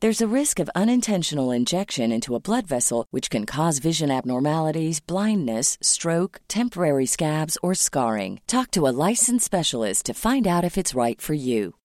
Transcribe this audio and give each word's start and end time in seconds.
There's 0.00 0.20
a 0.20 0.28
risk 0.28 0.60
of 0.60 0.68
unintentional 0.74 1.50
injection 1.50 2.12
into 2.12 2.34
a 2.34 2.40
blood 2.40 2.66
vessel, 2.66 3.06
which 3.12 3.30
can 3.30 3.46
cause 3.46 3.78
vision 3.78 4.10
abnormalities, 4.10 5.00
blindness, 5.00 5.78
stroke, 5.80 6.42
temporary 6.48 7.06
scabs, 7.06 7.56
or 7.62 7.72
scarring. 7.74 8.40
Talk 8.46 8.70
to 8.72 8.86
a 8.86 8.92
licensed 9.08 9.46
specialist 9.46 10.04
to 10.04 10.12
find 10.12 10.46
out 10.46 10.64
if 10.64 10.76
it's 10.76 10.94
right 10.94 11.18
for 11.18 11.32
you. 11.32 11.76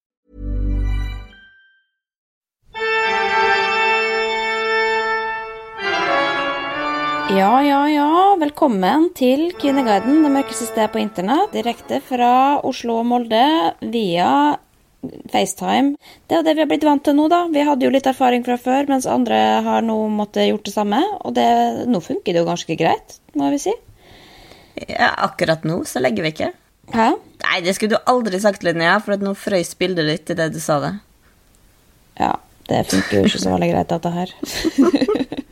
Ja, 7.32 7.62
ja, 7.64 7.88
ja. 7.88 8.36
Velkommen 8.40 9.14
til 9.16 9.54
Kvinneguiden, 9.56 10.26
det 10.26 10.34
mørkeste 10.34 10.68
stedet 10.68 10.92
på 10.92 11.00
internett. 11.00 11.54
Direkte 11.54 12.02
fra 12.04 12.60
Oslo 12.60 12.98
og 13.00 13.08
Molde 13.08 13.72
via 13.80 14.58
FaceTime. 15.32 15.96
Det 16.30 16.38
er 16.38 16.46
det 16.46 16.56
vi 16.56 16.64
har 16.64 16.70
blitt 16.70 16.86
vant 16.86 17.04
til 17.06 17.16
nå, 17.18 17.28
da. 17.32 17.44
Vi 17.52 17.64
hadde 17.66 17.88
jo 17.88 17.94
litt 17.94 18.10
erfaring 18.10 18.46
fra 18.46 18.58
før, 18.62 18.90
mens 18.92 19.10
andre 19.10 19.38
har 19.66 19.86
nå 19.86 19.98
måttet 20.14 20.50
gjort 20.50 20.68
det 20.68 20.76
samme. 20.76 21.02
Og 21.26 21.34
det, 21.38 21.48
nå 21.90 22.02
funker 22.06 22.34
det 22.34 22.44
jo 22.44 22.50
ganske 22.50 22.78
greit, 22.80 23.18
må 23.38 23.50
vi 23.54 23.62
si. 23.66 23.74
Ja, 24.88 25.12
akkurat 25.28 25.66
nå 25.68 25.82
så 25.90 26.02
legger 26.04 26.26
vi 26.26 26.34
ikke. 26.36 26.52
Hæ? 26.92 27.10
Nei, 27.42 27.58
det 27.66 27.76
skulle 27.76 27.98
du 27.98 28.12
aldri 28.12 28.40
sagt, 28.42 28.66
Linnea, 28.66 28.98
for 29.04 29.16
at 29.16 29.24
nå 29.26 29.34
frøys 29.38 29.74
bildet 29.80 30.10
ditt 30.10 30.38
det 30.38 30.52
du 30.54 30.60
sa 30.64 30.80
det. 30.84 30.94
Ja, 32.20 32.36
det 32.70 32.86
funker 32.92 33.18
jo 33.18 33.30
ikke 33.30 33.42
så 33.42 33.54
veldig 33.54 33.72
greit, 33.72 33.92
dette 33.92 34.12
her. 34.16 34.34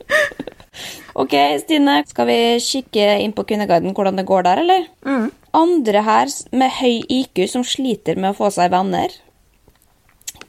ok, 1.22 1.34
Stine, 1.64 1.96
skal 2.08 2.28
vi 2.30 2.38
kikke 2.64 3.08
inn 3.24 3.34
på 3.36 3.46
Kvinneguiden 3.48 3.96
hvordan 3.96 4.20
det 4.20 4.28
går 4.28 4.46
der, 4.46 4.62
eller? 4.64 4.86
Mm. 5.06 5.26
Andre 5.56 6.04
her 6.06 6.30
med 6.54 6.76
høy 6.78 7.00
IQ 7.08 7.42
som 7.50 7.66
sliter 7.66 8.20
med 8.20 8.32
å 8.32 8.38
få 8.38 8.52
seg 8.54 8.70
venner. 8.74 9.16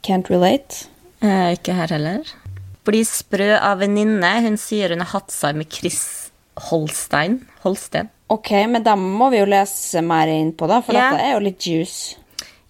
Can't 0.02 0.28
relate. 0.30 0.86
Eh, 1.22 1.52
ikke 1.56 1.74
her 1.78 1.92
heller. 1.94 2.32
Bli 2.86 3.04
sprø 3.06 3.52
av 3.60 3.78
venninne. 3.84 4.32
Hun 4.42 4.58
sier 4.58 4.90
hun 4.94 5.04
har 5.04 5.12
hatt 5.14 5.30
seg 5.34 5.54
med 5.60 5.70
Chris 5.70 6.30
Holstein. 6.70 7.40
Holsten. 7.62 8.10
Ok, 8.32 8.50
men 8.68 8.82
da 8.82 8.96
må 8.98 9.30
vi 9.32 9.38
jo 9.42 9.46
lese 9.46 10.02
mer 10.04 10.30
inn 10.32 10.52
på, 10.56 10.66
da, 10.66 10.80
for 10.80 10.96
Ja. 10.96 11.10
dette 11.12 11.22
er 11.22 11.32
jo 11.34 11.44
litt 11.46 11.60
juice. 11.60 12.16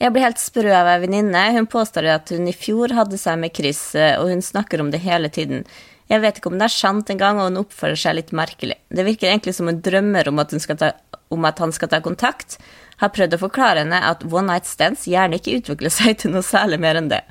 Jeg 0.01 0.13
blir 0.13 0.23
helt 0.27 0.41
sprø 0.43 0.73
av 0.75 0.87
ei 0.91 1.07
venninne. 1.07 1.53
Hun 1.55 1.67
påstår 1.67 2.09
at 2.15 2.29
hun 2.35 2.49
i 2.49 2.53
fjor 2.53 2.91
hadde 2.93 3.17
seg 3.17 3.39
med 3.39 3.55
Chris, 3.55 3.95
eh, 3.95 4.19
og 4.19 4.29
hun 4.29 4.43
snakker 4.43 4.81
om 4.81 4.91
det 4.91 5.01
hele 5.01 5.29
tiden. 5.31 5.65
Jeg 6.11 6.21
vet 6.21 6.37
ikke 6.41 6.51
om 6.51 6.59
det 6.59 6.67
er 6.67 6.75
sant 6.75 7.07
engang, 7.09 7.39
og 7.39 7.49
hun 7.53 7.65
oppfører 7.65 7.97
seg 7.97 8.17
litt 8.17 8.33
merkelig. 8.33 8.77
Det 8.91 9.05
virker 9.07 9.31
egentlig 9.31 9.55
som 9.55 9.67
hun 9.67 9.81
drømmer 9.81 10.29
om 10.29 10.39
at, 10.41 10.51
ta, 10.51 10.93
om 11.31 11.45
at 11.45 11.59
han 11.59 11.73
skal 11.73 11.89
ta 11.89 12.01
kontakt. 12.01 12.59
Har 13.03 13.11
prøvd 13.15 13.37
å 13.37 13.43
forklare 13.43 13.83
henne 13.83 13.99
at 14.09 14.23
one 14.29 14.47
night 14.49 14.69
stands 14.71 15.09
gjerne 15.11 15.41
ikke 15.41 15.59
utvikler 15.59 15.93
seg 15.93 16.21
til 16.23 16.35
noe 16.35 16.47
særlig 16.47 16.79
mer 16.83 17.01
enn 17.01 17.11
det. 17.13 17.25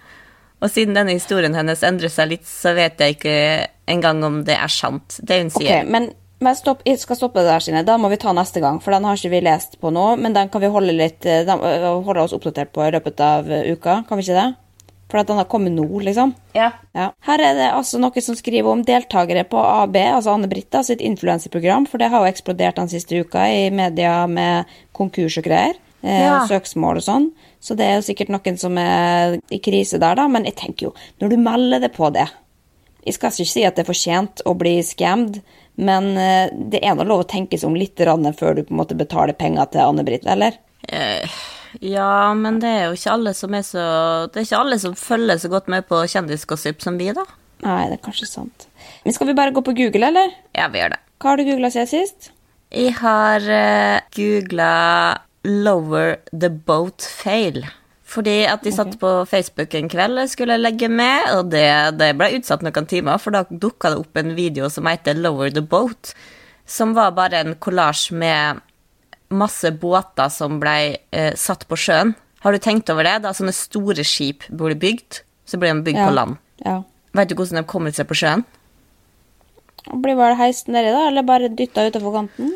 Og 0.61 0.69
siden 0.69 0.97
denne 0.97 1.15
historien 1.15 1.55
hennes 1.57 1.81
endrer 1.87 2.11
seg 2.13 2.35
litt, 2.35 2.47
så 2.47 2.75
vet 2.77 2.99
jeg 3.01 3.15
ikke 3.17 3.37
engang 3.89 4.21
om 4.27 4.41
det 4.45 4.57
er 4.59 4.71
sant, 4.71 5.17
det 5.25 5.39
hun 5.41 5.53
sier. 5.53 5.79
sier. 5.81 5.87
men, 5.89 6.11
men 6.41 6.57
stopp, 6.57 6.83
jeg 6.85 6.99
skal 7.01 7.17
stoppe 7.17 7.41
det 7.41 7.49
der, 7.49 7.63
Sine. 7.65 7.81
Da 7.87 7.97
må 8.01 8.11
vi 8.13 8.19
ta 8.21 8.33
neste 8.35 8.61
gang, 8.61 8.77
for 8.83 8.93
den 8.93 9.07
har 9.07 9.17
ikke 9.17 9.33
vi 9.33 9.41
lest 9.47 9.79
på 9.81 9.89
nå. 9.93 10.05
Men 10.21 10.37
den 10.37 10.51
kan 10.53 10.61
vi 10.61 10.69
holde, 10.73 10.93
litt, 10.93 11.25
eh, 11.25 11.41
den, 11.47 11.65
øh, 11.65 11.88
holde 12.05 12.27
oss 12.27 12.35
oppdatert 12.38 12.73
på 12.75 12.85
i 12.85 12.91
løpet 12.93 13.23
av 13.25 13.49
øh, 13.49 13.71
uka, 13.73 14.03
kan 14.09 14.19
vi 14.21 14.27
ikke 14.27 14.38
det? 14.38 14.49
For 15.11 15.19
at 15.19 15.27
han 15.29 15.41
har 15.41 15.49
kommet 15.51 15.73
nå, 15.75 15.85
liksom. 16.07 16.31
Ja. 16.55 16.69
Ja. 16.95 17.09
Her 17.27 17.41
er 17.44 17.57
det 17.57 17.69
altså 17.75 17.99
noe 17.99 18.23
som 18.23 18.38
skriver 18.39 18.72
om 18.72 18.81
deltakere 18.88 19.44
på 19.49 19.59
AB, 19.59 19.97
altså 20.07 20.31
Anne-Britta 20.38 20.85
sitt 20.88 21.03
influenseprogram, 21.03 21.85
for 21.91 21.99
det 21.99 22.07
har 22.13 22.23
jo 22.23 22.31
eksplodert 22.31 22.79
den 22.79 22.88
siste 22.91 23.19
uka 23.19 23.44
i 23.51 23.66
media 23.75 24.21
med 24.31 24.71
konkurs 24.95 25.35
og 25.41 25.50
greier. 25.50 25.75
Eh, 26.01 26.21
Ja. 26.23 26.39
Søksmål 26.47 26.97
og 26.97 27.03
sånn. 27.05 27.31
Så 27.61 27.75
det 27.77 27.85
er 27.85 28.00
jo 28.00 28.07
sikkert 28.07 28.31
noen 28.33 28.57
som 28.57 28.77
er 28.81 29.35
i 29.51 29.59
krise 29.59 30.00
der, 30.01 30.16
da. 30.16 30.27
Men 30.31 30.47
jeg 30.47 30.55
tenker 30.55 30.88
jo, 30.88 30.94
når 31.21 31.29
du 31.29 31.38
melder 31.38 31.83
det 31.83 31.91
på 31.94 32.09
det 32.13 32.27
Jeg 33.05 33.13
skal 33.16 33.31
ikke 33.31 33.50
si 33.50 33.63
at 33.66 33.75
det 33.75 33.81
er 33.81 33.89
for 33.91 33.97
sent 33.97 34.41
å 34.45 34.53
bli 34.57 34.75
scammed, 34.85 35.41
men 35.81 36.11
eh, 36.17 36.50
det 36.53 36.83
er 36.85 36.94
nå 36.95 37.03
lov 37.03 37.23
å 37.23 37.27
tenke 37.27 37.57
seg 37.57 37.67
om 37.69 37.75
litt 37.75 37.97
før 37.97 38.55
du 38.55 38.63
på 38.63 38.71
en 38.71 38.77
måte 38.77 38.97
betaler 38.97 39.33
penger 39.33 39.66
til 39.73 39.81
Anne 39.81 40.03
Britt, 40.05 40.25
eller? 40.25 40.53
Eh, 40.88 41.25
ja, 41.79 42.33
men 42.35 42.59
det 42.59 42.69
er 42.69 42.83
jo 42.89 42.97
ikke 42.97 43.13
alle 43.13 43.33
som 43.37 43.53
er 43.55 43.63
så 43.63 43.85
Det 44.27 44.41
er 44.41 44.47
ikke 44.47 44.59
alle 44.59 44.79
som 44.81 44.97
følger 44.97 45.39
så 45.39 45.51
godt 45.51 45.69
med 45.71 45.87
på 45.87 46.01
kjendisgossip 46.11 46.83
som 46.83 46.99
vi, 46.99 47.11
da. 47.15 47.23
Nei, 47.61 47.85
det 47.91 47.99
er 47.99 48.05
kanskje 48.05 48.27
sant. 48.27 48.67
Men 49.05 49.15
skal 49.15 49.29
vi 49.29 49.37
bare 49.37 49.53
gå 49.55 49.63
på 49.63 49.75
Google, 49.77 50.09
eller? 50.09 50.33
Ja, 50.57 50.67
vi 50.73 50.81
gjør 50.81 50.95
det. 50.95 51.01
Hva 51.21 51.31
har 51.31 51.37
du 51.37 51.45
googla 51.45 51.69
siden 51.73 51.91
sist? 51.91 52.31
Jeg 52.71 52.95
har 53.01 53.45
uh, 53.45 54.01
googla 54.15 54.71
'lower 55.43 56.17
the 56.31 56.49
boat 56.49 57.05
fail'. 57.05 57.67
Fordi 58.11 58.43
at 58.43 58.63
de 58.65 58.71
satt 58.75 58.97
på 58.99 59.09
Facebook 59.25 59.73
en 59.77 59.88
kveld 59.89 60.19
og 60.19 60.29
skulle 60.29 60.57
legge 60.59 60.89
med, 60.91 61.29
og 61.38 61.51
det, 61.53 61.95
det 61.99 62.11
ble 62.19 62.33
utsatt 62.35 62.63
noen 62.65 62.88
timer, 62.89 63.21
for 63.21 63.31
da 63.31 63.45
dukka 63.47 63.93
det 63.93 64.01
opp 64.01 64.19
en 64.19 64.35
video 64.35 64.69
som 64.69 64.89
heter 64.89 65.15
'Lower 65.15 65.53
the 65.53 65.61
boat', 65.61 66.13
som 66.65 66.95
var 66.97 67.15
bare 67.15 67.39
en 67.39 67.55
kollasj 67.55 68.11
med 68.11 68.61
masse 69.31 69.72
båter 69.81 70.30
som 70.34 70.59
ble 70.62 70.97
eh, 71.12 71.34
satt 71.40 71.68
på 71.69 71.78
sjøen. 71.80 72.16
Har 72.42 72.52
du 72.56 72.59
tenkt 72.64 72.90
over 72.90 73.06
det? 73.08 73.19
Da 73.24 73.31
sånne 73.38 73.53
store 73.53 74.03
skip 74.08 74.47
ble 74.50 74.75
bygd, 74.75 75.22
så 75.46 75.59
ble 75.62 75.72
de 75.74 75.84
bygd 75.86 76.00
Ja. 76.02 76.08
på 76.09 76.16
land. 76.16 76.38
Ja. 76.66 76.80
Vet 77.14 77.30
du 77.30 77.36
hvordan 77.36 77.59
de 77.62 77.64
kommer 77.69 77.92
seg 77.96 78.08
på 78.09 78.18
sjøen? 78.18 78.44
Blir 79.92 80.16
bare 80.19 80.38
heist 80.40 80.68
nedi, 80.69 80.92
da? 80.94 81.08
Eller 81.09 81.25
bare 81.25 81.50
dytta 81.50 81.88
utafor 81.90 82.14
kanten? 82.19 82.52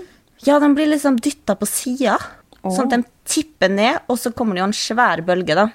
Ja, 0.46 0.60
de 0.62 0.70
blir 0.78 0.88
liksom 0.92 1.18
dytta 1.20 1.56
på 1.58 1.66
sida, 1.68 2.18
sånn 2.64 2.86
at 2.86 2.94
de 2.94 3.04
tipper 3.26 3.72
ned, 3.72 4.02
og 4.12 4.20
så 4.22 4.32
kommer 4.36 4.54
det 4.58 4.62
jo 4.62 4.68
en 4.70 4.78
svær 4.78 5.22
bølge, 5.26 5.56
da. 5.58 5.68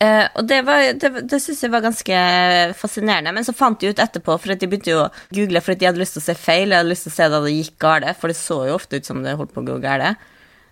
Eh, 0.00 0.26
og 0.40 0.46
det, 0.48 0.62
var- 0.64 0.94
det, 0.96 1.10
det 1.28 1.40
syns 1.44 1.60
jeg 1.60 1.72
var 1.74 1.82
ganske 1.84 2.20
fascinerende. 2.80 3.34
Men 3.36 3.44
så 3.44 3.52
fant 3.56 3.80
de 3.82 3.90
ut 3.92 4.00
etterpå, 4.00 4.38
for 4.40 4.54
de 4.56 4.68
begynte 4.70 4.94
jo 4.94 5.02
å 5.04 5.10
google 5.36 5.60
for 5.60 5.74
at 5.76 5.82
de 5.82 5.88
hadde 5.90 6.00
lyst 6.00 6.16
til 6.16 6.22
å 6.22 6.28
se 6.30 6.36
feil. 6.40 6.70
Jeg 6.72 6.80
hadde 6.80 6.92
lyst 6.94 7.04
til 7.08 7.12
å 7.12 7.16
se 7.18 7.28
da 7.34 7.40
det 7.44 7.52
gikk 7.56 7.76
galt, 7.84 8.08
for 8.20 8.32
det 8.32 8.38
så 8.40 8.62
jo 8.70 8.78
ofte 8.78 8.96
ut 9.00 9.10
som 9.10 9.20
det 9.26 9.36
holdt 9.36 9.52
på 9.56 9.60
å 9.64 9.68
gå 9.68 9.76
galt. 9.82 10.16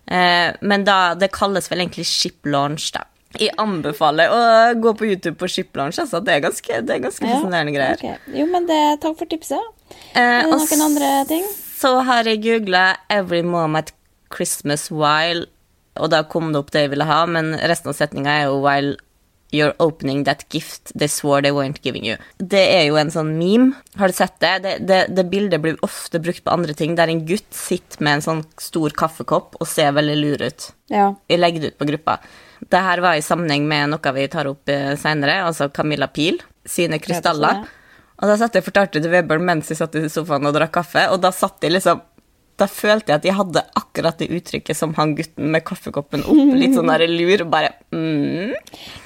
Uh, 0.09 0.49
men 0.65 0.81
da, 0.87 1.13
det 1.13 1.29
kalles 1.35 1.67
vel 1.69 1.83
egentlig 1.83 2.07
ship 2.09 2.47
launch, 2.49 2.87
da. 2.95 3.03
Jeg 3.37 3.53
anbefaler 3.61 4.31
å 4.33 4.39
gå 4.81 4.95
på 4.97 5.05
YouTube 5.11 5.35
på 5.37 5.45
ship 5.53 5.75
launch, 5.77 5.99
altså. 6.01 6.17
Det 6.25 6.33
er 6.33 6.41
ganske, 6.47 6.79
det 6.81 6.95
er 6.95 7.03
ganske 7.03 7.27
fascinerende 7.29 7.75
greier. 7.75 7.99
Okay. 8.01 8.39
Jo, 8.39 8.47
men 8.49 8.65
det, 8.65 8.79
takk 9.03 9.19
for 9.19 9.29
tipset. 9.29 9.61
Eh, 10.17 10.23
Er 10.23 10.47
det 10.49 10.57
noen 10.57 10.81
andre 10.87 11.11
ting? 11.29 11.45
Så 11.79 11.91
har 12.07 12.25
jeg 12.25 12.41
googla 12.43 12.97
'Every 13.13 13.43
Moment 13.45 13.93
Christmas 14.33 14.89
While', 14.89 15.45
og 16.01 16.09
da 16.09 16.23
kom 16.23 16.49
det 16.51 16.59
opp 16.63 16.71
det 16.73 16.81
jeg 16.87 16.89
ville 16.95 17.05
ha, 17.05 17.19
men 17.29 17.53
resten 17.69 17.93
av 17.93 17.95
setninga 18.01 18.33
er 18.39 18.43
jo 18.49 18.57
'While 18.65 18.97
you're 19.51 19.73
opening 19.79 20.23
that 20.27 20.45
gift 20.49 20.91
they 20.97 21.07
swore 21.07 21.41
they 21.41 21.51
weren't 21.51 21.81
giving 21.81 22.05
you'. 22.05 22.17
Det 22.37 22.61
er 22.61 22.83
jo 22.87 22.97
en 22.97 23.11
sånn 23.11 23.37
meme. 23.37 23.73
Har 23.97 24.07
du 24.07 24.13
sett 24.13 24.39
det? 24.39 24.53
Det, 24.63 24.75
det, 24.87 24.99
det 25.15 25.25
bildet 25.29 25.61
blir 25.61 25.79
ofte 25.85 26.19
brukt 26.19 26.43
på 26.43 26.53
andre 26.53 26.73
ting, 26.73 26.95
der 26.95 27.07
en 27.07 27.25
gutt 27.25 27.49
sitter 27.53 28.03
med 28.03 28.19
en 28.19 28.27
sånn 28.27 28.43
stor 28.57 28.89
kaffekopp 28.89 29.57
og 29.59 29.67
ser 29.67 29.91
veldig 29.97 30.17
lur 30.19 30.45
ut. 30.45 30.69
Ja. 30.89 31.15
Jeg 31.29 31.39
legger 31.39 31.61
det 31.61 31.73
ut 31.73 31.81
på 31.81 31.89
gruppa. 31.89 32.19
Det 32.59 32.79
her 32.83 33.01
var 33.01 33.15
i 33.15 33.23
sammenheng 33.23 33.67
med 33.67 33.93
noe 33.93 34.13
vi 34.15 34.27
tar 34.27 34.49
opp 34.49 34.65
seinere, 34.67 34.97
senere, 34.99 35.41
altså 35.47 35.69
Camilla 35.73 36.07
Pil 36.07 36.41
sine 36.65 36.99
krystaller. 36.99 37.65
Og 38.19 38.27
da 38.27 38.35
satt 38.35 38.57
jeg 38.57 38.65
og 38.65 38.67
fortalte 38.67 38.99
til 38.99 39.13
Webern 39.13 39.45
mens 39.47 39.69
jeg 39.71 39.79
satt 39.79 39.95
i 39.95 40.09
sofaen 40.11 40.47
og 40.49 40.55
drakk 40.55 40.73
kaffe, 40.75 41.05
og 41.13 41.21
da 41.23 41.31
satt 41.31 41.63
jeg 41.63 41.71
liksom 41.71 42.01
da 42.59 42.67
følte 42.69 43.13
jeg 43.13 43.21
at 43.21 43.27
jeg 43.27 43.37
hadde 43.37 43.63
akkurat 43.79 44.19
det 44.21 44.29
uttrykket 44.35 44.77
som 44.77 44.93
han 44.97 45.15
gutten 45.17 45.51
med 45.53 45.63
kaffekoppen 45.67 46.25
opp, 46.25 46.55
litt 46.59 46.75
sånn 46.77 46.91
der 46.91 47.05
lur, 47.09 47.45
og 47.45 47.51
bare 47.51 47.73
mm. 47.95 48.55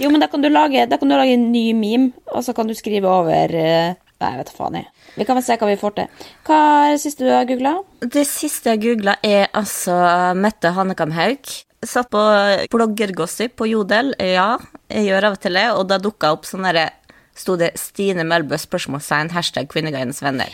Jo, 0.02 0.10
men 0.10 0.24
da 0.24 0.30
kan, 0.32 0.44
du 0.44 0.50
lage, 0.52 0.88
da 0.90 1.00
kan 1.00 1.12
du 1.12 1.16
lage 1.18 1.36
en 1.38 1.50
ny 1.54 1.68
meme, 1.78 2.12
og 2.34 2.46
så 2.46 2.56
kan 2.58 2.70
du 2.70 2.76
skrive 2.78 3.10
over 3.10 3.54
eh, 3.58 4.00
Nei, 4.24 4.30
jeg 4.32 4.40
vet 4.40 4.50
da 4.50 4.56
faen, 4.56 4.76
jeg. 4.78 4.90
Vi 5.18 5.26
kan 5.28 5.36
vel 5.36 5.44
se 5.44 5.56
hva 5.60 5.68
vi 5.68 5.80
får 5.82 5.96
til. 5.98 6.28
Hva 6.48 6.58
er 6.86 6.94
det 6.94 7.02
siste 7.04 7.26
du 7.26 7.32
har 7.34 7.48
googla? 7.50 7.74
Det 8.16 8.24
siste 8.30 8.72
jeg 8.72 8.80
googla, 8.86 9.18
er 9.20 9.50
altså 9.52 9.98
Mette 10.40 10.72
Hanekamhaug. 10.78 11.50
satt 11.84 12.08
på 12.14 12.22
bloggergossip 12.72 13.58
på 13.60 13.68
Jodel. 13.68 14.14
Ja, 14.24 14.56
jeg 14.88 15.10
gjør 15.10 15.28
av 15.28 15.36
og 15.36 15.44
til 15.44 15.60
det. 15.60 15.66
Og 15.76 15.84
da 15.92 16.00
dukka 16.00 16.32
opp 16.38 16.48
sånn 16.48 16.64
derre 16.70 16.92
Sto 17.36 17.56
det 17.58 17.72
Stine 17.82 18.24
Melbø 18.30 18.60
spørsmålstegn 18.62 19.34
hashtag 19.34 19.68
Kvinneguidens 19.72 20.22
venner. 20.22 20.54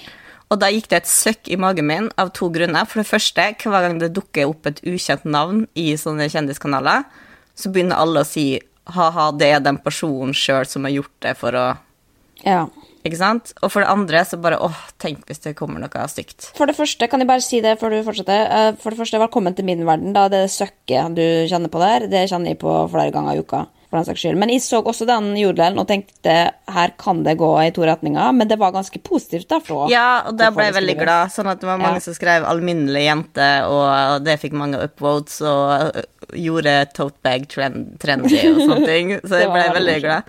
Og 0.49 0.57
da 0.57 0.71
gikk 0.73 0.87
det 0.89 1.03
et 1.03 1.09
søkk 1.09 1.49
i 1.53 1.57
magen 1.61 1.85
min 1.85 2.07
av 2.17 2.31
to 2.33 2.49
grunner. 2.49 2.87
For 2.89 3.03
det 3.03 3.09
første, 3.09 3.43
hver 3.61 3.85
gang 3.85 3.99
det 4.01 4.13
dukker 4.15 4.49
opp 4.49 4.65
et 4.65 4.81
ukjent 4.81 5.27
navn 5.29 5.67
i 5.77 5.91
sånne 5.99 6.25
kjendiskanaler, 6.31 7.05
så 7.53 7.69
begynner 7.69 8.01
alle 8.01 8.23
å 8.23 8.27
si 8.27 8.59
ha-ha, 8.95 9.29
det 9.37 9.51
er 9.53 9.61
den 9.61 9.77
personen 9.83 10.33
sjøl 10.33 10.65
som 10.65 10.87
har 10.87 10.95
gjort 10.95 11.13
det 11.25 11.35
for 11.37 11.53
å 11.53 11.67
Ja. 12.45 12.67
Ikke 13.05 13.17
sant? 13.19 13.53
Og 13.63 13.71
for 13.71 13.83
det 13.83 13.91
andre 13.91 14.21
så 14.27 14.37
bare 14.41 14.57
åh, 14.59 14.75
tenk 14.99 15.25
hvis 15.27 15.39
det 15.43 15.55
kommer 15.55 15.79
noe 15.79 16.07
stygt. 16.11 16.49
For 16.57 16.67
det 16.67 16.75
første, 16.75 17.07
kan 17.07 17.19
jeg 17.21 17.27
bare 17.29 17.43
si 17.43 17.61
det 17.63 17.77
før 17.79 17.93
du 17.93 18.03
fortsetter. 18.03 18.47
Eh, 18.49 18.71
For 18.81 18.91
det 18.91 18.99
første, 18.99 19.19
velkommen 19.19 19.55
til 19.55 19.65
min 19.65 19.85
verden. 19.85 20.13
da 20.13 20.27
Det 20.27 20.49
søkket 20.49 21.15
du 21.15 21.23
kjenner 21.47 21.69
på 21.69 21.79
der, 21.79 22.07
det 22.07 22.29
kjenner 22.29 22.47
jeg 22.51 22.59
på 22.59 22.89
flere 22.91 23.11
ganger 23.11 23.35
i 23.35 23.39
uka. 23.39 23.67
For 23.89 23.97
den 23.97 24.05
saks 24.05 24.21
skyld. 24.21 24.37
Men 24.37 24.51
jeg 24.53 24.61
så 24.61 24.79
også 24.85 25.07
den 25.09 25.31
jodelen 25.39 25.79
og 25.81 25.87
tenkte 25.89 26.35
her 26.69 26.91
kan 27.01 27.23
det 27.25 27.37
gå 27.39 27.49
i 27.63 27.71
to 27.73 27.81
retninger. 27.89 28.31
Men 28.37 28.47
det 28.47 28.59
var 28.61 28.71
ganske 28.75 28.99
positivt, 29.01 29.49
da. 29.49 29.59
Ja, 29.89 30.05
og 30.29 30.37
da 30.37 30.51
ble 30.53 30.67
jeg 30.69 30.75
veldig 30.77 30.97
glad. 30.99 31.33
Sånn 31.33 31.49
at 31.49 31.59
det 31.59 31.67
var 31.71 31.81
mange 31.81 31.97
Ja. 31.97 32.05
som 32.05 32.13
skrev 32.13 32.45
'alminnelig 32.45 33.03
jente', 33.07 33.49
og 33.65 34.23
det 34.23 34.39
fikk 34.39 34.53
mange 34.53 34.77
upvotes, 34.77 35.41
og 35.41 36.05
gjorde 36.37 36.93
totebag 36.93 37.47
trend, 37.49 37.97
trendy 37.99 38.37
og 38.53 38.61
sånne 38.69 38.85
ting. 38.85 39.15
Så 39.25 39.41
jeg 39.41 39.49
ble 39.49 39.65
veldig 39.65 39.75
veldig 39.79 40.01
glad. 40.05 40.23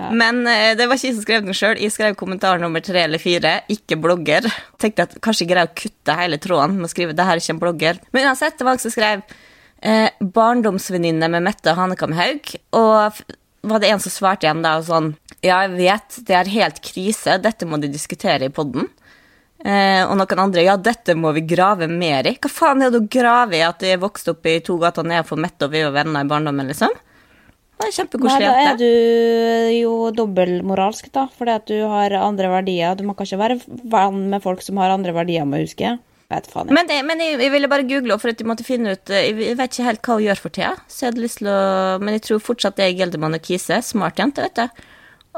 Ja. 0.00 0.10
Men 0.16 0.46
eh, 0.48 0.74
det 0.76 0.86
var 0.88 0.96
ikke 0.96 1.08
jeg 1.08 1.14
som 1.14 1.24
skrev 1.24 1.42
den 1.44 1.52
sjøl. 1.56 1.76
Jeg 1.80 1.92
skrev 1.92 2.14
kommentar 2.16 2.58
nummer 2.60 2.80
tre 2.80 3.02
eller 3.04 3.18
fire, 3.20 3.60
ikke 3.68 3.96
blogger. 4.00 4.46
Tenkte 4.80 5.02
at 5.02 5.20
kanskje 5.20 5.44
jeg 5.44 5.50
greier 5.50 5.68
å 5.68 5.74
kutte 5.76 6.16
hele 6.16 6.38
tråden 6.40 6.76
med 6.76 6.88
å 6.88 6.92
skrive 6.92 7.12
'det 7.16 7.24
her 7.24 7.36
er 7.36 7.40
ikke 7.40 7.54
en 7.56 7.60
blogger'. 7.60 7.98
Men 8.12 8.28
uansett, 8.28 8.56
det 8.56 8.64
var 8.64 8.72
noen 8.76 8.80
som 8.80 8.90
skrev 8.90 9.22
eh, 9.82 10.10
'barndomsvenninne 10.20 11.28
med 11.30 11.42
Mette 11.42 11.74
Hanekam-Haug', 11.76 12.56
og 12.72 13.20
var 13.62 13.80
det 13.80 13.90
en 13.90 14.00
som 14.00 14.12
svarte 14.12 14.46
igjen 14.46 14.62
da 14.64 14.78
og 14.78 14.86
sånn 14.88 15.12
'ja, 15.42 15.62
jeg 15.66 15.76
vet, 15.76 16.18
det 16.26 16.36
er 16.36 16.54
helt 16.56 16.80
krise, 16.84 17.38
dette 17.40 17.66
må 17.66 17.80
de 17.80 17.88
diskutere 17.88 18.48
i 18.48 18.54
podden'. 18.54 18.88
Eh, 19.60 20.02
og 20.08 20.16
noen 20.16 20.40
andre 20.40 20.64
'ja, 20.64 20.76
dette 20.76 21.14
må 21.14 21.32
vi 21.32 21.42
grave 21.44 21.88
mer 21.88 22.24
i'. 22.24 22.38
Hva 22.38 22.48
faen 22.48 22.82
er 22.82 22.90
det 22.90 23.00
å 23.00 23.08
grave 23.08 23.56
i 23.56 23.60
at 23.66 23.80
jeg 23.80 24.00
vokste 24.00 24.32
opp 24.32 24.46
i 24.46 24.60
to 24.60 24.78
gater 24.78 25.04
ned 25.04 25.26
for 25.26 25.36
Mette 25.36 25.64
og 25.64 25.72
vi 25.72 25.82
var 25.84 25.92
venner 25.92 26.24
i 26.24 26.28
barndommen, 26.28 26.66
liksom? 26.66 26.92
Det 27.80 27.88
er 27.88 27.96
kjempekoselig 27.96 28.44
da 28.44 28.72
er 28.72 28.76
du 28.76 29.80
jo 29.80 30.10
dobbeltmoralsk, 30.12 31.08
da, 31.12 31.26
fordi 31.32 31.52
at 31.56 31.66
du 31.66 31.78
har 31.88 32.12
andre 32.12 32.50
verdier. 32.52 32.94
Du 32.94 33.04
må 33.08 33.14
kanskje 33.16 33.38
være 33.40 33.56
venn 33.64 34.28
med 34.28 34.42
folk 34.44 34.60
som 34.60 34.76
har 34.76 34.92
andre 34.92 35.14
verdier, 35.16 35.46
må 35.48 35.56
jeg 35.56 35.70
huske. 35.70 35.98
Vet 36.30 36.46
faen 36.46 36.70
jeg. 36.70 36.76
Men, 36.76 36.86
det, 36.86 37.00
men 37.08 37.22
jeg, 37.24 37.40
jeg 37.42 37.52
ville 37.54 37.70
bare 37.70 37.86
google 37.88 38.18
for 38.22 38.30
at 38.30 38.38
jeg 38.40 38.46
måtte 38.46 38.66
finne 38.66 38.94
ut 38.94 39.10
eh, 39.10 39.26
Jeg 39.32 39.48
jeg 39.48 39.58
vet 39.58 39.74
ikke 39.74 39.88
helt 39.88 40.06
hva 40.06 40.16
hun 40.16 40.26
gjør 40.28 40.42
for 40.44 40.54
tida. 40.54 40.72
Så 40.86 41.04
jeg 41.04 41.12
hadde 41.12 41.24
lyst 41.24 41.40
til 41.42 41.50
å 41.50 41.60
Men 42.02 42.16
jeg 42.16 42.24
tror 42.28 42.42
fortsatt 42.46 42.78
det 42.78 42.86
er 42.86 42.96
Geldermann 43.00 43.36
og 43.38 43.46
Kise. 43.46 43.80
Smart 43.86 44.20
jente, 44.22 44.46
vet 44.46 44.60
du. 44.60 44.88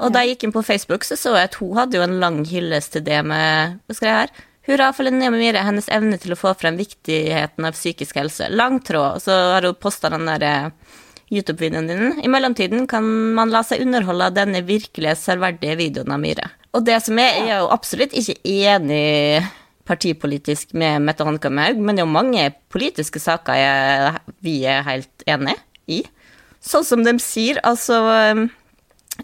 Og 0.03 0.13
da 0.13 0.23
jeg 0.25 0.35
gikk 0.35 0.47
inn 0.49 0.55
på 0.55 0.65
Facebook, 0.65 1.05
så 1.05 1.19
så 1.21 1.35
jeg 1.37 1.51
at 1.51 1.59
hun 1.61 1.77
hadde 1.77 1.99
jo 1.99 2.05
en 2.05 2.17
lang 2.21 2.41
hyllest 2.49 2.95
til 2.97 3.05
det 3.05 3.21
med 3.29 3.79
Hva 3.87 3.97
skrev 3.97 4.13
jeg 4.13 4.21
her? 4.23 4.49
Hurra 4.69 4.93
for 4.95 5.09
Linnea 5.09 5.33
Myhre, 5.35 5.65
hennes 5.67 5.89
evne 5.91 6.17
til 6.23 6.37
å 6.37 6.39
få 6.39 6.53
frem 6.55 6.77
viktigheten 6.79 7.67
av 7.67 7.75
psykisk 7.75 8.21
helse. 8.21 8.47
Lang 8.55 8.79
tråd. 8.87 9.19
Og 9.19 9.25
så 9.25 9.39
har 9.57 9.67
hun 9.67 9.81
posta 9.83 10.13
den 10.13 10.29
der 10.29 10.45
eh, 10.47 10.99
YouTube-videoen 11.33 11.89
din. 11.91 12.21
I 12.23 12.31
mellomtiden 12.31 12.87
kan 12.91 13.09
man 13.37 13.51
la 13.51 13.65
seg 13.67 13.83
underholde 13.83 14.29
av 14.29 14.37
denne 14.37 14.63
virkelig 14.69 15.17
særverdige 15.25 15.75
videoen 15.81 16.15
av 16.15 16.23
Myhre. 16.23 16.53
Og 16.77 16.87
det 16.87 17.01
som 17.05 17.19
er, 17.21 17.35
jeg 17.41 17.51
er 17.51 17.65
jo 17.65 17.73
absolutt 17.75 18.15
ikke 18.17 18.39
enig 18.49 19.43
partipolitisk 19.89 20.75
med 20.79 21.03
Mette 21.03 21.25
Hanekamhaug, 21.27 21.79
men 21.83 21.97
det 21.97 22.03
er 22.03 22.07
jo 22.07 22.13
mange 22.15 22.49
politiske 22.73 23.21
saker 23.23 23.59
jeg, 23.59 24.21
vi 24.45 24.57
er 24.71 24.85
helt 24.87 25.25
enig 25.27 25.57
i. 25.91 26.03
Sånn 26.63 26.87
som 26.87 27.03
de 27.03 27.17
sier, 27.19 27.59
altså 27.67 27.97
um, 28.33 28.45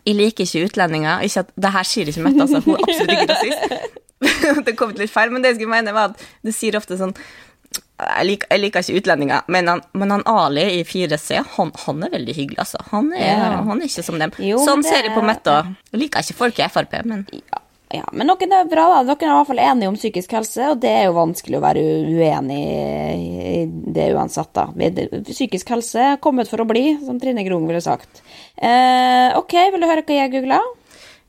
Jeg 0.05 0.17
liker 0.19 0.45
ikke 0.45 0.65
utlendinger. 0.67 1.23
Ikke 1.25 1.45
at, 1.47 1.53
det 1.55 1.71
her 1.73 1.87
sier 1.87 2.11
ikke 2.11 2.25
Mette, 2.27 2.43
altså. 2.45 2.61
Hun 2.67 2.75
er 2.75 2.83
absolutt 2.89 3.13
ikke 3.15 3.29
rasist. 3.33 4.01
det 4.67 4.75
kom 4.77 4.91
litt 4.99 5.13
feil, 5.15 5.31
men 5.31 5.45
det 5.45 5.53
jeg 5.55 5.61
skulle 5.61 5.77
mene, 5.77 5.95
var 5.95 6.11
at 6.11 6.25
du 6.43 6.51
sier 6.55 6.77
ofte 6.81 6.99
sånn 6.99 7.15
jeg 7.99 8.27
liker, 8.29 8.47
jeg 8.55 8.61
liker 8.63 8.85
ikke 8.85 9.01
utlendinger, 9.03 9.47
men 9.51 9.67
han, 9.69 9.81
men 9.99 10.13
han 10.15 10.23
Ali 10.31 10.63
i 10.79 10.83
4C, 10.87 11.41
han, 11.57 11.73
han 11.85 12.05
er 12.07 12.13
veldig 12.15 12.35
hyggelig, 12.37 12.59
altså. 12.63 12.79
Han 12.93 13.09
er, 13.13 13.25
Ja. 13.27 13.49
han 13.67 13.81
er 13.83 13.89
ikke 13.91 14.05
som 14.07 14.21
dem. 14.23 14.33
Jo, 14.39 14.61
sånn 14.63 14.85
det- 14.85 14.93
ser 14.93 15.09
jeg 15.09 15.15
på 15.17 15.25
Mette 15.27 15.51
òg. 15.51 15.73
Liker 15.99 16.23
ikke 16.23 16.37
folk 16.39 16.61
i 16.63 16.69
Frp, 16.71 16.95
men 17.05 17.27
Ja, 17.35 17.59
ja, 17.94 18.05
men 18.12 18.29
noen 18.29 18.52
er 18.52 18.69
bra, 18.69 18.87
da. 18.93 19.02
Noen 19.06 19.23
er 19.23 19.31
i 19.31 19.37
hvert 19.37 19.49
fall 19.49 19.62
enige 19.64 19.93
om 19.93 19.96
psykisk 19.96 20.35
helse, 20.37 20.73
og 20.73 20.81
det 20.82 20.90
er 20.93 21.06
jo 21.08 21.17
vanskelig 21.17 21.58
å 21.58 21.64
være 21.64 21.85
uenig 22.08 22.58
i 22.58 23.62
det 23.96 24.11
uansett, 24.17 24.52
da. 24.56 24.67
Psykisk 25.31 25.73
helse 25.73 26.11
er 26.14 26.20
kommet 26.23 26.50
for 26.50 26.61
å 26.61 26.69
bli, 26.69 26.90
som 27.05 27.20
Trine 27.23 27.46
Grung 27.46 27.64
ville 27.70 27.81
sagt. 27.85 28.20
Eh, 28.56 29.32
ok, 29.38 29.56
vil 29.73 29.82
du 29.82 29.88
høre 29.88 30.05
hva 30.05 30.20
jeg 30.20 30.37
googla? 30.37 30.61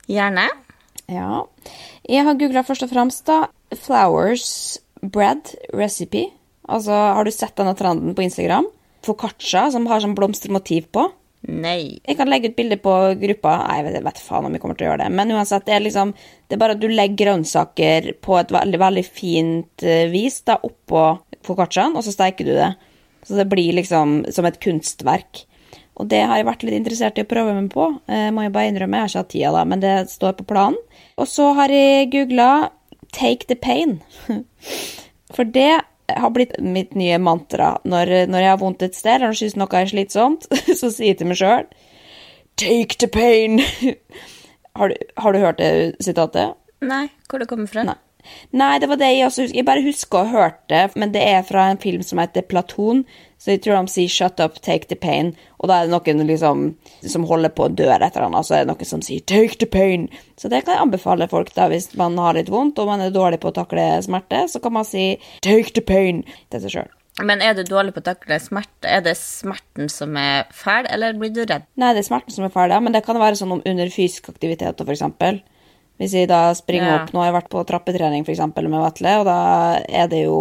gjerne. 0.09 0.47
Ja. 1.09 1.45
Jeg 2.09 2.25
har 2.25 2.37
googla 2.37 2.65
først 2.65 2.85
og 2.85 2.91
fremst, 2.93 3.25
da, 3.29 3.49
flowers 3.77 4.79
bread 5.01 5.53
recipe. 5.73 6.27
Altså, 6.69 6.93
har 6.93 7.25
du 7.25 7.33
sett 7.33 7.57
denne 7.57 7.75
trenden 7.77 8.15
på 8.17 8.25
Instagram? 8.25 8.67
Foccaccia, 9.05 9.69
som 9.73 9.87
har 9.89 10.03
sånn 10.03 10.17
blomstermotiv 10.17 10.89
på. 10.93 11.07
Nei. 11.47 12.01
Jeg 12.03 12.17
kan 12.19 12.27
legge 12.27 12.51
ut 12.51 12.57
bilder 12.57 12.79
på 12.83 12.93
gruppa. 13.21 13.53
Jeg 13.71 13.85
vet, 13.85 13.95
jeg 13.95 14.05
vet 14.09 14.21
faen 14.21 14.47
om 14.49 14.55
vi 14.55 14.59
kommer 14.59 14.75
til 14.75 14.87
å 14.87 14.91
gjøre 14.91 15.05
det. 15.05 15.11
Men 15.15 15.31
uansett, 15.31 15.65
det 15.67 15.77
er 15.77 15.85
liksom 15.85 16.11
Det 16.11 16.57
er 16.57 16.61
bare 16.61 16.75
at 16.75 16.81
du 16.81 16.89
legger 16.89 17.19
grønnsaker 17.23 18.13
på 18.19 18.37
et 18.39 18.51
veldig, 18.51 18.79
veldig 18.81 19.03
fint 19.05 19.83
eh, 19.85 20.09
vis 20.11 20.41
da, 20.43 20.57
oppå 20.65 21.03
foccacciaen, 21.45 21.95
og 21.95 22.03
så 22.03 22.11
steiker 22.11 22.47
du 22.47 22.55
det. 22.57 22.73
Så 23.23 23.37
det 23.37 23.47
blir 23.51 23.77
liksom 23.77 24.23
som 24.33 24.47
et 24.49 24.59
kunstverk. 24.63 25.45
Og 25.99 26.07
det 26.11 26.21
har 26.23 26.39
jeg 26.39 26.47
vært 26.47 26.63
litt 26.63 26.77
interessert 26.79 27.19
i 27.19 27.25
å 27.25 27.29
prøve 27.29 27.53
meg 27.55 27.69
på. 27.73 27.85
Jeg 28.07 28.33
må 28.35 28.45
jo 28.45 28.53
bare 28.55 28.71
innrømme, 28.71 28.97
jeg 28.97 29.05
har 29.05 29.11
ikke 29.11 29.23
hatt 29.23 29.31
tida 29.35 29.53
da, 29.55 29.63
men 29.67 29.83
det 29.83 29.95
står 30.11 30.35
på 30.39 30.47
planen. 30.47 30.79
Og 31.19 31.27
så 31.27 31.51
har 31.57 31.71
jeg 31.71 32.11
googla 32.15 32.71
'take 33.11 33.47
the 33.47 33.55
pain'. 33.55 33.99
For 35.35 35.43
det 35.43 35.81
har 36.17 36.33
blitt 36.35 36.55
mitt 36.63 36.95
nye 36.97 37.19
mantra. 37.21 37.75
Når, 37.83 38.13
når 38.31 38.45
jeg 38.45 38.51
har 38.51 38.59
vondt 38.61 38.85
et 38.85 38.97
sted, 38.97 39.19
eller 39.19 39.37
syns 39.37 39.57
noe 39.59 39.79
er 39.79 39.91
slitsomt, 39.91 40.49
så 40.79 40.89
sier 40.89 41.13
jeg 41.13 41.21
til 41.21 41.31
meg 41.31 41.39
sjøl 41.41 41.69
Take 42.59 42.99
the 42.99 43.07
pain! 43.07 43.61
Har 44.79 44.91
du, 44.91 44.95
har 45.17 45.33
du 45.33 45.39
hørt 45.41 45.57
det 45.59 45.97
sitatet? 45.99 46.53
Nei, 46.85 47.09
hvor 47.27 47.41
det 47.41 47.49
kommer 47.49 47.67
fra? 47.67 47.83
Nei. 47.83 47.97
Nei, 48.55 48.77
det 48.79 48.87
var 48.87 48.99
det 49.01 49.09
jeg 49.11 49.25
også 49.25 49.43
husker. 49.43 49.57
Jeg 49.57 49.67
bare 49.67 49.83
husker 49.83 50.19
å 50.19 50.27
ha 50.27 50.43
hørt 50.43 50.59
det, 50.71 50.83
men 50.99 51.11
det 51.11 51.23
er 51.25 51.41
fra 51.47 51.65
en 51.71 51.81
film 51.81 52.03
som 52.05 52.21
heter 52.21 52.45
Platon. 52.47 53.01
Så 53.39 53.53
jeg 53.53 53.61
tror 53.63 53.79
de 53.79 53.91
sier 53.91 54.11
'shut 54.11 54.39
up, 54.43 54.59
take 54.61 54.89
the 54.89 54.95
pain', 54.95 55.33
og 55.59 55.69
da 55.69 55.79
er 55.79 55.87
det 55.87 55.95
noen 55.95 56.27
liksom 56.27 56.75
som 57.07 57.23
holder 57.23 57.49
på 57.49 57.65
å 57.65 57.75
dø 57.75 57.87
et 57.87 58.01
eller 58.03 58.35
og 58.35 58.45
så 58.45 58.55
er 58.55 58.65
det 58.65 58.73
noen 58.73 58.85
som 58.85 59.01
sier 59.01 59.21
'take 59.21 59.57
the 59.59 59.65
pain'. 59.65 60.09
Så 60.37 60.49
det 60.49 60.65
kan 60.65 60.75
jeg 60.75 60.81
anbefale 60.81 61.27
folk, 61.27 61.55
da, 61.55 61.69
hvis 61.69 61.95
man 61.95 62.17
har 62.17 62.33
litt 62.33 62.49
vondt 62.49 62.79
og 62.79 62.87
man 62.87 63.01
er 63.01 63.11
dårlig 63.11 63.39
på 63.39 63.51
å 63.51 63.55
takle 63.55 64.03
smerte, 64.03 64.47
så 64.49 64.61
kan 64.61 64.73
man 64.73 64.85
si 64.85 65.17
'take 65.41 65.73
the 65.73 65.81
pain' 65.81 66.23
til 66.51 66.61
seg 66.61 66.71
sjøl. 66.71 66.89
Men 67.23 67.41
er 67.41 67.53
du 67.53 67.63
dårlig 67.63 67.93
på 67.93 67.99
å 67.99 68.07
takle 68.13 68.39
smerte? 68.39 68.87
Er 68.87 69.01
det 69.01 69.17
smerten 69.17 69.89
som 69.89 70.15
er 70.17 70.45
fæl, 70.51 70.85
eller 70.89 71.13
blir 71.13 71.33
du 71.33 71.41
redd? 71.45 71.63
Nei, 71.75 71.93
det 71.93 72.03
er 72.03 72.07
smerten 72.07 72.31
som 72.31 72.45
er 72.45 72.53
ferdig, 72.53 72.81
men 72.83 72.93
det 72.93 73.05
kan 73.05 73.19
være 73.19 73.35
sånn 73.35 73.51
om 73.57 73.63
under 73.65 73.89
fysisk 73.89 74.29
aktivitet, 74.29 74.79
eksempel. 74.79 75.41
Hvis 75.99 76.13
jeg 76.15 76.29
da 76.31 76.53
springer 76.55 76.87
Ja. 76.87 76.97
opp 77.03 77.11
Nå 77.13 77.19
har 77.19 77.27
jeg 77.31 77.35
vært 77.41 77.49
på 77.51 77.63
trappetrening 77.67 78.23
for 78.25 78.31
eksempel 78.31 78.69
med 78.71 78.79
Vetle, 78.85 79.17
og 79.19 79.25
da 79.27 79.39
er 79.89 80.07
det 80.07 80.23
jo 80.23 80.37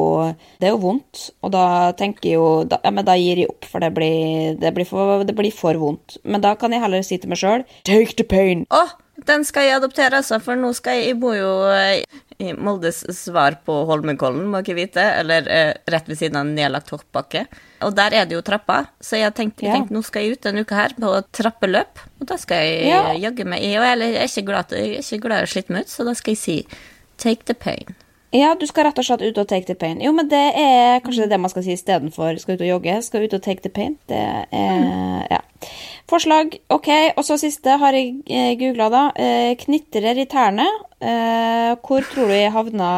Det 0.61 0.69
er 0.69 0.75
jo 0.77 0.79
vondt. 0.85 1.31
Og 1.43 1.51
da 1.53 1.93
tenker 1.99 2.23
jeg 2.31 2.39
jo 2.39 2.65
da, 2.65 2.79
Ja, 2.85 2.91
men 2.95 3.05
da 3.05 3.17
gir 3.19 3.37
jeg 3.43 3.49
opp, 3.51 3.65
for 3.67 3.81
det 3.83 3.93
blir, 3.95 4.55
det 4.61 4.73
blir, 4.75 4.87
for, 4.87 5.25
det 5.25 5.35
blir 5.35 5.53
for 5.53 5.75
vondt. 5.75 6.19
Men 6.25 6.41
da 6.41 6.55
kan 6.55 6.71
jeg 6.73 6.81
heller 6.81 7.03
si 7.03 7.19
til 7.19 7.29
meg 7.31 7.39
sjøl 7.43 7.65
Take 7.85 8.15
the 8.17 8.25
pain. 8.25 8.65
Å, 8.71 8.85
den 9.27 9.43
skal 9.45 9.67
jeg 9.67 9.77
adoptere, 9.81 10.15
altså, 10.23 10.39
for 10.41 10.55
nå 10.55 10.71
skal 10.79 11.01
jeg 11.01 11.09
Jeg 11.11 11.21
bor 11.21 11.35
jo 11.35 11.53
eh, 11.75 12.05
i 12.39 12.53
Moldes 12.55 13.01
svar 13.19 13.57
på 13.67 13.75
Holmenkollen, 13.89 14.45
må 14.47 14.61
ikke 14.63 14.77
vite, 14.79 15.03
eller 15.21 15.49
eh, 15.51 15.73
rett 15.91 16.07
ved 16.07 16.19
siden 16.21 16.37
av 16.39 16.47
en 16.47 16.55
nedlagt 16.55 16.91
hoppbakke. 16.95 17.47
Og 17.83 17.95
der 17.99 18.15
er 18.15 18.29
det 18.31 18.37
jo 18.37 18.43
trappa, 18.47 18.85
så 19.03 19.19
jeg 19.19 19.35
tenkte, 19.35 19.65
jeg 19.67 19.73
Ja. 19.73 19.75
tenkte 19.81 19.95
nå 19.97 20.05
skal 20.07 20.23
jeg 20.23 20.37
ut 20.39 20.43
denne 20.47 20.63
uka 20.63 20.75
her 20.79 20.95
på 20.99 21.11
trappeløp, 21.35 21.99
og 22.21 22.27
da 22.31 22.37
skal 22.39 22.63
jeg 22.63 22.87
Ja. 22.93 23.13
jaggu 23.15 23.45
meg 23.45 23.63
i. 23.63 23.75
Og 23.77 23.83
jeg 23.83 24.15
er 24.15 24.29
ikke 24.29 24.47
glad, 24.47 24.71
jeg 24.71 24.95
er 24.97 25.03
ikke 25.03 25.21
glad 25.27 25.41
i 25.41 25.49
å 25.49 25.53
slite 25.55 25.71
meg 25.75 25.81
ut, 25.83 25.89
så 25.89 26.05
da 26.07 26.15
skal 26.15 26.35
jeg 26.35 26.39
si 26.39 26.67
take 27.19 27.45
the 27.47 27.55
pain. 27.55 27.97
Ja, 28.37 28.53
du 28.61 28.67
skal 28.69 28.85
rett 28.85 28.99
og 29.01 29.07
slett 29.07 29.23
ut 29.25 29.39
og 29.41 29.47
take 29.49 29.65
the 29.65 29.75
pain. 29.79 30.03
Jo, 30.05 30.13
men 30.13 30.29
det 30.29 30.43
er 30.61 31.01
kanskje 31.01 31.29
det 31.31 31.39
man 31.41 31.49
skal 31.49 31.65
si 31.65 31.73
istedenfor 31.73 32.37
skal 32.43 32.59
ut 32.59 32.65
og 32.67 32.69
jogge. 32.75 32.97
Skal 33.07 33.25
ut 33.25 33.37
og 33.39 33.43
take 33.45 33.65
the 33.65 33.73
pain. 33.73 33.97
Det 34.09 34.21
er 34.53 35.27
Ja. 35.31 35.41
Forslag. 36.09 36.59
Ok, 36.73 36.89
og 37.17 37.25
så 37.25 37.37
siste 37.41 37.77
har 37.81 37.93
jeg 37.93 38.23
eh, 38.31 38.55
googla, 38.61 38.89
da. 38.89 39.03
Eh, 39.17 39.55
knitrer 39.61 40.17
i 40.17 40.25
tærne. 40.25 40.65
Eh, 41.01 41.75
hvor 41.85 42.05
tror 42.09 42.29
du 42.29 42.33
jeg 42.33 42.53
havna 42.53 42.91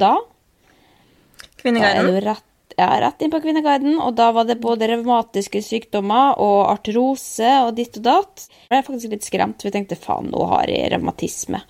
da? 0.00 0.14
Da 0.14 0.14
er 0.14 1.60
Kvinneguiden. 1.60 2.06
du 2.06 2.28
rett, 2.28 2.45
ja, 2.76 2.88
rett 3.00 3.22
inn 3.24 3.32
på 3.32 3.40
Kvinneguiden, 3.40 3.94
og 4.04 4.14
da 4.18 4.28
var 4.36 4.44
det 4.44 4.58
både 4.60 4.90
revmatiske 4.90 5.62
sykdommer 5.64 6.36
og 6.44 6.58
artrose 6.68 7.52
og 7.64 7.70
ditt 7.78 7.96
og 8.02 8.04
datt. 8.04 8.46
Jeg 8.66 8.72
ble 8.74 8.82
faktisk 8.90 9.14
litt 9.14 9.28
skremt, 9.28 9.64
jeg 9.64 9.72
tenkte 9.72 9.96
faen, 9.96 10.28
nå 10.32 10.48
har 10.50 10.68
jeg 10.68 10.90
revmatisme. 10.92 11.62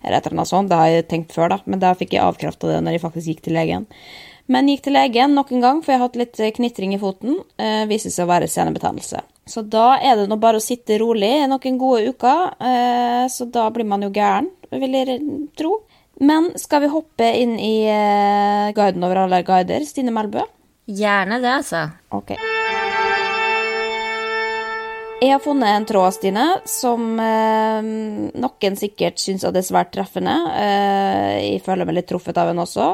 Eller 0.00 0.16
et 0.18 0.28
eller 0.28 0.38
annet 0.38 0.52
sånt. 0.52 0.72
Det 0.72 0.78
har 0.80 0.92
jeg 0.92 1.08
tenkt 1.10 1.36
før, 1.36 1.52
da, 1.52 1.60
men 1.68 1.82
da 1.82 1.92
fikk 1.98 2.16
jeg 2.16 2.24
avkrafta 2.24 2.72
det 2.72 2.80
når 2.84 2.96
jeg 2.96 3.04
faktisk 3.04 3.32
gikk 3.32 3.44
til 3.44 3.58
legen. 3.58 3.84
Men 4.48 4.68
gikk 4.68 4.86
til 4.86 4.96
legen 4.96 5.36
nok 5.36 5.52
en 5.52 5.64
gang, 5.64 5.84
for 5.84 5.92
jeg 5.92 6.00
har 6.00 6.08
hatt 6.08 6.18
litt 6.20 6.40
knitring 6.56 6.96
i 6.96 7.00
foten. 7.00 7.38
Eh, 7.60 7.84
viser 7.88 8.12
seg 8.12 8.26
å 8.26 8.32
være 8.32 8.48
senebetennelse. 8.48 9.22
Så 9.48 9.64
da 9.68 9.98
er 10.00 10.16
det 10.16 10.28
nå 10.28 10.36
bare 10.40 10.60
å 10.60 10.64
sitte 10.64 10.96
rolig 11.00 11.32
noen 11.48 11.80
gode 11.80 12.12
uker. 12.12 12.54
Eh, 12.56 13.24
så 13.32 13.48
da 13.52 13.68
blir 13.72 13.88
man 13.88 14.04
jo 14.04 14.12
gæren, 14.12 14.48
vil 14.72 14.96
jeg 14.96 15.20
tro. 15.60 15.78
Men 16.22 16.52
skal 16.58 16.84
vi 16.84 16.92
hoppe 16.92 17.30
inn 17.40 17.56
i 17.58 17.86
eh, 17.90 18.72
guiden 18.76 19.04
over 19.06 19.24
alle 19.24 19.42
guider, 19.46 19.82
Stine 19.88 20.14
Melbø? 20.14 20.44
Gjerne 20.86 21.40
det, 21.42 21.54
altså. 21.62 21.88
Ok. 22.14 22.36
Jeg 25.24 25.32
har 25.32 25.40
funnet 25.40 25.70
en 25.72 25.86
tråd, 25.88 26.12
Stine, 26.12 26.44
som 26.68 27.14
eh, 27.22 27.86
noen 28.36 28.76
sikkert 28.76 29.22
syns 29.22 29.46
er 29.48 29.60
svært 29.64 29.94
treffende. 29.94 30.34
Eh, 30.60 31.36
jeg 31.54 31.62
føler 31.64 31.88
meg 31.88 31.98
litt 31.98 32.10
truffet 32.10 32.38
av 32.38 32.50
henne 32.50 32.66
også. 32.66 32.90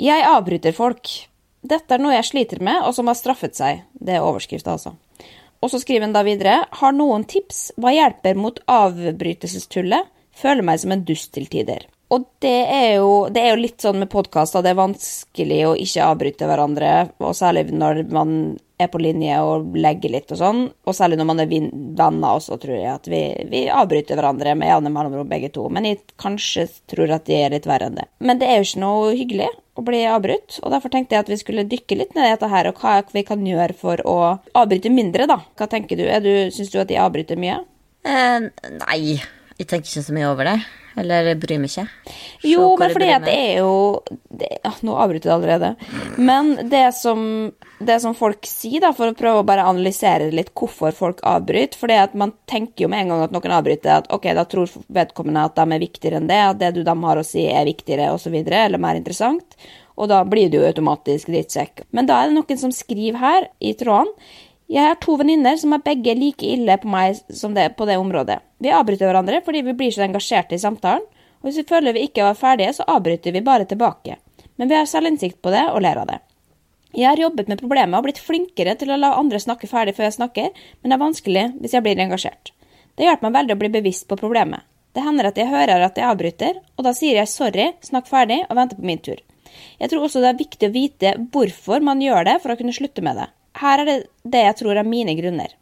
Jeg 0.00 0.24
avbryter 0.26 0.74
folk. 0.74 1.12
Dette 1.60 1.94
er 1.94 2.02
noe 2.02 2.16
jeg 2.16 2.26
sliter 2.26 2.64
med, 2.64 2.82
og 2.88 2.96
som 2.96 3.08
har 3.08 3.18
straffet 3.18 3.54
seg. 3.56 3.84
Det 3.92 4.16
er 4.16 4.26
overskrifta, 4.26 4.74
altså. 4.74 4.96
Og 5.60 5.68
så 5.68 5.78
skriver 5.82 6.06
han 6.06 6.16
da 6.16 6.24
videre 6.24 6.62
Har 6.80 6.94
noen 6.96 7.26
tips? 7.28 7.70
Hva 7.76 7.92
hjelper 7.92 8.38
mot 8.40 8.58
avbrytelsestullet? 8.64 10.08
Føler 10.40 10.64
meg 10.64 10.80
som 10.80 10.94
en 10.96 11.04
dust 11.04 11.34
til 11.36 11.46
tider. 11.52 11.84
Og 12.10 12.24
det 12.42 12.58
er 12.66 12.88
jo, 12.98 13.10
det 13.30 13.42
er 13.44 13.52
jo 13.52 13.60
litt 13.60 13.84
sånn 13.84 14.00
med 14.02 14.10
podkaster, 14.10 14.64
det 14.64 14.72
er 14.72 14.80
vanskelig 14.80 15.60
å 15.68 15.76
ikke 15.78 16.08
avbryte 16.10 16.48
hverandre, 16.50 16.90
og 17.22 17.36
særlig 17.38 17.68
når 17.70 18.02
man 18.10 18.32
er 18.80 18.88
på 18.90 19.00
linje 19.02 19.36
og 19.44 19.76
legger 19.76 20.12
litt 20.14 20.32
og 20.32 20.40
sånn. 20.40 20.60
Og 20.88 20.96
særlig 20.96 21.18
når 21.20 21.28
man 21.28 21.42
er 21.42 21.50
venner 21.50 22.36
også, 22.38 22.58
tror 22.60 22.76
jeg 22.76 22.90
at 22.92 23.08
vi, 23.12 23.22
vi 23.50 23.64
avbryter 23.72 24.18
hverandre 24.18 24.56
med 24.58 24.72
jevne 24.72 24.92
mellomrom, 24.94 25.28
begge 25.30 25.52
to. 25.54 25.66
Men 25.72 25.88
jeg 25.88 26.00
kanskje 26.20 26.66
tror 26.90 27.12
at 27.16 27.28
de 27.28 27.36
er 27.36 27.54
litt 27.54 27.68
verre 27.68 27.90
enn 27.90 27.98
det. 28.00 28.08
Men 28.24 28.40
det 28.40 28.48
er 28.48 28.60
jo 28.60 28.68
ikke 28.68 28.84
noe 28.84 29.12
hyggelig 29.14 29.50
å 29.78 29.84
bli 29.86 30.02
avbrutt, 30.08 30.58
og 30.64 30.74
derfor 30.74 30.92
tenkte 30.92 31.16
jeg 31.16 31.26
at 31.26 31.32
vi 31.32 31.40
skulle 31.40 31.68
dykke 31.68 32.00
litt 32.00 32.16
ned 32.16 32.26
i 32.26 32.34
dette 32.34 32.50
her, 32.50 32.70
og 32.70 32.80
hva 32.82 32.98
vi 33.14 33.24
kan 33.26 33.44
gjøre 33.46 33.76
for 33.78 34.02
å 34.08 34.18
avbryte 34.58 34.92
mindre, 34.92 35.28
da. 35.30 35.40
Hva 35.60 35.70
tenker 35.70 36.00
du? 36.00 36.08
du 36.24 36.32
Syns 36.54 36.72
du 36.72 36.80
at 36.82 36.90
de 36.90 36.98
avbryter 37.00 37.40
mye? 37.40 37.60
Eh, 38.08 38.50
nei, 38.80 39.00
jeg 39.60 39.68
tenker 39.68 39.86
ikke 39.86 40.08
så 40.08 40.16
mye 40.16 40.30
over 40.32 40.48
det. 40.48 40.60
Eller 40.98 41.34
bryr 41.38 41.60
meg 41.62 41.70
ikke. 41.70 41.86
Se 42.40 42.50
jo, 42.50 42.64
men 42.80 42.94
fordi 42.94 43.10
at 43.14 43.26
det 43.26 43.36
er 43.36 43.58
jo 43.60 43.74
det, 44.10 44.50
Nå 44.86 44.96
avbryter 44.98 45.30
jeg 45.30 45.36
allerede. 45.36 45.74
Men 46.18 46.56
det 46.70 46.88
som 46.98 47.52
det 47.80 47.96
som 48.00 48.14
folk 48.14 48.44
sier, 48.44 48.82
da, 48.84 48.90
for 48.92 49.08
å 49.08 49.16
prøve 49.16 49.40
å 49.40 49.46
bare 49.46 49.64
analysere 49.64 50.28
litt 50.34 50.52
hvorfor 50.56 50.92
folk 50.96 51.22
avbryter. 51.26 51.78
For 51.80 52.16
man 52.20 52.34
tenker 52.50 52.84
jo 52.84 52.90
med 52.92 53.06
en 53.06 53.14
gang 53.14 53.22
at 53.24 53.32
noen 53.34 53.54
avbryter, 53.56 54.02
at 54.02 54.10
ok, 54.12 54.28
da 54.36 54.44
tror 54.48 54.74
vedkommende 54.92 55.46
at 55.48 55.56
de 55.56 55.64
er 55.64 55.82
viktigere 55.86 56.20
enn 56.20 56.28
det, 56.28 56.40
at 56.44 56.60
det 56.60 56.74
du 56.76 56.82
de 56.84 56.96
har 57.04 57.20
å 57.20 57.24
si 57.24 57.46
er 57.48 57.64
viktigere 57.68 58.10
osv., 58.12 58.36
eller 58.36 58.82
mer 58.82 59.00
interessant. 59.00 59.56
Og 59.96 60.10
da 60.12 60.20
blir 60.28 60.52
det 60.52 60.60
jo 60.60 60.68
automatisk 60.68 61.32
drittsekk. 61.32 61.86
Men 61.96 62.08
da 62.08 62.20
er 62.20 62.28
det 62.28 62.36
noen 62.36 62.60
som 62.60 62.72
skriver 62.74 63.20
her 63.20 63.48
i 63.64 63.72
tråden 63.80 64.12
jeg 64.70 64.86
har 64.86 64.98
to 65.02 65.16
venninner 65.18 65.56
som 65.58 65.72
er 65.74 65.82
begge 65.82 66.14
like 66.14 66.46
ille 66.46 66.76
på 66.78 66.90
meg 66.90 67.18
som 67.34 67.54
det 67.56 67.72
på 67.78 67.88
det 67.88 67.96
området. 67.98 68.38
Vi 68.62 68.70
avbryter 68.70 69.08
hverandre 69.08 69.40
fordi 69.42 69.64
vi 69.66 69.74
blir 69.74 69.90
så 69.90 70.04
engasjerte 70.06 70.54
i 70.54 70.62
samtalen, 70.62 71.02
og 71.40 71.48
hvis 71.48 71.58
vi 71.62 71.68
føler 71.72 71.96
vi 71.96 72.04
ikke 72.06 72.22
var 72.22 72.38
ferdige, 72.38 72.74
så 72.76 72.86
avbryter 72.86 73.34
vi 73.34 73.42
bare 73.42 73.66
tilbake. 73.66 74.18
Men 74.60 74.68
vi 74.70 74.76
har 74.76 74.86
selvinnsikt 74.86 75.40
på 75.42 75.50
det 75.50 75.64
og 75.72 75.80
ler 75.82 75.98
av 75.98 76.06
det. 76.10 76.20
Jeg 76.94 77.08
har 77.08 77.22
jobbet 77.22 77.48
med 77.50 77.58
problemet 77.58 77.98
og 77.98 78.06
blitt 78.06 78.22
flinkere 78.22 78.76
til 78.78 78.92
å 78.92 78.98
la 78.98 79.14
andre 79.18 79.40
snakke 79.42 79.66
ferdig 79.70 79.96
før 79.96 80.08
jeg 80.08 80.18
snakker, 80.18 80.62
men 80.82 80.90
det 80.90 80.96
er 80.96 81.02
vanskelig 81.02 81.44
hvis 81.58 81.74
jeg 81.74 81.86
blir 81.86 82.04
engasjert. 82.04 82.52
Det 82.94 83.06
hjelper 83.06 83.26
meg 83.26 83.38
veldig 83.40 83.56
å 83.56 83.60
bli 83.64 83.72
bevisst 83.78 84.06
på 84.10 84.18
problemet. 84.20 84.66
Det 84.94 85.02
hender 85.02 85.30
at 85.30 85.38
jeg 85.38 85.50
hører 85.50 85.86
at 85.86 85.98
jeg 85.98 86.06
avbryter, 86.06 86.62
og 86.76 86.86
da 86.86 86.94
sier 86.94 87.18
jeg 87.18 87.30
sorry, 87.30 87.68
snakk 87.86 88.10
ferdig 88.10 88.40
og 88.48 88.56
venter 88.58 88.78
på 88.78 88.86
min 88.86 89.02
tur. 89.02 89.18
Jeg 89.82 89.90
tror 89.90 90.06
også 90.06 90.22
det 90.22 90.30
er 90.30 90.40
viktig 90.44 90.70
å 90.70 90.74
vite 90.74 91.14
hvorfor 91.30 91.82
man 91.82 92.02
gjør 92.02 92.26
det 92.26 92.38
for 92.42 92.52
å 92.52 92.58
kunne 92.58 92.74
slutte 92.74 93.02
med 93.06 93.18
det. 93.18 93.30
Her 93.60 93.82
er 93.82 93.88
det 93.88 93.96
det 94.24 94.44
jeg 94.46 94.58
tror 94.62 94.78
er 94.80 94.88
mine 94.88 95.14
grunner. 95.18 95.56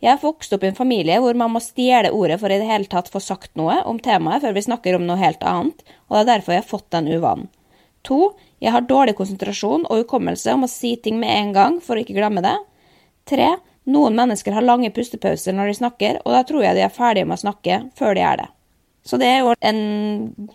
Jeg 0.00 0.10
har 0.10 0.22
vokst 0.22 0.52
opp 0.52 0.64
i 0.64 0.68
en 0.70 0.76
familie 0.76 1.16
hvor 1.20 1.36
man 1.38 1.52
må 1.54 1.60
stjele 1.64 2.12
ordet 2.12 2.38
for 2.40 2.52
i 2.52 2.58
det 2.60 2.68
hele 2.68 2.88
tatt 2.90 3.10
få 3.12 3.20
sagt 3.22 3.54
noe 3.58 3.78
om 3.88 4.00
temaet 4.00 4.44
før 4.44 4.56
vi 4.56 4.64
snakker 4.66 4.96
om 4.96 5.06
noe 5.08 5.20
helt 5.20 5.44
annet, 5.48 5.84
og 6.08 6.16
det 6.16 6.22
er 6.22 6.30
derfor 6.30 6.54
jeg 6.54 6.64
har 6.64 6.70
fått 6.70 6.90
den 6.94 7.10
uvanen. 7.12 7.50
To, 8.04 8.34
jeg 8.60 8.72
har 8.74 8.84
dårlig 8.84 9.14
konsentrasjon 9.16 9.86
og 9.88 10.02
hukommelse 10.02 10.52
om 10.52 10.66
å 10.66 10.68
si 10.68 10.92
ting 11.00 11.16
med 11.20 11.32
en 11.32 11.54
gang 11.56 11.78
for 11.84 11.96
å 11.96 12.04
ikke 12.04 12.16
glemme 12.18 12.44
det. 12.44 12.56
Tre, 13.28 13.54
noen 13.88 14.16
mennesker 14.16 14.52
har 14.56 14.64
lange 14.64 14.92
pustepauser 14.92 15.56
når 15.56 15.70
de 15.70 15.78
snakker, 15.80 16.18
og 16.24 16.36
da 16.36 16.42
tror 16.44 16.66
jeg 16.66 16.76
de 16.76 16.84
er 16.84 16.92
ferdige 16.92 17.28
med 17.28 17.38
å 17.38 17.44
snakke 17.46 17.80
før 17.96 18.16
de 18.16 18.24
er 18.28 18.42
det. 18.42 18.50
Så 19.04 19.18
det 19.20 19.26
er 19.28 19.42
jo 19.44 19.52
en 19.60 19.80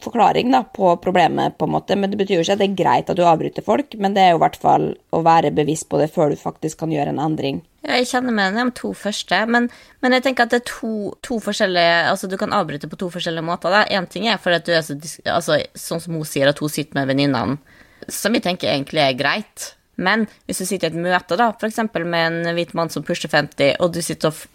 forklaring 0.01 0.49
da, 0.49 0.63
på 0.73 0.95
problemet, 1.03 1.53
på 1.59 1.67
en 1.67 1.73
måte. 1.75 1.93
Men 1.99 2.09
det 2.09 2.17
betyr 2.17 2.39
jo 2.39 2.45
ikke 2.45 2.55
at 2.57 2.61
det 2.63 2.69
er 2.71 2.79
greit 2.79 3.11
at 3.11 3.19
du 3.19 3.21
avbryter 3.21 3.65
folk, 3.65 3.93
men 4.01 4.15
det 4.15 4.23
er 4.23 4.31
jo 4.33 4.39
i 4.39 4.41
hvert 4.41 4.57
fall 4.57 4.87
å 5.13 5.19
være 5.25 5.51
bevisst 5.53 5.85
på 5.91 5.99
det 6.01 6.09
før 6.15 6.33
du 6.33 6.39
faktisk 6.39 6.81
kan 6.81 6.93
gjøre 6.93 7.13
en 7.13 7.21
endring. 7.21 7.61
Ja, 7.85 7.99
jeg 7.99 8.09
kjenner 8.09 8.33
meg 8.35 8.49
igjen 8.57 8.71
de 8.73 8.79
to 8.79 8.89
første, 8.97 9.37
men, 9.53 9.69
men, 10.01 10.15
jeg 10.17 10.25
tenker 10.25 10.47
at 10.47 10.55
det 10.55 10.63
er 10.63 10.67
to, 10.67 11.13
to, 11.23 11.37
forskjellige 11.45 12.09
Altså, 12.09 12.27
du 12.27 12.35
kan 12.41 12.55
avbryte 12.55 12.89
på 12.89 12.99
to 12.99 13.11
forskjellige 13.13 13.45
måter. 13.45 13.77
Én 13.85 14.09
ting 14.09 14.25
er 14.27 14.41
fordi 14.41 14.57
at 14.57 14.67
du 14.67 14.73
er 14.73 14.83
så 14.83 14.97
altså, 15.29 15.61
Sånn 15.77 16.01
som 16.03 16.17
hun 16.17 16.27
sier, 16.27 16.49
at 16.49 16.59
hun 16.59 16.73
sitter 16.73 16.97
med 16.97 17.07
venninnene, 17.13 17.59
som 18.09 18.33
jeg 18.33 18.47
tenker 18.49 18.73
egentlig 18.73 19.05
er 19.05 19.17
greit. 19.19 19.73
Men 19.99 20.25
hvis 20.47 20.63
du 20.63 20.65
sitter 20.65 20.89
i 20.89 20.95
et 20.95 21.01
møte, 21.05 21.37
da, 21.37 21.51
f.eks. 21.53 21.83
med 22.01 22.19
en 22.25 22.55
hvit 22.57 22.73
mann 22.73 22.89
som 22.89 23.05
pusher 23.05 23.29
50, 23.29 23.77
og 23.77 23.93
du 23.93 24.01
sitter 24.01 24.33
og 24.33 24.45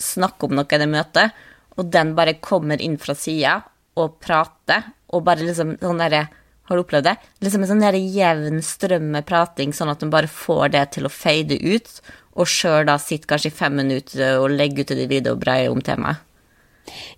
snakker 0.00 0.48
om 0.48 0.56
noe 0.56 0.66
i 0.72 0.80
det 0.80 0.88
møtet, 0.88 1.42
og 1.76 1.90
den 1.92 2.14
bare 2.18 2.38
kommer 2.44 2.80
inn 2.82 2.98
fra 3.00 3.16
sida 3.18 3.60
og 4.00 4.18
prater, 4.24 4.92
og 5.12 5.24
bare 5.26 5.44
liksom 5.44 5.76
sånn 5.80 6.00
derre 6.00 6.28
Har 6.70 6.78
du 6.78 6.84
opplevd 6.84 7.04
det? 7.04 7.16
Liksom 7.42 7.64
en 7.64 7.68
sånn 7.68 7.80
der 7.82 7.96
jevn 7.98 8.60
strøm 8.64 9.08
med 9.16 9.26
prating, 9.26 9.72
sånn 9.74 9.90
at 9.90 10.00
hun 10.00 10.12
bare 10.12 10.30
får 10.30 10.70
det 10.72 10.84
til 10.94 11.08
å 11.08 11.10
fade 11.12 11.58
ut, 11.58 11.90
og 12.38 12.48
sjøl 12.48 12.86
da 12.88 12.94
sitter 13.02 13.28
kanskje 13.34 13.50
i 13.50 13.56
fem 13.56 13.74
minutter 13.76 14.38
og 14.38 14.54
legger 14.54 14.86
ut 14.86 14.94
det 14.94 15.08
videre 15.10 15.34
og 15.34 15.42
breier 15.42 15.74
om 15.74 15.82
temaet. 15.84 16.22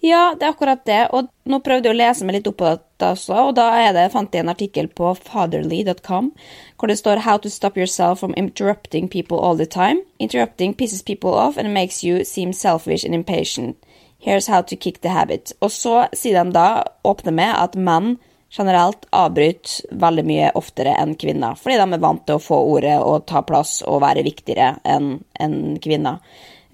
Ja, 0.00 0.34
det 0.38 0.46
er 0.46 0.52
akkurat 0.52 0.84
det. 0.86 1.00
Og 1.16 1.30
nå 1.48 1.60
prøvde 1.64 1.88
jeg 1.88 1.96
å 1.96 1.98
lese 1.98 2.26
meg 2.26 2.38
litt 2.38 2.48
opp 2.50 2.58
på 2.60 2.68
dette 2.68 3.10
også, 3.14 3.36
og 3.48 3.54
da 3.58 3.68
det, 3.96 4.10
fant 4.12 4.34
jeg 4.34 4.44
en 4.44 4.52
artikkel 4.52 4.88
på 4.88 5.14
fatherly.com 5.16 6.32
hvor 6.78 6.90
det 6.90 6.98
står 7.00 7.24
How 7.24 7.38
to 7.38 7.50
stop 7.50 7.78
yourself 7.78 8.20
from 8.20 8.34
interrupting 8.36 9.08
people 9.08 9.38
all 9.38 9.56
the 9.56 9.66
time. 9.66 10.02
Interrupting 10.18 10.74
pisses 10.74 11.04
people 11.04 11.34
off 11.34 11.56
and 11.56 11.72
makes 11.72 12.02
you 12.04 12.24
seem 12.24 12.52
selfish 12.52 13.04
and 13.04 13.14
impatient. 13.14 13.76
Here's 14.24 14.48
how 14.48 14.62
to 14.62 14.76
kick 14.76 15.02
the 15.04 15.12
habit. 15.12 15.52
Og 15.60 15.68
så 15.70 16.06
sier 16.16 16.40
de 16.40 16.54
da, 16.56 16.84
åpner 17.04 17.34
med, 17.36 17.52
at 17.60 17.76
menn 17.76 18.14
generelt 18.54 19.04
avbryter 19.12 19.98
veldig 20.00 20.24
mye 20.24 20.50
oftere 20.56 20.94
enn 20.96 21.12
kvinner, 21.20 21.58
fordi 21.58 21.76
de 21.80 21.96
er 21.96 22.02
vant 22.02 22.22
til 22.24 22.38
å 22.38 22.42
få 22.42 22.56
ordet 22.70 22.96
og 23.02 23.26
ta 23.28 23.42
plass 23.44 23.80
og 23.84 24.00
være 24.04 24.24
viktigere 24.24 24.76
enn 24.86 25.16
en 25.42 25.56
kvinner. 25.82 26.22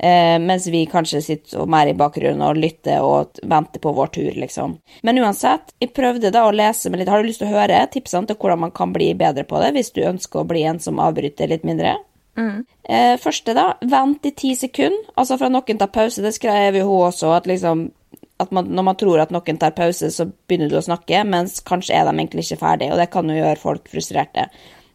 Eh, 0.01 0.39
mens 0.41 0.69
vi 0.71 0.87
kanskje 0.89 1.21
sitter 1.25 1.67
mer 1.69 1.91
i 1.91 1.97
bakgrunnen 1.97 2.41
og 2.47 2.57
lytter 2.57 3.03
og 3.05 3.41
venter 3.43 3.83
på 3.83 3.93
vår 3.97 4.13
tur, 4.15 4.31
liksom. 4.45 4.79
Men 5.05 5.21
uansett, 5.21 5.75
jeg 5.83 5.93
prøvde 5.97 6.31
da 6.33 6.47
å 6.47 6.55
lese 6.55 6.89
med 6.89 7.03
litt 7.03 7.11
Har 7.13 7.21
du 7.21 7.29
lyst 7.29 7.43
til 7.43 7.51
å 7.51 7.59
høre 7.59 7.83
tipsene 7.93 8.31
til 8.31 8.39
hvordan 8.41 8.63
man 8.63 8.73
kan 8.73 8.95
bli 8.95 9.11
bedre 9.19 9.45
på 9.45 9.61
det, 9.61 9.75
hvis 9.77 9.93
du 9.93 10.01
ønsker 10.07 10.41
å 10.41 10.49
bli 10.49 10.63
en 10.71 10.81
som 10.81 11.03
avbryter 11.03 11.51
litt 11.53 11.67
mindre? 11.69 11.99
Mm. 12.39 12.67
Eh, 12.89 13.15
første, 13.21 13.55
da. 13.57 13.73
Vent 13.91 14.27
i 14.27 14.35
ti 14.37 14.55
sekunder. 14.59 15.11
Altså 15.17 15.39
fra 15.41 15.51
noen 15.53 15.81
tar 15.81 15.91
pause. 15.95 16.23
Det 16.25 16.35
skrev 16.37 16.81
jo 16.81 16.87
hun 16.89 17.09
også, 17.09 17.33
at 17.37 17.49
liksom 17.51 17.89
at 18.41 18.53
man, 18.57 18.71
når 18.73 18.85
man 18.87 18.97
tror 18.97 19.21
at 19.21 19.33
noen 19.35 19.59
tar 19.61 19.75
pause, 19.77 20.09
så 20.15 20.25
begynner 20.25 20.71
du 20.71 20.79
å 20.79 20.85
snakke, 20.85 21.19
mens 21.29 21.59
kanskje 21.67 21.99
er 21.99 22.07
de 22.09 22.15
egentlig 22.15 22.47
ikke 22.47 22.63
ferdige, 22.63 22.95
og 22.95 23.01
det 23.01 23.11
kan 23.13 23.29
jo 23.29 23.37
gjøre 23.37 23.61
folk 23.61 23.91
frustrerte. 23.93 24.47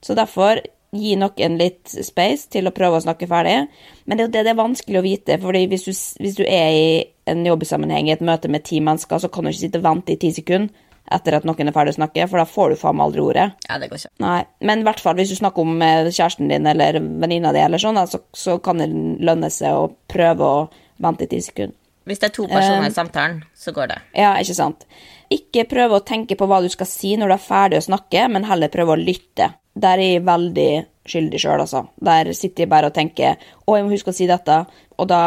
Så 0.01 0.15
derfor, 0.17 0.63
gi 0.95 1.15
noen 1.19 1.57
litt 1.59 1.91
space 1.91 2.49
til 2.53 2.69
å 2.69 2.73
prøve 2.75 2.99
å 2.99 3.03
snakke 3.03 3.27
ferdig. 3.29 3.67
Men 4.05 4.19
det, 4.19 4.29
det, 4.33 4.45
det 4.47 4.53
er 4.53 4.59
vanskelig 4.59 5.01
å 5.01 5.05
vite, 5.05 5.37
for 5.43 5.57
hvis, 5.57 5.85
hvis, 6.21 6.37
du 6.37 6.43
er 6.45 6.69
i 6.71 6.87
en 7.29 7.45
jobbsammenheng 7.45 8.09
i 8.09 8.15
et 8.15 8.25
møte 8.25 8.51
med 8.51 8.65
ti 8.65 8.79
mennesker, 8.83 9.21
så 9.21 9.29
kan 9.33 9.45
du 9.45 9.51
ikke 9.51 9.65
sitte 9.65 9.81
og 9.81 9.87
vente 9.89 10.15
i 10.15 10.19
ti 10.21 10.31
sekunder 10.35 10.84
etter 11.11 11.37
at 11.37 11.45
noen 11.45 11.69
er 11.69 11.75
ferdig 11.75 11.93
å 11.93 11.99
snakke, 11.99 12.27
for 12.29 12.41
da 12.41 12.47
får 12.49 12.73
du 12.73 12.79
faen 12.81 12.97
meg 12.97 13.07
aldri 13.09 13.23
ordet. 13.23 13.47
Ja, 13.67 13.77
det 13.81 13.89
går 13.91 14.01
ikke. 14.01 14.13
Nei, 14.25 14.39
Men 14.65 14.81
i 14.81 14.87
hvert 14.87 15.01
fall 15.03 15.17
hvis 15.19 15.33
du 15.33 15.37
snakker 15.37 15.65
om 15.65 15.81
eh, 15.85 16.09
kjæresten 16.09 16.49
din 16.49 16.69
eller 16.69 16.99
venninna 16.99 17.53
di, 17.53 17.61
eller 17.61 17.81
sånn, 17.81 17.99
så, 18.09 18.21
så, 18.33 18.57
kan 18.65 18.81
det 18.81 18.89
lønne 18.89 19.51
seg 19.53 19.77
å 19.77 19.89
prøve 20.11 20.47
å 20.47 20.63
vente 21.03 21.27
i 21.27 21.31
ti 21.35 21.41
sekunder. 21.45 21.77
Hvis 22.05 22.21
det 22.21 22.27
er 22.27 22.33
to 22.35 22.43
personer 22.45 22.83
um, 22.83 22.87
i 22.87 22.93
samtalen, 22.93 23.37
så 23.57 23.73
går 23.73 23.89
det. 23.89 23.95
Ja, 24.21 24.35
ikke 24.37 24.53
sant. 24.57 24.83
Ikke 25.33 25.63
prøve 25.69 25.97
å 25.97 26.03
tenke 26.05 26.37
på 26.37 26.45
hva 26.49 26.59
du 26.61 26.67
skal 26.69 26.89
si 26.89 27.15
når 27.17 27.31
du 27.31 27.35
er 27.35 27.41
ferdig 27.41 27.79
å 27.79 27.85
snakke, 27.87 28.27
men 28.29 28.45
heller 28.45 28.69
prøve 28.73 28.93
å 28.93 28.99
lytte. 28.99 29.49
Der 29.73 29.97
er 29.97 30.11
jeg 30.13 30.25
veldig 30.27 30.69
skyldig 31.09 31.41
sjøl, 31.41 31.63
altså. 31.63 31.87
Der 32.05 32.29
sitter 32.37 32.65
jeg 32.65 32.71
bare 32.71 32.91
og 32.91 32.95
tenker 32.97 33.35
'Å, 33.37 33.77
jeg 33.77 33.85
må 33.85 33.93
huske 33.93 34.13
å 34.13 34.17
si 34.17 34.29
dette', 34.29 34.65
og 34.97 35.09
da 35.09 35.21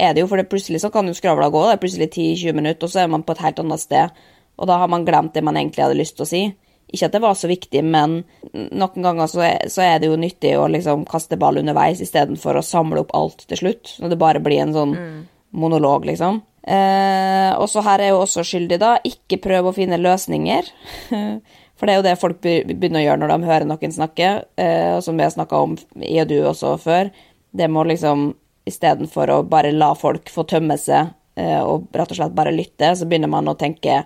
er 0.00 0.14
det 0.14 0.22
jo, 0.22 0.28
for 0.28 0.40
det 0.40 0.48
plutselig 0.48 0.80
så 0.80 0.90
kan 0.92 1.08
jo 1.08 1.16
skravla 1.16 1.50
gå, 1.52 1.64
det 1.66 1.76
er 1.76 1.82
plutselig 1.82 2.10
10-20 2.12 2.56
minutter, 2.56 2.84
og 2.84 2.92
så 2.92 3.02
er 3.02 3.10
man 3.12 3.24
på 3.24 3.32
et 3.36 3.44
helt 3.44 3.58
annet 3.60 3.80
sted 3.80 4.20
og 4.60 4.68
da 4.68 4.76
har 4.82 4.90
man 4.92 5.06
glemt 5.06 5.34
det 5.34 5.44
man 5.46 5.56
egentlig 5.56 5.86
hadde 5.86 5.98
lyst 5.98 6.18
til 6.18 6.26
å 6.26 6.30
si. 6.30 6.42
Ikke 6.90 7.06
at 7.06 7.14
det 7.14 7.22
var 7.22 7.36
så 7.38 7.48
viktig, 7.50 7.82
men 7.86 8.20
noen 8.52 9.04
ganger 9.04 9.30
så 9.30 9.44
er, 9.46 9.68
så 9.70 9.84
er 9.86 10.00
det 10.02 10.10
jo 10.10 10.18
nyttig 10.20 10.56
å 10.58 10.66
liksom 10.70 11.06
kaste 11.08 11.38
ball 11.40 11.60
underveis 11.60 12.02
istedenfor 12.02 12.58
å 12.58 12.66
samle 12.66 13.04
opp 13.04 13.14
alt 13.16 13.46
til 13.48 13.62
slutt, 13.62 13.94
når 14.02 14.12
det 14.12 14.20
bare 14.20 14.42
blir 14.42 14.64
en 14.64 14.74
sånn 14.74 14.94
mm. 14.98 15.18
monolog, 15.62 16.08
liksom. 16.10 16.42
Eh, 16.60 17.52
og 17.56 17.70
så 17.70 17.84
her 17.86 18.02
er 18.02 18.12
jo 18.12 18.20
også 18.24 18.44
skyldig, 18.46 18.80
da, 18.82 18.96
ikke 19.06 19.40
prøv 19.42 19.70
å 19.70 19.74
finne 19.76 20.00
løsninger. 20.02 20.70
For 21.80 21.88
det 21.88 21.94
er 21.94 22.00
jo 22.02 22.04
det 22.04 22.18
folk 22.20 22.42
begynner 22.44 23.00
å 23.00 23.04
gjøre 23.06 23.20
når 23.22 23.30
de 23.32 23.48
hører 23.48 23.68
noen 23.70 23.94
snakke, 23.94 24.32
eh, 24.60 24.90
og 24.98 25.04
som 25.06 25.16
vi 25.16 25.24
har 25.24 25.32
snakka 25.32 25.62
om, 25.64 25.78
i 26.04 26.18
og 26.20 26.28
du 26.28 26.36
også 26.42 26.74
før. 26.82 27.08
Det 27.56 27.70
må 27.72 27.86
liksom 27.88 28.34
istedenfor 28.68 29.32
å 29.32 29.38
bare 29.48 29.72
la 29.72 29.94
folk 29.96 30.28
få 30.28 30.44
tømme 30.50 30.76
seg 30.78 31.14
eh, 31.40 31.62
og 31.62 31.88
rett 31.96 32.12
og 32.12 32.18
slett 32.18 32.36
bare 32.36 32.52
lytte, 32.52 32.92
så 32.92 33.08
begynner 33.08 33.32
man 33.32 33.48
å 33.48 33.56
tenke 33.56 34.02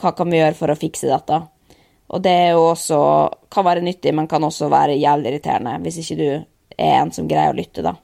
hva 0.00 0.12
kan 0.16 0.30
vi 0.30 0.40
gjøre 0.40 0.58
for 0.58 0.72
å 0.72 0.78
fikse 0.78 1.10
dette? 1.10 1.40
Og 2.14 2.22
det 2.22 2.32
er 2.32 2.50
jo 2.54 2.68
også 2.70 2.98
kan 3.50 3.66
være 3.66 3.82
nyttig, 3.82 4.12
men 4.14 4.28
kan 4.30 4.44
også 4.46 4.68
være 4.70 4.98
jævlig 5.00 5.32
irriterende 5.32 5.76
hvis 5.82 6.00
ikke 6.02 6.18
du 6.20 6.26
er 6.76 6.98
en 7.00 7.12
som 7.14 7.28
greier 7.28 7.54
å 7.54 7.56
lytte, 7.56 7.82
da. 7.82 7.96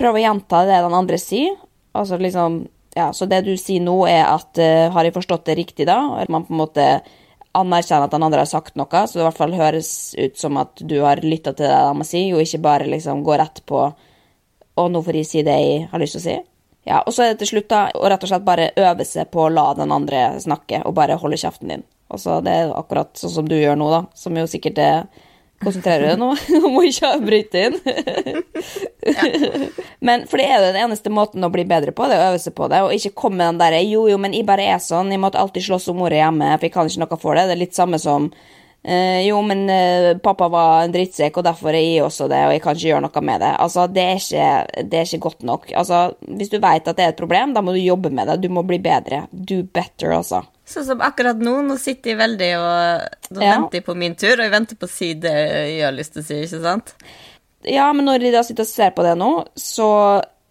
Prøv 0.00 0.16
å 0.16 0.22
gjenta 0.22 0.64
det 0.66 0.80
den 0.82 0.96
andre 0.96 1.20
sier. 1.22 1.58
Altså 1.94 2.18
liksom 2.18 2.64
Ja, 2.94 3.08
så 3.10 3.26
det 3.26 3.40
du 3.42 3.56
sier 3.58 3.82
nå, 3.82 3.94
er 4.06 4.22
at 4.22 4.58
uh, 4.62 4.90
Har 4.94 5.02
jeg 5.02 5.14
forstått 5.16 5.48
det 5.48 5.56
riktig, 5.58 5.86
da? 5.86 5.98
At 6.22 6.30
man 6.30 6.46
på 6.46 6.54
en 6.54 6.60
måte 6.62 6.86
anerkjenner 7.54 8.06
at 8.06 8.14
den 8.14 8.22
andre 8.26 8.42
har 8.42 8.50
sagt 8.50 8.74
noe, 8.78 9.00
så 9.06 9.14
det 9.14 9.22
i 9.22 9.26
hvert 9.28 9.38
fall 9.38 9.54
høres 9.54 9.90
ut 10.18 10.38
som 10.38 10.58
at 10.58 10.80
du 10.82 10.96
har 11.04 11.22
lytta 11.22 11.52
til 11.54 11.70
det 11.70 11.82
de 11.86 12.06
sier, 12.06 12.32
og 12.34 12.42
ikke 12.42 12.62
bare 12.64 12.88
liksom 12.90 13.22
går 13.26 13.38
rett 13.42 13.60
på 13.66 13.84
Og 14.74 14.90
nå 14.90 15.02
får 15.06 15.20
jeg 15.20 15.28
si 15.30 15.42
det 15.46 15.54
jeg 15.54 15.84
har 15.92 16.02
lyst 16.02 16.16
til 16.16 16.22
å 16.22 16.24
si. 16.24 16.34
Ja, 16.84 17.00
og 17.00 17.14
så 17.16 17.24
er 17.24 17.32
det 17.32 17.42
til 17.42 17.54
slutt 17.54 17.70
da 17.72 17.86
å 17.96 18.08
rett 18.12 18.24
og 18.24 18.30
slett 18.30 18.44
bare 18.44 18.70
øve 18.76 19.06
seg 19.08 19.30
på 19.32 19.46
å 19.46 19.52
la 19.52 19.70
den 19.78 19.92
andre 19.94 20.26
snakke, 20.42 20.82
og 20.84 20.96
bare 20.96 21.16
holde 21.20 21.40
kjeften 21.40 21.72
din. 21.72 21.84
Altså, 22.12 22.40
det 22.44 22.52
er 22.52 22.74
akkurat 22.76 23.14
sånn 23.18 23.32
som 23.38 23.46
du 23.48 23.56
gjør 23.56 23.78
nå, 23.80 23.88
da, 23.92 24.02
som 24.18 24.36
jo 24.36 24.44
sikkert 24.50 24.82
er 24.82 25.06
Konsentrerer 25.64 26.10
deg 26.10 26.18
nå? 26.20 26.32
Må 26.74 26.82
ikke 26.84 27.10
bryte 27.24 27.60
inn. 27.68 27.76
men 30.06 30.26
For 30.28 30.40
det 30.40 30.48
er 30.48 30.58
jo 30.58 30.66
den 30.66 30.80
eneste 30.82 31.12
måten 31.14 31.46
å 31.46 31.50
bli 31.52 31.64
bedre 31.68 31.94
på, 31.94 32.08
det 32.10 32.18
er 32.18 32.24
å 32.24 32.32
øve 32.32 32.42
seg 32.42 32.56
på 32.58 32.68
det, 32.72 32.82
og 32.84 32.94
ikke 32.96 33.14
komme 33.22 33.40
med 33.40 33.54
den 33.54 33.62
derre 33.62 33.80
'jo, 33.84 34.04
jo, 34.10 34.18
men 34.20 34.34
jeg 34.36 34.48
bare 34.48 34.66
er 34.74 34.82
sånn, 34.82 35.12
jeg 35.14 35.22
måtte 35.22 35.40
alltid 35.40 35.68
slåss 35.68 35.88
om 35.94 36.02
ordet 36.04 36.20
hjemme, 36.20 36.50
for 36.56 36.68
jeg 36.68 36.74
kan 36.74 36.90
ikke 36.90 37.04
noe 37.04 37.20
for 37.22 37.38
det'. 37.38 37.46
Det 37.48 37.56
er 37.56 37.62
litt 37.62 37.78
samme 37.78 38.00
som 38.02 38.28
Uh, 38.84 39.20
jo, 39.24 39.38
men 39.40 39.62
uh, 39.70 40.10
pappa 40.20 40.50
var 40.52 40.84
en 40.84 40.92
drittsekk, 40.92 41.38
og 41.40 41.46
derfor 41.46 41.72
er 41.72 41.80
jeg 41.80 42.02
også 42.04 42.26
det, 42.28 42.42
og 42.44 42.52
jeg 42.52 42.62
kan 42.64 42.76
ikke 42.76 42.88
gjøre 42.90 43.04
noe 43.06 43.22
med 43.24 43.40
det. 43.40 43.52
Altså, 43.64 43.86
det 43.88 44.02
er 44.04 44.18
ikke, 44.20 44.48
det 44.90 44.98
er 45.00 45.08
ikke 45.08 45.24
godt 45.24 45.46
nok. 45.48 45.70
Altså, 45.80 46.00
hvis 46.28 46.52
du 46.52 46.58
vet 46.58 46.90
at 46.90 46.98
det 46.98 47.06
er 47.06 47.14
et 47.14 47.20
problem, 47.20 47.54
da 47.56 47.62
må 47.64 47.72
du 47.72 47.80
jobbe 47.80 48.12
med 48.12 48.28
det. 48.28 48.42
Du 48.44 48.50
må 48.52 48.64
bli 48.68 48.80
bedre. 48.84 49.24
Do 49.32 49.62
better, 49.64 50.12
altså. 50.18 50.42
Sånn 50.68 50.86
som 50.88 51.04
akkurat 51.04 51.40
nå. 51.40 51.58
Nå 51.64 51.78
sitter 51.80 52.12
jeg 52.12 52.20
veldig 52.20 52.50
og 52.60 53.32
Nå 53.36 53.44
ja. 53.44 53.56
venter 53.56 53.80
jeg 53.80 53.86
på 53.88 53.96
min 54.00 54.16
tur, 54.20 54.36
og 54.36 54.44
jeg 54.44 54.52
venter 54.52 54.80
på 54.80 54.88
å 54.88 54.92
si 54.92 55.10
det 55.20 55.34
jeg 55.34 55.80
har 55.84 55.96
lyst 55.96 56.16
til 56.16 56.24
å 56.24 56.28
si, 56.28 56.42
ikke 56.44 56.62
sant? 56.64 56.94
Ja, 57.64 57.88
men 57.96 58.04
når 58.08 58.24
de 58.24 58.32
da 58.34 58.44
sitter 58.44 58.66
og 58.66 58.70
ser 58.70 58.92
på 58.96 59.04
det 59.06 59.14
nå, 59.16 59.30
så, 59.56 59.88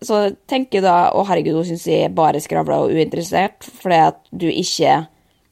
så 0.01 0.23
tenker 0.49 0.79
jeg 0.79 0.85
da 0.87 0.97
Å, 1.13 1.25
herregud, 1.29 1.59
hun 1.59 1.67
syns 1.69 1.85
jeg 1.89 2.13
bare 2.17 2.41
skravla 2.41 2.81
og 2.81 2.93
uinteressert 2.93 3.69
fordi 3.81 3.99
at 4.09 4.21
du 4.33 4.47
ikke 4.49 5.03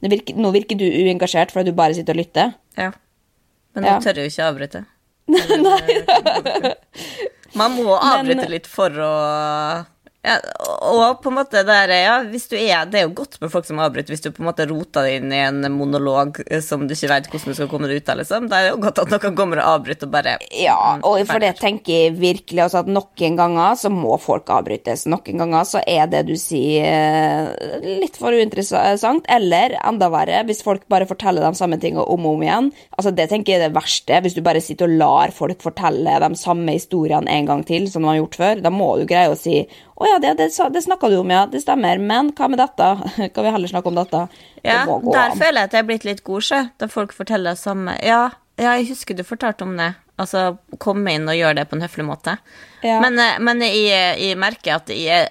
virker, 0.02 0.38
Nå 0.42 0.50
virker 0.56 0.80
du 0.80 0.88
uengasjert 0.88 1.54
fordi 1.54 1.70
du 1.70 1.78
bare 1.78 1.94
sitter 1.94 2.18
og 2.18 2.24
lytter. 2.24 2.56
Ja. 2.80 2.92
Men 3.76 3.88
ja. 3.88 3.96
du 3.98 4.06
tør 4.06 4.22
jo 4.22 4.28
ikke 4.28 4.48
avbryte. 4.48 4.84
Nei. 5.32 6.76
Man 7.58 7.76
må 7.76 7.96
avbryte 7.96 8.48
litt 8.52 8.68
for 8.70 8.96
å 9.04 9.12
ja, 10.22 10.36
og 10.86 11.24
på 11.24 11.32
en 11.32 11.38
måte 11.40 11.64
der, 11.66 11.90
ja, 11.98 12.18
hvis 12.30 12.44
du 12.52 12.54
er, 12.54 12.86
Det 12.86 13.00
er 13.00 13.08
jo 13.08 13.14
godt 13.18 13.40
med 13.42 13.50
folk 13.50 13.66
som 13.66 13.80
avbryter, 13.82 14.14
hvis 14.14 14.22
du 14.22 14.30
på 14.30 14.44
en 14.44 14.52
måte 14.52 14.68
roter 14.70 15.08
deg 15.08 15.18
inn 15.18 15.32
i 15.34 15.40
en 15.42 15.66
monolog 15.74 16.38
som 16.62 16.84
du 16.86 16.94
ikke 16.94 17.10
vet 17.10 17.30
hvordan 17.32 17.50
du 17.50 17.58
skal 17.58 17.70
komme 17.72 17.90
deg 17.90 18.04
ut 18.04 18.12
av. 18.14 18.20
liksom. 18.20 18.46
Det 18.52 18.60
er 18.60 18.68
jo 18.70 18.78
godt 18.84 19.02
at 19.02 19.10
noen 19.16 19.38
kommer 19.40 19.64
og 19.64 19.72
avbryter 19.80 20.06
og 20.06 20.14
bare 20.14 20.36
Ja, 20.54 20.78
og 21.02 21.18
for 21.26 21.42
det 21.42 21.56
tenker 21.58 21.96
jeg 21.96 22.14
virkelig 22.22 22.68
også 22.68 22.84
at 22.84 22.92
noen 22.94 23.40
ganger 23.40 23.80
så 23.82 23.90
må 23.94 24.20
folk 24.22 24.52
avbrytes. 24.54 25.08
Noen 25.10 25.42
ganger 25.42 25.66
så 25.72 25.82
er 25.90 26.06
det 26.12 26.24
du 26.30 26.36
sier 26.38 26.86
eh, 26.86 27.82
litt 28.04 28.22
for 28.22 28.38
uinteressant, 28.38 29.26
eller 29.26 29.80
enda 29.82 30.12
verre, 30.14 30.44
hvis 30.46 30.62
folk 30.66 30.86
bare 30.92 31.10
forteller 31.10 31.48
de 31.48 31.58
samme 31.58 31.82
tingene 31.82 32.06
om 32.06 32.30
og 32.30 32.38
om 32.38 32.46
igjen. 32.46 32.72
Altså 32.94 33.16
Det 33.18 33.26
tenker 33.32 33.56
jeg 33.56 33.64
er 33.64 33.70
det 33.72 33.78
verste, 33.80 34.22
hvis 34.22 34.38
du 34.38 34.46
bare 34.46 34.62
sitter 34.62 34.86
og 34.86 35.02
lar 35.02 35.34
folk 35.34 35.66
fortelle 35.66 36.20
de 36.22 36.32
samme 36.38 36.78
historiene 36.78 37.40
en 37.40 37.50
gang 37.50 37.66
til 37.66 37.90
som 37.90 38.06
de 38.06 38.14
har 38.14 38.22
gjort 38.22 38.44
før. 38.44 38.62
Da 38.62 38.74
må 38.74 38.94
du 39.00 39.10
greie 39.10 39.34
å 39.34 39.40
si 39.40 39.64
å 40.02 40.08
ja, 40.10 40.20
det, 40.22 40.34
det, 40.40 40.50
det 40.74 40.82
snakka 40.82 41.10
du 41.12 41.20
om, 41.20 41.32
ja. 41.34 41.46
Det 41.50 41.62
stemmer. 41.62 42.00
Men 42.02 42.32
hva 42.38 42.50
med 42.50 42.62
dette? 42.62 42.88
Kan 43.36 43.46
vi 43.46 43.54
heller 43.54 43.72
snakke 43.72 43.92
om 43.92 44.00
dette? 44.00 44.24
Ja, 44.66 44.84
der 44.86 45.36
føler 45.38 45.64
jeg 45.64 45.70
at 45.70 45.76
jeg 45.78 45.84
er 45.84 45.90
blitt 45.90 46.08
litt 46.08 46.24
god, 46.28 46.46
sjø. 46.48 46.62
Da 46.82 46.90
folk 46.92 47.14
forteller 47.18 47.56
det 47.56 47.62
samme. 47.62 47.98
Ja, 48.06 48.24
ja, 48.62 48.74
jeg 48.78 48.92
husker 48.92 49.18
du 49.18 49.24
fortalte 49.26 49.66
om 49.68 49.76
det. 49.80 49.94
Altså 50.22 50.56
komme 50.82 51.16
inn 51.16 51.30
og 51.30 51.38
gjøre 51.38 51.62
det 51.62 51.68
på 51.70 51.78
en 51.78 51.86
høflig 51.86 52.06
måte. 52.08 52.36
Ja. 52.86 53.00
Men, 53.04 53.18
eh, 53.22 53.38
men 53.42 53.62
jeg, 53.66 53.86
jeg, 54.22 54.40
merker 54.42 54.80
at 54.80 54.92
jeg, 54.94 55.30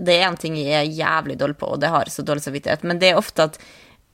det 0.00 0.16
er 0.16 0.26
en 0.28 0.40
ting 0.40 0.58
jeg 0.58 0.74
er 0.80 0.88
jævlig 0.88 1.38
dårlig 1.40 1.60
på, 1.60 1.70
og 1.74 1.80
det 1.80 1.92
har 1.92 2.10
så 2.12 2.24
dårlig 2.26 2.44
samvittighet, 2.44 2.84
men 2.88 3.00
det 3.00 3.12
er 3.12 3.20
ofte 3.20 3.48
at 3.48 3.60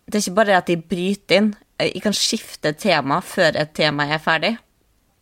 det 0.07 0.20
er 0.20 0.22
ikke 0.22 0.38
bare 0.38 0.61
at 0.61 0.68
de 0.70 0.77
bryter 0.79 1.40
inn. 1.40 1.55
Jeg 1.83 2.03
kan 2.05 2.14
skifte 2.14 2.70
tema 2.79 3.18
før 3.25 3.59
et 3.59 3.75
tema 3.77 4.07
er 4.07 4.22
ferdig 4.22 4.55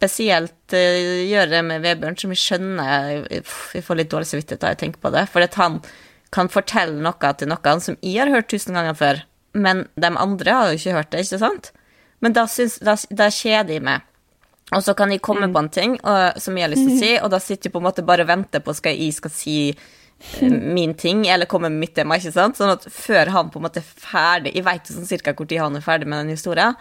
spesielt 0.04 0.74
uh, 0.76 1.20
gjøre 1.24 1.50
det 1.56 1.62
med 1.66 1.84
Vebjørn, 1.84 2.16
som 2.20 2.32
jeg 2.34 2.42
skjønner 2.42 3.28
Vi 3.72 3.82
får 3.84 4.00
litt 4.00 4.10
dårlig 4.12 4.28
samvittighet 4.30 4.62
da 4.62 4.72
jeg 4.74 4.82
tenker 4.84 5.02
på 5.02 5.12
det. 5.14 5.26
For 5.32 5.44
at 5.44 5.56
han 5.60 5.80
kan 6.34 6.50
fortelle 6.50 6.98
noe 7.02 7.30
til 7.38 7.50
noen 7.50 7.82
som 7.82 7.96
jeg 8.02 8.20
har 8.20 8.32
hørt 8.32 8.50
tusen 8.50 8.76
ganger 8.76 8.96
før, 8.98 9.22
men 9.54 9.86
de 9.94 10.10
andre 10.10 10.56
har 10.56 10.72
jo 10.72 10.80
ikke 10.80 10.96
hørt 10.96 11.12
det, 11.12 11.22
ikke 11.24 11.40
sant? 11.42 11.70
Men 12.24 12.34
da, 12.34 12.46
syns, 12.50 12.80
da, 12.82 12.96
da 13.14 13.28
kjeder 13.30 13.76
jeg 13.76 13.84
meg. 13.86 14.02
Og 14.74 14.82
så 14.82 14.94
kan 14.98 15.12
jeg 15.12 15.22
komme 15.22 15.46
på 15.52 15.60
en 15.60 15.68
ting 15.70 15.94
og, 16.00 16.40
som 16.40 16.56
jeg 16.56 16.64
har 16.64 16.72
lyst 16.72 16.88
til 16.88 16.96
å 16.96 17.02
si, 17.02 17.12
og 17.20 17.30
da 17.30 17.40
sitter 17.42 17.68
jeg 17.68 17.74
på 17.74 17.82
en 17.82 17.86
måte 17.86 18.06
bare 18.06 18.24
og 18.24 18.32
venter 18.32 18.64
på 18.64 18.74
skal 18.74 18.96
jeg 18.96 19.14
skal 19.14 19.32
si 19.34 19.56
uh, 19.70 20.50
min 20.50 20.96
ting, 20.98 21.22
eller 21.30 21.46
komme 21.50 21.70
med 21.70 21.84
mitt 21.84 21.94
tema, 21.94 22.18
ikke 22.18 22.34
sant? 22.34 22.58
Sånn 22.58 22.74
at 22.74 22.88
før 22.90 23.30
han 23.36 23.52
på 23.54 23.60
en 23.60 23.68
måte 23.68 23.82
er 23.84 23.86
ferdig 23.86 24.54
Jeg 24.56 24.66
vet 24.66 24.90
sånn 24.90 25.08
cirka 25.08 25.36
hvor 25.36 25.46
tid 25.50 25.62
han 25.62 25.78
er 25.78 25.84
ferdig 25.84 26.08
med 26.10 26.24
den 26.24 26.34
historien, 26.34 26.74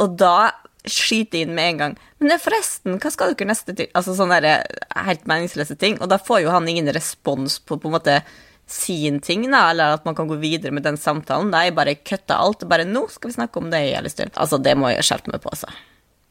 og 0.00 0.16
da 0.18 0.52
skyte 0.88 1.42
inn 1.42 1.54
med 1.54 1.68
en 1.72 1.82
gang. 1.82 1.98
Men 2.22 2.40
forresten, 2.42 2.98
hva 2.98 3.10
skal 3.12 3.34
dere 3.34 3.50
neste 3.52 3.74
til? 3.76 3.90
Altså 3.94 4.16
sånne 4.18 4.40
der, 4.42 4.62
eh, 4.62 5.04
helt 5.06 5.26
meningsløse 5.30 5.78
ting. 5.78 6.00
Og 6.00 6.08
da 6.08 6.18
får 6.18 6.42
jo 6.42 6.50
han 6.50 6.68
ingen 6.68 6.90
respons 6.94 7.58
på 7.60 7.78
på 7.78 7.90
en 7.90 7.98
måte 7.98 8.22
sin 8.66 9.20
ting, 9.20 9.50
da, 9.50 9.70
eller 9.70 9.98
at 9.98 10.04
man 10.04 10.14
kan 10.14 10.28
gå 10.28 10.38
videre 10.40 10.72
med 10.72 10.82
den 10.82 10.96
samtalen. 10.96 11.52
Jeg 11.52 11.74
bare 11.74 11.94
kutta 11.94 12.38
alt 12.38 12.68
bare 12.68 12.84
'Nå 12.84 13.10
skal 13.10 13.30
vi 13.30 13.34
snakke 13.34 13.56
om 13.58 13.70
det 13.70 13.80
jeg 13.80 13.96
har 13.96 14.02
lyst. 14.02 14.20
Altså, 14.36 14.62
det 14.62 14.76
må 14.76 14.88
jeg 14.88 15.04
skjerpe 15.04 15.32
meg 15.32 15.42
på, 15.42 15.50
altså. 15.50 15.68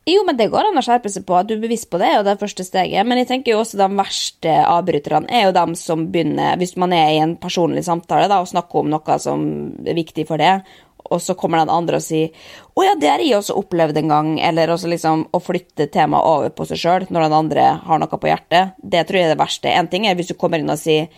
Jo, 0.09 0.23
men 0.25 0.33
det 0.33 0.47
går 0.49 0.65
an 0.65 0.79
å 0.79 0.81
skjerpe 0.81 1.11
seg 1.13 1.25
på. 1.27 1.35
at 1.37 1.47
Du 1.47 1.53
er 1.53 1.61
bevisst 1.61 1.89
på 1.91 1.99
det, 2.01 2.09
og 2.17 2.25
det 2.25 2.33
er 2.33 2.41
første 2.41 2.65
steget. 2.65 3.05
Men 3.05 3.19
jeg 3.21 3.27
tenker 3.27 3.53
jo 3.53 3.59
også 3.61 3.77
de 3.77 3.87
verste 3.99 4.49
avbryterne 4.49 5.29
er 5.29 5.45
jo 5.45 5.51
de 5.53 5.75
som 5.77 6.07
begynner, 6.11 6.57
hvis 6.57 6.75
man 6.75 6.93
er 6.97 7.11
i 7.11 7.19
en 7.21 7.35
personlig 7.37 7.83
samtale, 7.85 8.27
da, 8.27 8.39
og 8.41 8.49
snakker 8.49 8.81
om 8.81 8.89
noe 8.89 9.19
som 9.19 9.45
er 9.85 9.93
viktig 9.93 10.25
for 10.27 10.41
det, 10.41 10.63
og 11.11 11.21
så 11.21 11.35
kommer 11.37 11.61
den 11.61 11.73
andre 11.73 11.99
og 11.99 12.05
sier 12.05 12.29
'Å 12.75 12.85
ja, 12.85 12.95
det 12.95 13.09
har 13.09 13.19
jeg 13.19 13.35
også 13.37 13.57
opplevd 13.59 13.97
en 13.97 14.07
gang', 14.07 14.39
eller 14.39 14.71
også 14.71 14.87
liksom 14.87 15.27
å 15.33 15.41
flytte 15.43 15.91
temaet 15.91 16.25
over 16.25 16.49
på 16.49 16.65
seg 16.65 16.77
sjøl 16.77 17.07
når 17.09 17.27
den 17.27 17.33
andre 17.33 17.65
har 17.83 17.99
noe 17.99 18.07
på 18.07 18.29
hjertet. 18.31 18.73
Det 18.79 19.05
tror 19.07 19.19
jeg 19.19 19.25
er 19.29 19.35
det 19.35 19.43
verste. 19.43 19.69
En 19.69 19.87
ting 19.87 20.07
er 20.07 20.15
hvis 20.15 20.31
du 20.31 20.33
kommer 20.33 20.59
inn 20.59 20.69
og 20.69 20.79
sier 20.79 21.09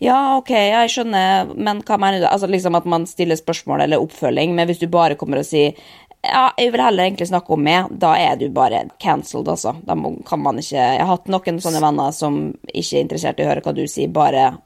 'Ja, 0.00 0.36
ok, 0.36 0.50
jeg 0.50 0.90
skjønner, 0.90 1.54
men 1.56 1.82
hva 1.82 1.98
mener 1.98 2.20
du?' 2.20 2.26
Altså 2.26 2.48
liksom 2.48 2.74
at 2.76 2.84
man 2.84 3.06
stiller 3.06 3.36
spørsmål 3.36 3.82
eller 3.82 3.98
oppfølging, 4.02 4.54
men 4.54 4.68
hvis 4.68 4.80
du 4.80 4.86
bare 4.86 5.14
kommer 5.14 5.38
og 5.38 5.44
sier 5.44 5.74
ja, 6.24 6.52
jeg 6.56 6.72
vil 6.72 6.80
heller 6.80 7.04
egentlig 7.04 7.28
snakke 7.28 7.52
om 7.52 7.62
meg. 7.62 7.90
Da 8.00 8.14
er 8.16 8.36
du 8.36 8.48
bare 8.48 8.88
cancelled, 8.98 9.48
altså. 9.48 9.74
Da 9.84 9.94
kan 10.26 10.40
man 10.40 10.56
ikke 10.56 10.76
Jeg 10.76 11.00
har 11.00 11.06
hatt 11.06 11.28
noen 11.28 11.60
sånne 11.60 11.82
venner 11.84 12.10
som 12.12 12.54
ikke 12.72 12.96
er 12.96 13.02
interessert 13.04 13.40
i 13.40 13.44
å 13.44 13.50
høre 13.50 13.60
hva 13.60 13.74
du 13.74 13.86
sier, 13.86 14.08
bare 14.08 14.56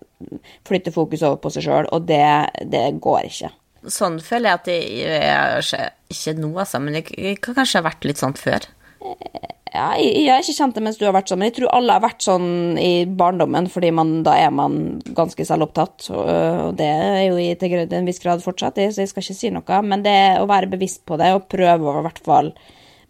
flytte 0.66 0.92
fokus 0.94 1.22
over 1.22 1.40
på 1.42 1.50
seg 1.54 1.66
sjøl, 1.66 1.88
og 1.92 2.06
det, 2.06 2.50
det 2.70 3.00
går 3.02 3.28
ikke 3.28 3.50
sånn 3.86 4.18
føler 4.24 4.50
jeg 4.50 4.58
at 4.58 4.70
jeg, 4.72 5.68
jeg 5.70 5.92
Ikke 6.12 6.34
nå, 6.40 6.50
altså, 6.58 6.80
men 6.82 6.98
jeg, 6.98 7.38
kan 7.44 7.56
kanskje 7.58 7.82
ha 7.82 7.88
vært 7.88 8.08
litt 8.08 8.20
sånn 8.20 8.36
før. 8.38 8.66
Ja, 9.68 9.92
jeg, 10.00 10.24
har 10.30 10.40
ikke 10.40 10.56
kjent 10.56 10.78
det 10.78 10.82
mens 10.84 10.96
du 10.98 11.04
har 11.06 11.14
vært 11.14 11.30
sånn, 11.30 11.42
men 11.42 11.50
jeg 11.50 11.58
tror 11.58 11.74
alle 11.76 11.94
har 11.98 12.02
vært 12.02 12.24
sånn 12.24 12.78
i 12.80 13.04
barndommen, 13.20 13.68
fordi 13.70 13.90
man, 13.94 14.14
da 14.26 14.34
er 14.40 14.50
man 14.54 14.98
ganske 15.16 15.44
selvopptatt, 15.44 16.08
og 16.14 16.72
det 16.78 16.88
er 16.88 17.22
jo 17.28 17.38
i 17.42 17.52
til 17.60 17.76
en 17.84 18.08
viss 18.08 18.22
grad 18.22 18.42
fortsatt, 18.44 18.80
så 18.88 19.04
jeg 19.04 19.12
skal 19.12 19.24
ikke 19.24 19.38
si 19.38 19.52
noe. 19.54 19.80
Men 19.84 20.04
det 20.06 20.18
å 20.40 20.48
være 20.48 20.72
bevisst 20.72 21.04
på 21.08 21.20
det, 21.20 21.30
og 21.36 21.50
prøve 21.52 21.92
å 21.92 22.00
i 22.00 22.06
hvert 22.08 22.22
fall 22.24 22.52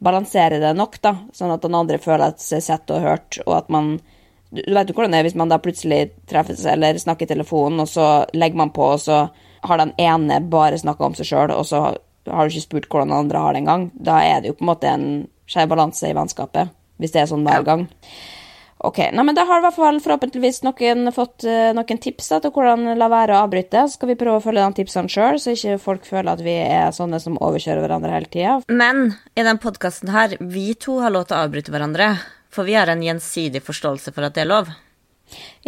balansere 0.04 0.60
det 0.62 0.74
nok, 0.78 1.00
da, 1.02 1.14
sånn 1.34 1.54
at 1.54 1.64
den 1.64 1.78
andre 1.78 1.98
føler 2.02 2.36
seg 2.42 2.62
sett 2.64 2.90
og 2.94 3.06
hørt, 3.06 3.40
og 3.46 3.58
at 3.62 3.74
man 3.74 3.98
Du 4.48 4.62
vet 4.64 4.88
jo 4.88 4.94
hvordan 4.96 5.12
det 5.12 5.18
er 5.18 5.26
hvis 5.26 5.34
man 5.36 5.50
da 5.50 5.58
plutselig 5.60 6.06
treffes 6.24 6.62
eller 6.64 6.96
snakker 6.96 7.26
i 7.26 7.28
telefonen, 7.34 7.82
og 7.82 7.88
så 7.90 8.06
legger 8.32 8.56
man 8.56 8.70
på, 8.72 8.86
og 8.94 9.02
så 9.02 9.26
har 9.64 9.80
den 9.80 9.94
ene 9.98 10.40
bare 10.50 10.78
snakka 10.78 11.08
om 11.08 11.16
seg 11.18 11.30
sjøl, 11.30 11.54
og 11.54 11.66
så 11.68 11.82
har 12.28 12.48
du 12.48 12.54
ikke 12.54 12.66
spurt 12.66 12.88
hvordan 12.92 13.14
andre 13.16 13.42
har 13.42 13.54
det 13.54 13.62
engang, 13.64 13.90
da 13.94 14.20
er 14.24 14.42
det 14.42 14.52
jo 14.52 14.58
på 14.58 14.66
en 14.66 14.72
måte 14.72 14.90
en 14.90 15.06
skeiv 15.48 15.70
balanse 15.70 16.08
i 16.08 16.16
vennskapet, 16.16 16.74
hvis 17.00 17.14
det 17.14 17.22
er 17.22 17.30
sånn 17.30 17.46
hver 17.46 17.64
gang. 17.66 17.86
Ok, 18.86 19.00
nei, 19.10 19.24
men 19.26 19.34
Da 19.34 19.42
har 19.42 19.58
i 19.58 19.64
hvert 19.64 19.74
fall 19.74 19.96
forhåpentligvis 20.02 20.60
noen 20.62 21.10
fått 21.14 21.42
uh, 21.48 21.74
noen 21.74 21.98
tips 21.98 22.30
til 22.30 22.52
hvordan 22.54 22.92
la 22.98 23.08
være 23.10 23.34
å 23.34 23.40
avbryte. 23.42 23.88
Så 23.88 23.98
skal 23.98 24.12
vi 24.12 24.18
prøve 24.20 24.38
å 24.38 24.44
følge 24.44 24.62
de 24.62 24.78
tipsene 24.78 25.10
sjøl, 25.10 25.40
så 25.42 25.54
ikke 25.56 25.80
folk 25.82 26.06
føler 26.06 26.30
at 26.36 26.44
vi 26.46 26.54
er 26.62 26.94
sånne 26.94 27.18
som 27.22 27.40
overkjører 27.42 27.82
hverandre 27.82 28.14
hele 28.14 28.30
tida. 28.30 28.58
Men 28.70 29.16
i 29.34 29.42
denne 29.42 29.58
podkasten 29.62 30.12
her, 30.14 30.36
vi 30.38 30.70
to 30.78 31.00
har 31.02 31.14
lov 31.14 31.26
til 31.26 31.38
å 31.38 31.46
avbryte 31.48 31.74
hverandre. 31.74 32.12
For 32.54 32.68
vi 32.68 32.78
har 32.78 32.88
en 32.88 33.02
gjensidig 33.02 33.60
forståelse 33.66 34.14
for 34.14 34.28
at 34.28 34.38
det 34.38 34.46
er 34.46 34.52
lov. 34.52 34.70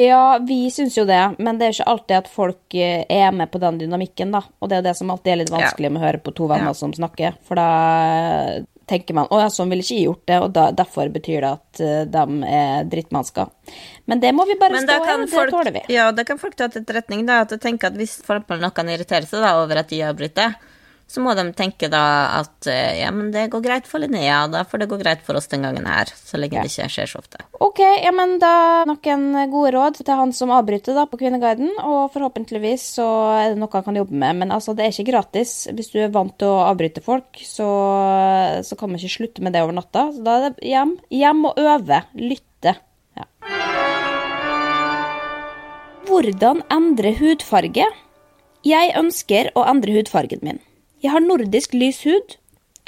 Ja, 0.00 0.38
vi 0.46 0.70
syns 0.72 0.96
jo 0.98 1.04
det, 1.08 1.20
men 1.38 1.58
det 1.60 1.66
er 1.68 1.76
ikke 1.76 1.88
alltid 1.92 2.16
at 2.22 2.28
folk 2.32 2.74
eh, 2.78 3.04
er 3.10 3.30
med 3.36 3.50
på 3.52 3.60
den 3.62 3.78
dynamikken, 3.82 4.32
da. 4.34 4.42
Og 4.60 4.70
det 4.72 4.80
er 4.80 4.86
det 4.90 4.96
som 4.98 5.10
alltid 5.12 5.32
er 5.34 5.40
litt 5.42 5.52
vanskelig 5.54 5.90
med 5.92 6.00
å 6.02 6.06
høre 6.06 6.22
på 6.24 6.34
to 6.36 6.48
venner 6.50 6.72
Ja. 6.72 6.76
som 6.76 6.92
snakker, 6.96 7.36
for 7.46 7.60
da 7.60 7.68
tenker 8.90 9.14
man 9.14 9.28
å 9.30 9.38
ja, 9.38 9.46
sånn 9.54 9.70
ville 9.70 9.84
ikke 9.84 9.94
jeg 10.00 10.06
gjort 10.08 10.24
det, 10.26 10.38
og 10.42 10.48
da, 10.56 10.64
derfor 10.74 11.10
betyr 11.14 11.44
det 11.44 11.50
at 11.52 11.80
eh, 11.84 12.00
de 12.10 12.24
er 12.50 12.88
drittmennesker. 12.90 13.52
Men 14.10 14.22
det 14.24 14.32
må 14.34 14.46
vi 14.48 14.56
bare 14.58 14.80
stå 14.82 14.96
i, 14.98 15.14
det 15.22 15.30
folk, 15.30 15.52
tåler 15.54 15.76
vi. 15.76 15.84
ja, 15.94 16.08
da 16.10 16.24
kan 16.26 16.40
folk 16.42 16.56
ta 16.58 16.66
til 16.72 16.82
etterretning 16.82 17.22
da, 17.28 17.42
at 17.44 17.54
at 17.54 17.94
hvis 18.00 18.16
folk 18.26 18.42
eksempel 18.48 18.64
noen 18.64 18.90
irriterer 18.96 19.28
seg 19.30 19.44
da, 19.44 19.52
over 19.62 19.82
at 19.84 19.92
de 19.92 20.02
avbryter, 20.08 20.56
så 21.10 21.22
må 21.24 21.32
de 21.34 21.42
tenke 21.58 21.88
da 21.90 22.02
at 22.38 22.68
eh, 22.70 23.00
ja, 23.00 23.08
men 23.10 23.32
det 23.34 23.48
går 23.50 23.64
greit 23.64 23.88
for 23.90 23.98
Linnea, 24.02 24.44
da 24.50 24.62
får 24.68 24.84
det 24.84 24.86
gå 24.92 24.98
greit 25.00 25.24
for 25.26 25.38
oss 25.40 25.50
den 25.50 25.64
gangen 25.66 25.88
her, 25.90 26.12
så 26.14 26.38
lenge 26.38 26.62
det 26.62 26.70
ikke 26.70 26.86
skjer 26.94 27.10
så 27.10 27.18
ofte. 27.18 27.42
Ok, 27.58 27.80
ja, 27.82 28.12
men 28.14 28.36
da 28.42 28.52
noen 28.86 29.24
gode 29.50 29.72
råd 29.74 29.98
til 29.98 30.20
han 30.20 30.30
som 30.36 30.52
avbryter 30.54 30.94
da 30.94 31.08
på 31.10 31.18
Kvinneguiden, 31.18 31.72
og 31.82 32.12
forhåpentligvis 32.14 32.84
så 33.00 33.08
er 33.40 33.50
det 33.50 33.58
noe 33.58 33.74
han 33.74 33.88
kan 33.88 33.98
jobbe 33.98 34.22
med, 34.22 34.38
men 34.44 34.54
altså 34.54 34.76
det 34.78 34.86
er 34.86 34.94
ikke 34.94 35.10
gratis. 35.10 35.56
Hvis 35.74 35.90
du 35.90 35.98
er 36.04 36.14
vant 36.14 36.36
til 36.38 36.52
å 36.52 36.62
avbryte 36.68 37.02
folk, 37.02 37.42
så, 37.42 37.68
så 38.62 38.78
kan 38.78 38.92
man 38.92 39.02
ikke 39.02 39.16
slutte 39.18 39.42
med 39.42 39.58
det 39.58 39.64
over 39.66 39.74
natta. 39.80 40.06
Så 40.14 40.22
da 40.22 40.38
er 40.38 40.46
det 40.46 40.70
hjem, 40.70 40.94
hjem 41.10 41.42
og 41.50 41.58
øve, 41.58 42.02
lytte. 42.22 42.76
Ja. 43.18 43.26
Hvordan 46.06 46.62
endre 46.70 47.16
hudfarge? 47.18 47.90
Jeg 48.66 48.98
ønsker 48.98 49.50
å 49.56 49.66
endre 49.66 49.98
hudfargen 49.98 50.46
min. 50.46 50.60
Jeg 51.00 51.14
har 51.14 51.24
nordisk 51.24 51.72
lys 51.72 52.02
hud. 52.04 52.34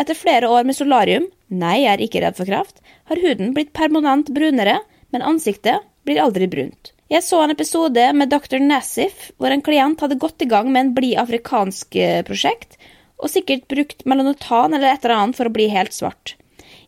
Etter 0.01 0.17
flere 0.17 0.49
år 0.53 0.67
med 0.69 0.77
solarium, 0.77 1.29
nei, 1.49 1.79
jeg 1.85 1.93
er 1.95 2.03
ikke 2.05 2.21
redd 2.25 2.37
for 2.37 2.49
kraft, 2.49 2.83
har 3.09 3.21
huden 3.23 3.55
blitt 3.57 3.73
permanent 3.77 4.29
brunere, 4.37 4.81
men 5.15 5.25
ansiktet 5.25 5.85
blir 6.05 6.21
aldri 6.21 6.49
brunt. 6.51 6.93
Jeg 7.13 7.25
så 7.25 7.43
en 7.45 7.53
episode 7.55 8.05
med 8.17 8.29
Dr. 8.33 8.61
Nassif, 8.61 9.31
hvor 9.41 9.53
en 9.53 9.65
klient 9.65 10.01
hadde 10.05 10.21
gått 10.21 10.45
i 10.45 10.49
gang 10.49 10.69
med 10.73 10.81
en 10.81 10.95
bli 10.97 11.13
afrikansk-prosjekt, 11.21 12.77
og 13.23 13.33
sikkert 13.33 13.69
brukt 13.71 14.05
melanotan 14.09 14.75
eller 14.75 14.93
et 14.93 15.05
eller 15.05 15.19
annet 15.19 15.39
for 15.39 15.49
å 15.49 15.55
bli 15.55 15.71
helt 15.73 15.97
svart. 15.97 16.35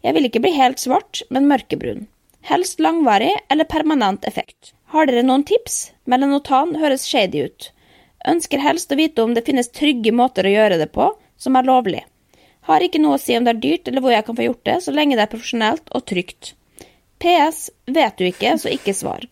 Jeg 0.04 0.16
vil 0.16 0.28
ikke 0.28 0.42
bli 0.44 0.52
helt 0.56 0.82
svart, 0.82 1.22
men 1.32 1.48
mørkebrun. 1.48 2.04
Helst 2.44 2.80
langvarig 2.84 3.32
eller 3.48 3.68
permanent 3.68 4.26
effekt. 4.28 4.74
Har 4.92 5.08
dere 5.08 5.24
noen 5.24 5.46
tips? 5.48 5.94
Melanotan 6.04 6.76
høres 6.80 7.06
shady 7.08 7.46
ut. 7.48 7.70
Ønsker 8.28 8.62
helst 8.62 8.92
å 8.92 8.98
vite 8.98 9.24
om 9.24 9.34
det 9.36 9.44
finnes 9.46 9.70
trygge 9.74 10.12
måter 10.16 10.48
å 10.48 10.52
gjøre 10.52 10.80
det 10.80 10.90
på, 10.94 11.10
som 11.36 11.56
er 11.58 11.68
lovlig. 11.68 12.02
Har 12.64 12.80
ikke 12.80 13.00
noe 13.02 13.18
å 13.18 13.20
si 13.20 13.36
om 13.36 13.44
det 13.44 13.56
er 13.56 13.62
dyrt 13.62 13.88
eller 13.90 14.04
hvor 14.04 14.14
jeg 14.14 14.24
kan 14.24 14.36
få 14.38 14.46
gjort 14.46 14.62
det, 14.68 14.76
så 14.84 14.94
lenge 14.94 15.18
det 15.18 15.26
er 15.26 15.32
profesjonelt 15.32 15.90
og 15.92 16.06
trygt. 16.08 16.54
PS 17.20 17.66
vet 17.92 18.16
du 18.20 18.28
ikke, 18.28 18.54
så 18.60 18.72
ikke 18.72 18.94
svar. 18.96 19.26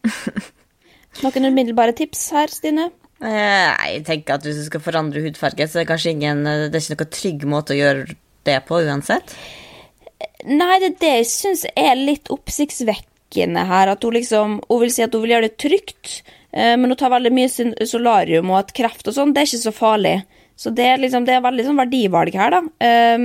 Noen 1.23 1.49
umiddelbare 1.49 1.97
tips 1.97 2.27
her, 2.37 2.53
Stine? 2.53 2.91
Eh, 3.23 3.71
jeg 3.95 4.05
tenker 4.09 4.37
at 4.37 4.45
hvis 4.47 4.61
du 4.61 4.67
skal 4.67 4.85
forandre 4.85 5.23
hudfarge, 5.25 5.69
så 5.69 5.81
er 5.81 5.85
det 5.85 5.93
kanskje 5.93 6.15
ingen, 6.17 6.45
det 6.45 6.77
er 6.77 6.85
ikke 6.85 6.99
noen 6.99 7.17
trygg 7.17 7.47
måte 7.49 7.77
å 7.77 7.81
gjøre 7.81 8.17
det 8.49 8.59
på 8.69 8.81
uansett. 8.85 9.37
Nei, 10.49 10.75
det 10.83 10.89
er 10.89 10.99
det 11.01 11.15
jeg 11.21 11.31
syns 11.31 11.65
er 11.73 11.97
litt 11.99 12.31
oppsiktsvekkende 12.35 13.12
her. 13.35 13.89
At 13.89 14.05
hun 14.05 14.15
liksom 14.15 14.61
Hun 14.69 14.81
vil 14.81 14.93
si 14.93 15.03
at 15.03 15.13
hun 15.15 15.23
vil 15.23 15.35
gjøre 15.35 15.49
det 15.49 15.59
trygt, 15.59 16.23
eh, 16.53 16.77
men 16.77 16.91
hun 16.91 16.97
tar 16.97 17.11
veldig 17.11 17.33
mye 17.33 17.87
solarium 17.87 18.51
og 18.51 18.59
at 18.59 18.73
kreft 18.77 19.09
og 19.09 19.15
sånn, 19.15 19.33
det 19.33 19.43
er 19.43 19.51
ikke 19.51 19.67
så 19.67 19.75
farlig. 19.75 20.23
Så 20.57 20.71
det 20.71 20.85
er 20.85 21.01
liksom, 21.01 21.25
det 21.27 21.35
er 21.35 21.45
veldig 21.45 21.65
sånn 21.67 21.81
verdivalg 21.81 22.35
her, 22.37 22.53
da. 22.53 22.61
Um, 23.17 23.25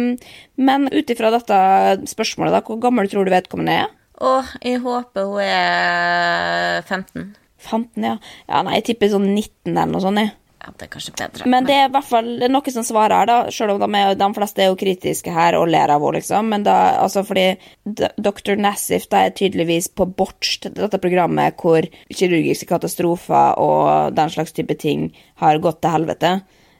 men 0.55 0.87
ut 0.89 1.11
ifra 1.11 1.29
dette 1.33 1.57
spørsmålet, 2.09 2.55
da, 2.55 2.61
hvor 2.65 2.79
gammel 2.81 3.09
tror 3.11 3.27
du 3.27 3.33
vedkommende 3.33 3.75
er? 3.83 3.91
Å, 4.17 4.39
jeg 4.63 4.79
håper 4.81 5.27
hun 5.29 5.43
er 5.43 6.81
15. 6.87 7.27
15, 7.61 8.07
ja. 8.07 8.15
Ja, 8.47 8.63
nei, 8.65 8.79
jeg 8.79 8.87
tipper 8.91 9.11
sånn 9.11 9.27
19 9.35 9.75
eller 9.75 9.91
noe 9.91 10.01
sånt, 10.01 10.23
jeg. 10.23 10.33
Ja, 10.67 10.73
det 10.75 10.83
er 10.83 10.89
kanskje 10.91 11.13
bedre. 11.15 11.47
Men 11.47 11.63
det 11.63 11.75
er 11.77 11.85
i 11.87 11.91
hvert 11.93 12.07
fall 12.09 12.25
noe 12.51 12.71
som 12.73 12.83
svarer 12.83 13.15
her, 13.15 13.29
da. 13.29 13.35
Selv 13.55 13.77
om 13.77 13.79
de, 13.85 13.99
er, 14.01 14.17
de 14.19 14.27
fleste 14.35 14.63
er 14.63 14.67
jo 14.67 14.79
kritiske 14.79 15.31
her 15.31 15.55
og 15.55 15.69
ler 15.71 15.93
av 15.93 16.03
henne, 16.03 16.19
liksom. 16.19 16.49
Men 16.51 16.65
da, 16.67 16.75
altså 16.99 17.23
fordi 17.23 17.45
Dr. 17.87 18.57
Nassif 18.59 19.07
da 19.07 19.23
er 19.23 19.35
tydeligvis 19.37 19.87
på 19.95 20.09
Botched, 20.19 20.73
dette 20.75 20.99
programmet 20.99 21.55
hvor 21.61 21.87
kirurgiske 22.11 22.67
katastrofer 22.67 23.55
og 23.63 24.17
den 24.17 24.33
slags 24.33 24.51
type 24.57 24.75
ting 24.81 25.07
har 25.39 25.63
gått 25.63 25.79
til 25.85 25.95
helvete. 25.95 26.33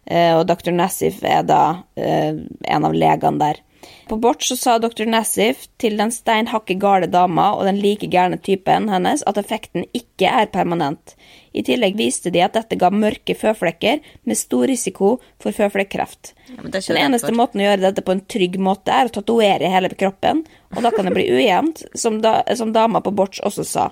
Eh, 0.04 0.34
og 0.36 0.43
Dr. 0.52 0.73
Nassif 0.76 1.23
er 1.23 1.47
da 1.47 1.62
eh, 1.95 2.36
en 2.36 2.89
av 2.89 2.95
legene 2.95 3.39
der. 3.39 3.63
På 4.08 4.15
Bort 4.21 4.43
så 4.43 4.56
sa 4.56 4.78
dr. 4.80 5.06
Nassif 5.10 5.65
til 5.82 5.97
den 6.00 6.12
stein 6.15 6.47
hakke 6.47 6.78
gale 6.80 7.10
dama 7.12 7.50
og 7.58 7.65
den 7.67 7.82
like 7.84 8.08
gærne 8.12 8.39
typen 8.39 8.88
hennes 8.91 9.23
at 9.28 9.39
effekten 9.41 9.84
ikke 9.97 10.32
er 10.32 10.47
permanent. 10.54 11.15
I 11.52 11.63
tillegg 11.65 11.97
viste 12.00 12.32
de 12.32 12.43
at 12.45 12.56
dette 12.56 12.78
ga 12.80 12.89
mørke 12.93 13.36
føflekker 13.36 14.00
med 14.30 14.39
stor 14.39 14.67
risiko 14.69 15.17
for 15.41 15.56
føflekkreft. 15.56 16.34
Ja, 16.54 16.63
Den 16.69 17.02
eneste 17.02 17.34
måten 17.36 17.63
å 17.63 17.67
gjøre 17.67 17.88
dette 17.89 18.06
på 18.06 18.15
en 18.15 18.23
trygg 18.30 18.60
måte, 18.62 18.93
er 18.93 19.10
å 19.10 19.15
tatovere 19.17 19.71
hele 19.73 19.89
kroppen, 19.89 20.45
og 20.76 20.84
da 20.84 20.93
kan 20.93 21.10
det 21.10 21.15
bli 21.17 21.28
ujevnt, 21.34 21.84
som, 21.97 22.21
da, 22.21 22.41
som 22.56 22.73
dama 22.76 23.02
på 23.02 23.15
Botch 23.15 23.41
også 23.43 23.65
sa. 23.67 23.89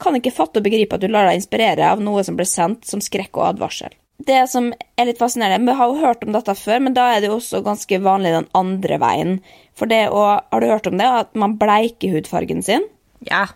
Kan 0.00 0.18
ikke 0.18 0.34
fatte 0.34 0.60
og 0.60 0.66
begripe 0.66 0.98
at 0.98 1.04
du 1.04 1.08
lar 1.08 1.30
deg 1.30 1.38
inspirere 1.38 1.86
av 1.92 2.02
noe 2.02 2.24
som 2.26 2.36
ble 2.36 2.48
sendt 2.48 2.88
som 2.90 3.02
skrekk 3.04 3.38
og 3.38 3.54
advarsel. 3.54 3.94
Det 4.22 4.44
som 4.46 4.68
er 4.70 5.08
litt 5.08 5.18
fascinerende, 5.18 5.66
vi 5.66 5.76
har 5.76 5.90
jo 5.90 5.98
hørt 6.04 6.22
om 6.24 6.34
dette 6.36 6.54
før, 6.56 6.78
men 6.86 6.94
da 6.94 7.08
er 7.12 7.22
det 7.22 7.32
jo 7.32 7.40
også 7.40 7.64
ganske 7.66 7.98
vanlig 8.04 8.30
den 8.36 8.46
andre 8.54 8.98
veien. 9.02 9.34
For 9.74 9.90
det 9.90 10.06
å, 10.14 10.22
har 10.38 10.62
du 10.62 10.70
hørt 10.70 10.86
om 10.86 11.00
det, 11.00 11.08
at 11.24 11.34
man 11.38 11.56
bleiker 11.60 12.14
hudfargen 12.14 12.62
sin? 12.64 12.86
Ja. 13.26 13.48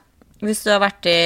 Hvis 0.43 0.61
du 0.63 0.71
har 0.71 0.83
vært 0.83 1.07
i 1.11 1.19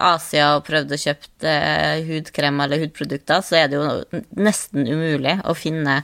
Asia 0.00 0.54
og 0.56 0.64
prøvd 0.64 0.94
å 0.96 0.98
kjøpe 1.00 1.48
eh, 1.50 2.06
hudkrem 2.06 2.62
eller 2.64 2.80
hudprodukter, 2.80 3.42
så 3.44 3.58
er 3.58 3.68
det 3.68 3.76
jo 3.76 4.22
nesten 4.40 4.88
umulig 4.88 5.34
å 5.44 5.56
finne 5.56 5.98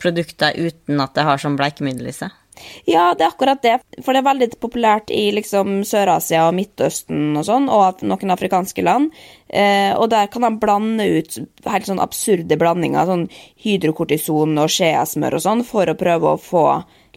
produkter 0.00 0.56
uten 0.56 1.00
at 1.00 1.16
det 1.16 1.24
har 1.24 1.40
sånn 1.40 1.56
bleikemiddel 1.60 2.10
i 2.10 2.16
seg. 2.16 2.36
Ja, 2.84 3.14
det 3.16 3.24
er 3.24 3.30
akkurat 3.30 3.62
det. 3.62 3.76
For 4.04 4.12
det 4.12 4.20
er 4.20 4.28
veldig 4.28 4.48
populært 4.60 5.10
i 5.14 5.30
liksom 5.34 5.80
Sør-Asia 5.86 6.46
og 6.48 6.56
Midtøsten 6.58 7.36
og 7.38 7.46
sånn, 7.48 7.68
og 7.72 8.02
noen 8.04 8.34
afrikanske 8.34 8.84
land. 8.84 9.14
Eh, 9.48 9.92
og 9.96 10.10
der 10.12 10.28
kan 10.32 10.44
de 10.46 10.52
blande 10.60 11.06
ut 11.18 11.38
helt 11.70 11.88
sånn 11.88 12.02
absurde 12.02 12.58
blandinger, 12.60 13.08
sånn 13.08 13.26
hydrokortison 13.64 14.60
og 14.60 14.72
skjeasmør 14.72 15.38
og 15.38 15.44
sånn, 15.46 15.64
for 15.66 15.90
å 15.90 15.98
prøve 15.98 16.34
å 16.34 16.40
få 16.40 16.64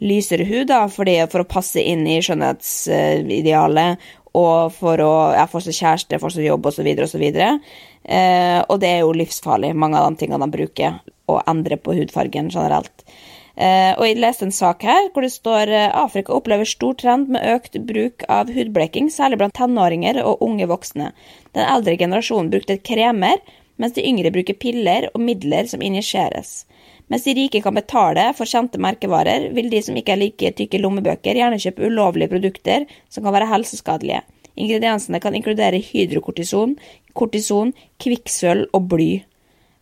lysere 0.03 0.47
hud, 0.47 0.67
da, 0.71 0.85
fordi, 0.91 1.19
for 1.31 1.43
å 1.43 1.49
passe 1.49 1.81
inn 1.81 2.05
i 2.09 2.19
skjønnhetsidealet, 2.23 4.11
og 4.33 4.73
for 4.73 5.01
å 5.03 5.13
ja, 5.35 5.45
få 5.49 5.61
seg 5.61 5.77
kjæreste, 5.77 6.19
få 6.21 6.31
seg 6.33 6.47
jobb 6.47 6.71
osv. 6.71 6.87
osv. 7.05 7.25
Eh, 7.37 8.59
og 8.63 8.79
det 8.81 8.89
er 8.89 9.03
jo 9.03 9.13
livsfarlig, 9.15 9.75
mange 9.77 9.99
av 9.99 10.09
de 10.09 10.23
tingene 10.23 10.41
de 10.47 10.57
bruker, 10.57 10.97
å 11.29 11.37
endre 11.47 11.77
på 11.79 11.93
hudfargen 11.95 12.49
generelt. 12.51 13.05
Eh, 13.53 13.93
og 13.93 14.07
jeg 14.07 14.17
leste 14.17 14.47
en 14.47 14.55
sak 14.55 14.81
her 14.81 15.11
hvor 15.13 15.21
det 15.21 15.29
står 15.29 15.69
eh, 15.69 15.91
Afrika 15.93 16.33
opplever 16.33 16.65
stor 16.65 16.95
trend 16.97 17.29
med 17.35 17.45
økt 17.53 17.77
bruk 17.85 18.25
av 18.25 18.49
hudbleking, 18.49 19.11
særlig 19.13 19.37
blant 19.43 19.53
tenåringer 19.57 20.23
og 20.25 20.41
unge 20.41 20.65
voksne. 20.71 21.11
Den 21.53 21.67
eldre 21.67 21.93
generasjonen 22.01 22.49
brukte 22.53 22.79
kremer, 22.81 23.43
mens 23.77 23.93
de 23.93 24.05
yngre 24.09 24.31
bruker 24.33 24.57
piller 24.57 25.09
og 25.13 25.21
midler 25.21 25.69
som 25.69 25.85
injiseres. 25.85 26.63
Mens 27.11 27.27
de 27.27 27.35
rike 27.37 27.61
kan 27.61 27.75
betale 27.77 28.29
for 28.33 28.49
kjente 28.49 28.79
merkevarer, 28.81 29.51
vil 29.53 29.69
de 29.69 29.81
som 29.85 29.97
ikke 29.99 30.15
er 30.15 30.21
like 30.23 30.53
tykke 30.57 30.79
lommebøker, 30.81 31.37
gjerne 31.37 31.61
kjøpe 31.61 31.85
ulovlige 31.89 32.31
produkter 32.31 32.87
som 33.11 33.25
kan 33.25 33.35
være 33.35 33.51
helseskadelige. 33.51 34.23
Ingrediensene 34.53 35.19
kan 35.21 35.35
inkludere 35.37 35.81
hydrokortison, 35.81 36.75
kortison, 37.17 37.73
kvikksølv 38.01 38.69
og 38.73 38.89
bly. 38.89 39.11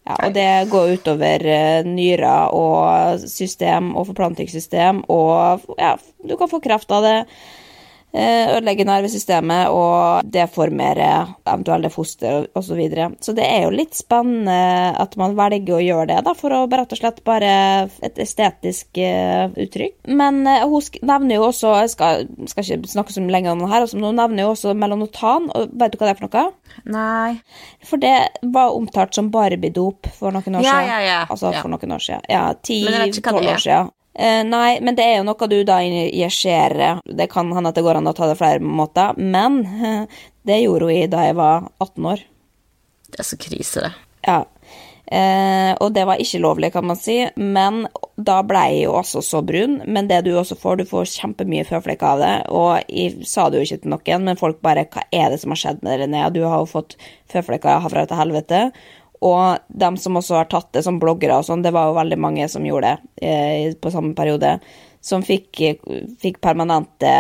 Ja, 0.02 0.16
og 0.18 0.34
det 0.34 0.48
går 0.72 0.96
utover 0.98 1.44
eh, 1.46 1.86
nyrer 1.86 2.54
og 2.58 3.22
system 3.30 3.92
og 3.94 4.08
forplantingssystem, 4.10 5.04
og 5.14 5.68
ja, 5.78 5.94
du 6.26 6.34
kan 6.40 6.50
få 6.50 6.62
kreft 6.64 6.90
av 6.96 7.06
det. 7.06 7.18
Eh, 8.14 8.52
Ødelegge 8.56 8.86
nervesystemet 8.88 9.72
og 9.74 10.28
deformere 10.32 11.12
eventuelle 11.46 11.92
foster 11.94 12.48
osv. 12.56 12.72
Så, 12.72 12.78
videre. 12.80 13.10
så 13.20 13.34
det 13.36 13.44
er 13.44 13.66
jo 13.66 13.74
litt 13.76 13.98
spennende 13.98 14.94
at 14.96 15.18
man 15.20 15.34
velger 15.36 15.76
å 15.76 15.82
gjøre 15.84 16.06
det, 16.14 16.20
da, 16.24 16.32
for 16.38 16.56
å 16.56 16.62
rett 16.70 16.94
og 16.96 17.02
slett 17.02 17.20
bare 17.28 17.50
et 18.06 18.22
estetisk 18.24 19.02
eh, 19.02 19.52
uttrykk. 19.52 19.98
Men 20.08 20.46
eh, 20.48 20.64
hun 20.64 21.04
nevner 21.04 21.36
jo 21.36 21.50
også 21.50 21.74
Jeg 21.82 21.92
skal, 21.94 22.26
skal 22.48 22.64
ikke 22.64 22.94
snakke 22.94 23.16
så 23.16 23.26
lenge 23.26 23.52
om 23.52 23.60
det 23.66 23.72
her, 23.74 23.84
altså, 23.84 24.00
men 24.00 24.12
hun 24.12 24.22
nevner 24.22 24.46
jo 24.46 24.54
også 24.56 24.76
melanotan. 24.78 25.50
og 25.52 25.76
Vet 25.82 25.94
du 25.94 26.00
hva 26.00 26.08
det 26.10 26.16
er 26.16 26.22
for 26.22 26.30
noe? 26.30 26.46
Nei. 26.96 27.36
For 27.88 28.02
det 28.02 28.16
var 28.56 28.76
omtalt 28.78 29.18
som 29.18 29.32
Barbie-dop 29.34 30.08
for 30.16 30.32
noen 30.32 30.62
år 30.62 30.64
siden. 30.64 30.88
ja, 30.88 31.00
ja. 31.02 31.02
ja. 31.10 31.24
Altså 31.30 31.52
for 31.60 31.72
noen 31.74 31.98
år 31.98 32.06
siden. 32.08 32.28
Ja, 32.32 32.46
er. 32.56 33.56
år 33.58 33.66
siden. 33.66 33.92
Eh, 34.22 34.44
nei, 34.46 34.78
men 34.86 34.98
det 34.98 35.08
er 35.08 35.20
jo 35.20 35.26
noe 35.26 35.50
du 35.50 35.58
da 35.66 35.80
injiserer. 35.82 37.02
Det 37.06 37.30
kan 37.32 37.50
hende 37.56 37.72
at 37.72 37.80
det 37.80 37.86
går 37.86 37.98
an 38.02 38.12
å 38.12 38.16
ta 38.18 38.30
det 38.30 38.38
flere 38.38 38.62
måter, 38.62 39.18
men 39.18 39.62
det 40.48 40.62
gjorde 40.62 40.92
hun 40.92 40.98
i 41.00 41.10
da 41.10 41.26
jeg 41.30 41.38
var 41.40 41.68
18 41.82 42.10
år. 42.14 42.26
Det 43.12 43.24
er 43.24 43.28
så 43.28 43.40
krise, 43.42 43.88
det. 43.88 43.94
Ja. 44.28 44.44
Eh, 45.12 45.74
og 45.84 45.90
det 45.92 46.06
var 46.08 46.22
ikke 46.24 46.40
lovlig, 46.40 46.70
kan 46.72 46.86
man 46.88 46.96
si, 46.96 47.18
men 47.36 47.82
da 48.16 48.38
ble 48.48 48.62
jeg 48.72 48.86
jo 48.86 48.94
også 49.02 49.24
så 49.26 49.42
brun, 49.44 49.82
men 49.84 50.08
det 50.08 50.22
du 50.24 50.32
også 50.40 50.56
får, 50.60 50.80
du 50.80 50.86
får 50.88 51.10
kjempemye 51.18 51.66
føflekker 51.68 52.14
av 52.14 52.22
det. 52.22 52.32
Og 52.56 52.94
jeg 52.94 53.28
sa 53.28 53.50
det 53.50 53.60
jo 53.60 53.68
ikke 53.68 53.82
til 53.84 53.96
noen, 53.96 54.30
men 54.30 54.40
folk 54.40 54.62
bare 54.64 54.86
Hva 54.94 55.04
er 55.12 55.34
det 55.34 55.42
som 55.42 55.52
har 55.52 55.60
skjedd 55.66 55.82
med 55.82 55.92
deg, 55.92 56.06
Renea? 56.06 56.32
Du 56.32 56.44
har 56.46 56.62
jo 56.62 56.70
fått 56.78 56.96
føflekker 57.34 57.84
herfra 57.84 58.06
til 58.08 58.22
helvete. 58.22 58.64
Og 59.22 59.62
dem 59.68 59.98
som 60.02 60.18
også 60.18 60.40
har 60.40 60.50
tatt 60.50 60.72
det 60.74 60.82
som 60.86 60.98
bloggere 61.02 61.38
og 61.38 61.46
sånn, 61.46 61.62
det 61.62 61.74
var 61.76 61.90
jo 61.90 62.00
veldig 62.00 62.18
mange 62.22 62.48
som 62.50 62.66
gjorde 62.66 62.96
det 62.96 63.28
eh, 63.28 63.76
på 63.78 63.92
samme 63.94 64.16
periode, 64.18 64.56
som 65.02 65.22
fikk, 65.26 65.62
fikk 66.22 66.42
permanente 66.42 67.14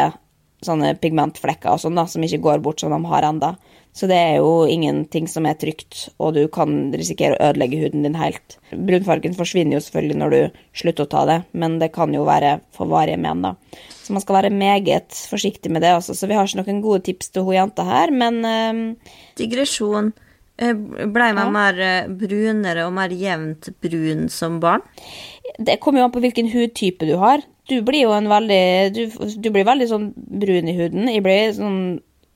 sånne 0.65 0.95
pigmentflekker 1.01 1.73
og 1.73 1.81
sånn, 1.81 1.97
da, 1.97 2.05
som 2.09 2.23
ikke 2.25 2.41
går 2.41 2.61
bort 2.65 2.81
som 2.81 2.93
de 2.93 2.99
har 3.09 3.25
enda. 3.25 3.55
Så 3.93 4.07
det 4.07 4.15
er 4.15 4.37
jo 4.39 4.63
ingenting 4.71 5.25
som 5.27 5.45
er 5.49 5.57
trygt, 5.59 6.05
og 6.21 6.37
du 6.37 6.45
kan 6.53 6.93
risikere 6.95 7.35
å 7.35 7.49
ødelegge 7.49 7.81
huden 7.81 8.05
din 8.05 8.15
helt. 8.15 8.55
Brunfargen 8.71 9.35
forsvinner 9.35 9.75
jo 9.75 9.81
selvfølgelig 9.83 10.19
når 10.21 10.35
du 10.35 10.59
slutter 10.79 11.07
å 11.07 11.11
ta 11.11 11.23
det, 11.27 11.37
men 11.51 11.75
det 11.81 11.91
kan 11.95 12.13
jo 12.15 12.23
være 12.27 12.59
for 12.75 12.87
varige 12.91 13.19
men, 13.19 13.43
da. 13.43 13.55
Så 14.01 14.15
man 14.15 14.23
skal 14.23 14.39
være 14.39 14.53
meget 14.53 15.17
forsiktig 15.29 15.73
med 15.73 15.83
det 15.83 15.91
også. 15.97 16.15
Så 16.15 16.29
vi 16.29 16.37
har 16.37 16.47
ikke 16.47 16.61
noen 16.61 16.83
gode 16.85 17.03
tips 17.09 17.33
til 17.33 17.45
hun 17.47 17.57
jenta 17.57 17.85
her, 17.87 18.13
men 18.15 18.39
eh, 18.47 19.11
Digresjon. 19.41 20.13
Eh, 20.57 20.73
Blei 20.75 21.31
man 21.33 21.47
ja. 21.47 21.53
mer 21.55 21.81
eh, 21.85 22.11
brunere 22.21 22.85
og 22.87 22.93
mer 22.97 23.13
jevnt 23.15 23.71
brun 23.81 24.27
som 24.29 24.59
barn? 24.63 24.83
Det 25.59 25.79
kommer 25.81 26.01
jo 26.01 26.09
an 26.09 26.15
på 26.15 26.23
hvilken 26.23 26.51
hudtype 26.53 27.07
du 27.09 27.15
har. 27.21 27.43
Du 27.69 27.79
blir 27.85 28.05
jo 28.07 28.15
en 28.15 28.29
veldig 28.29 28.63
Du, 28.95 29.03
du 29.37 29.51
blir 29.53 29.67
veldig 29.67 29.87
sånn 29.89 30.09
brun 30.15 30.71
i 30.71 30.77
huden. 30.77 31.11
Jeg 31.11 31.23
blir 31.25 31.53
sånn 31.57 31.83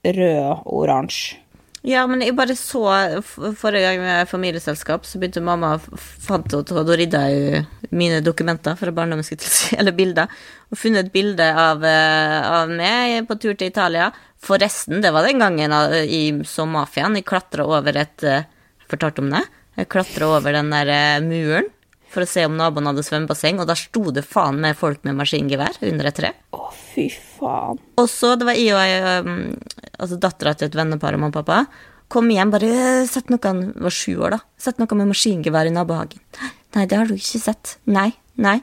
rød-oransje. 0.06 1.42
Ja, 1.86 2.08
men 2.10 2.24
jeg 2.26 2.34
bare 2.34 2.56
så 2.58 2.82
Forrige 3.30 3.84
gang 3.86 4.00
med 4.02 4.30
familieselskap, 4.30 5.06
så 5.06 5.20
begynte 5.22 5.44
mamma 5.46 5.76
fant 5.78 6.56
og 6.58 6.72
da 6.74 6.96
rydda 6.98 7.22
jeg 7.30 7.66
mine 7.94 8.24
dokumenter 8.26 8.78
fra 8.80 8.94
barndommen, 8.96 9.26
eller 9.80 9.94
bilder, 9.94 10.32
og 10.72 10.80
funnet 10.82 11.06
et 11.06 11.14
bilde 11.14 11.46
av, 11.46 11.86
eh, 11.86 12.40
av, 12.42 12.74
meg 12.74 13.28
på 13.30 13.38
tur 13.38 13.54
til 13.54 13.70
Italia. 13.70 14.10
Forresten, 14.46 15.02
det 15.02 15.12
var 15.16 15.26
den 15.26 15.42
gangen 15.42 15.74
i, 16.06 16.24
så 16.46 16.68
mafiaen. 16.70 17.18
Klatra 17.26 17.66
over 17.66 17.98
et 17.98 18.26
eh, 18.26 18.46
Fortalte 18.86 19.24
om 19.24 19.32
det? 19.34 19.42
Jeg 19.80 19.90
klatra 19.90 20.28
over 20.38 20.54
den 20.54 20.70
der 20.70 20.92
eh, 20.94 21.24
muren 21.26 21.72
for 22.16 22.24
å 22.24 22.30
se 22.30 22.46
om 22.48 22.56
naboen 22.56 22.88
hadde 22.88 23.04
svømmebasseng, 23.04 23.60
og 23.60 23.68
da 23.68 23.76
sto 23.76 24.12
det 24.16 24.24
faen 24.28 24.62
med 24.64 24.78
folk 24.80 25.02
med 25.08 25.18
maskingevær 25.20 25.82
under 25.90 26.08
et 26.08 26.16
tre. 26.16 26.32
Å, 26.56 26.70
fy 26.94 27.10
faen. 27.12 27.82
Og 28.00 28.08
så, 28.12 28.36
det 28.40 28.48
var 28.48 28.56
jeg 28.56 28.72
og 28.72 28.86
jeg, 28.88 29.26
um, 29.26 29.90
altså 30.00 30.20
dattera 30.24 30.56
til 30.56 30.70
et 30.70 30.78
vennepar 30.80 31.18
og 31.18 31.26
mamma 31.26 31.34
og 31.34 31.42
pappa, 31.42 31.90
kom 32.12 32.30
hjem 32.32 32.54
bare 32.54 32.70
Sett 33.10 33.32
noe 33.34 33.42
Han 33.42 33.66
var 33.82 33.94
sju 33.94 34.14
år, 34.22 34.38
da. 34.38 34.40
Sett 34.62 34.80
noe 34.80 35.00
med 35.00 35.10
maskingevær 35.12 35.68
i 35.68 35.74
nabohagen. 35.76 36.22
Nei, 36.78 36.86
det 36.88 37.00
har 37.02 37.10
du 37.10 37.18
ikke 37.18 37.42
sett. 37.42 37.78
Nei, 37.90 38.12
nei. 38.40 38.60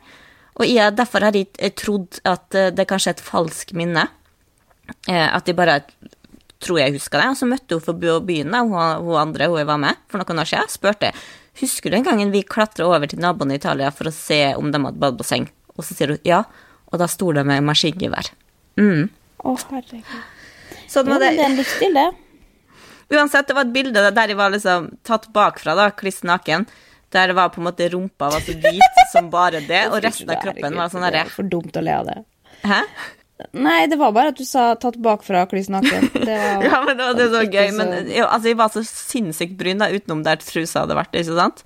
Og 0.61 0.69
jeg, 0.69 0.95
derfor 0.97 1.27
har 1.27 1.37
jeg 1.37 1.75
trodd 1.81 2.21
at 2.29 2.57
eh, 2.57 2.71
det 2.73 2.87
kanskje 2.89 3.13
er 3.13 3.19
et 3.19 3.25
falskt 3.25 3.73
minne. 3.77 4.07
Eh, 5.09 5.29
at 5.29 5.47
de 5.47 5.55
bare 5.57 5.81
tror 6.63 6.81
jeg 6.81 6.97
husker 6.97 7.21
det. 7.23 7.31
Og 7.33 7.39
så 7.39 7.49
møtte 7.51 7.79
hun 7.79 7.85
på 8.03 8.19
byen, 8.27 8.53
da, 8.55 8.63
hun, 8.67 9.07
hun 9.07 9.21
andre 9.21 9.51
hun 9.53 9.69
var 9.69 9.81
med 9.83 10.03
for 10.11 10.23
noen 10.23 10.43
år 10.43 10.53
siden, 10.53 10.73
spurte 10.73 11.15
Husker 11.61 11.91
du 11.91 11.99
den 11.99 12.07
gangen 12.07 12.31
vi 12.33 12.41
klatra 12.49 12.87
over 12.89 13.11
til 13.11 13.21
naboene 13.21 13.59
i 13.59 13.61
Italia 13.61 13.91
for 13.93 14.09
å 14.09 14.15
se 14.15 14.55
om 14.57 14.71
de 14.73 14.79
hadde 14.81 15.01
badebasseng? 15.03 15.51
Og 15.77 15.85
så 15.85 15.93
sier 15.93 16.15
hun 16.15 16.23
ja, 16.25 16.45
og 16.89 17.01
da 17.01 17.09
sto 17.11 17.29
det 17.37 17.45
med 17.45 17.61
maskingevær. 17.67 18.31
Mm. 18.81 19.11
Å, 19.45 19.53
herregud. 19.69 20.15
Sånn 20.89 21.11
var 21.11 21.21
det. 21.21 21.35
Jo, 21.35 21.37
det 21.37 21.43
er 21.43 21.51
en 21.51 21.59
livsstil, 21.59 21.99
det. 21.99 22.07
Uansett, 23.13 23.51
det 23.51 23.57
var 23.59 23.69
et 23.69 23.75
bilde 23.75 24.07
der 24.17 24.33
jeg 24.33 24.39
var 24.39 24.55
liksom 24.55 24.89
tatt 25.05 25.29
bakfra, 25.37 25.77
da, 25.77 25.91
kliss 25.93 26.23
naken. 26.25 26.65
Der 27.13 27.29
det 27.29 27.37
var 27.37 27.51
på 27.53 27.61
en 27.61 27.69
måte 27.69 27.91
rumpa 27.93 28.31
var 28.33 28.41
så 28.41 28.55
hvit 28.57 29.01
som 29.13 29.29
bare 29.33 29.61
det, 29.67 29.83
og 29.91 29.99
resten 30.01 30.33
av 30.33 30.41
kroppen 30.41 30.79
var 30.81 30.89
sånn 30.89 31.05
derre 31.05 31.27
For 31.29 31.45
dumt 31.45 31.77
å 31.77 31.83
le 31.85 31.99
av 31.99 32.09
det. 32.09 32.23
Hæ? 32.65 32.81
Nei, 33.53 33.87
det 33.91 33.99
var 34.01 34.15
bare 34.17 34.33
at 34.33 34.39
du 34.39 34.45
sa 34.49 34.73
'tatt 34.75 34.97
bakfra, 35.03 35.45
kliss 35.51 35.71
naken'. 35.73 36.09
ja, 36.69 36.79
men 36.87 36.97
det 36.97 37.05
var, 37.05 37.15
det 37.19 37.29
var 37.33 37.45
så 37.45 37.51
gøy. 37.51 37.71
Men 37.79 38.11
jo, 38.13 38.27
altså, 38.27 38.53
jeg 38.53 38.59
var 38.61 38.73
så 38.75 38.85
sinnssykt 38.87 39.59
bryn 39.61 39.83
da, 39.83 39.91
utenom 39.93 40.25
der 40.27 40.41
trusa 40.43 40.85
hadde 40.85 40.99
vært. 40.99 41.15
ikke 41.15 41.37
sant? 41.39 41.65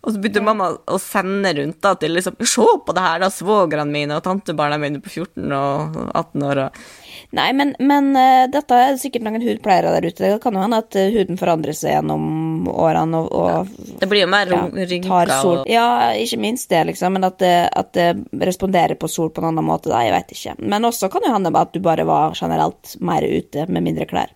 Og 0.00 0.14
så 0.14 0.20
begynte 0.20 0.40
mamma 0.44 0.70
å 0.88 0.96
sende 1.02 1.52
rundt 1.58 1.80
da, 1.84 1.92
til 2.00 2.14
liksom 2.16 2.38
Se 2.48 2.64
på 2.86 2.96
det 2.96 3.04
her, 3.04 3.20
da! 3.20 3.28
Svogrene 3.32 3.92
mine 3.92 4.16
og 4.16 4.24
tantebarna 4.24 4.78
mine 4.80 5.02
på 5.04 5.12
14 5.12 5.52
og 5.52 5.98
18 6.16 6.46
år. 6.48 6.62
og 6.64 7.36
Nei, 7.36 7.50
men, 7.54 7.76
men 7.78 8.08
uh, 8.16 8.48
dette 8.50 8.74
er 8.74 8.96
sikkert 8.98 9.22
noen 9.22 9.44
hudpleiere 9.44 9.92
der 9.94 10.08
ute. 10.08 10.24
Det 10.24 10.40
kan 10.42 10.56
jo 10.56 10.64
hende 10.64 10.80
at 10.82 10.96
uh, 10.98 11.12
huden 11.14 11.38
forandrer 11.38 11.76
seg 11.76 11.94
gjennom 11.94 12.66
årene 12.72 13.20
og, 13.20 13.28
og 13.30 13.50
ja, 13.52 13.60
Det 14.00 14.08
blir 14.10 14.24
jo 14.24 14.32
mer 14.32 14.50
ja, 14.50 14.64
rynker 14.66 15.34
og 15.36 15.70
Ja, 15.70 15.86
ikke 16.18 16.40
minst 16.42 16.72
det, 16.72 16.82
liksom. 16.90 17.14
Men 17.14 17.28
at 17.28 17.38
det, 17.42 17.54
at 17.70 17.92
det, 17.94 18.08
responderer 18.40 18.98
på 18.98 19.10
sol 19.10 19.30
på 19.30 19.44
en 19.44 19.52
annen 19.52 19.68
måte, 19.68 19.92
da, 19.92 20.02
jeg 20.06 20.16
vet 20.16 20.34
ikke. 20.34 20.56
Men 20.64 20.88
også 20.88 21.12
kan 21.12 21.28
jo 21.28 21.36
hende 21.36 21.54
at 21.60 21.76
du 21.76 21.80
bare 21.84 22.08
var 22.08 22.34
generelt 22.38 22.96
mer 23.04 23.26
ute 23.28 23.68
med 23.68 23.84
mindre 23.86 24.08
klær. 24.10 24.34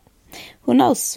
Who 0.67 0.77
knows? 0.77 1.17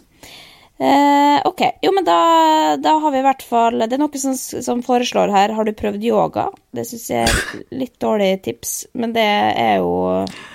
Eh, 0.77 1.41
ok, 1.45 1.61
jo, 1.81 1.91
men 1.95 2.05
da, 2.05 2.77
da, 2.77 2.91
har 3.01 3.11
vi 3.11 3.17
i 3.17 3.25
hvert 3.25 3.41
fall 3.41 3.79
Det 3.81 3.95
er 3.95 4.01
noe 4.03 4.19
som, 4.21 4.35
som 4.37 4.83
foreslår 4.85 5.31
her 5.33 5.55
Har 5.57 5.65
du 5.65 5.71
prøvd 5.73 6.03
yoga? 6.05 6.43
Det 6.69 6.83
syns 6.85 7.07
jeg 7.09 7.23
er 7.25 7.63
litt 7.73 7.95
dårlig 7.97 8.43
tips, 8.45 8.75
men 8.93 9.15
det 9.15 9.25
er 9.25 9.79
jo 9.81 9.95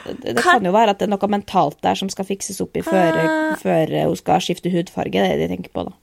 Det, 0.06 0.36
det 0.36 0.44
kan 0.46 0.62
jo 0.62 0.70
være 0.76 0.94
at 0.94 1.00
det 1.00 1.08
er 1.08 1.12
noe 1.16 1.30
mentalt 1.32 1.80
der 1.82 1.98
som 1.98 2.12
skal 2.12 2.28
fikses 2.28 2.62
opp 2.62 2.78
i 2.78 2.84
før, 2.86 3.18
før 3.58 3.96
hun 3.96 4.14
skal 4.20 4.46
skifte 4.46 4.70
hudfarge. 4.70 5.10
Det 5.10 5.26
er 5.26 5.42
det 5.42 5.50
de 5.50 5.56
tenker 5.56 5.74
på, 5.74 5.88
da. 5.90 5.96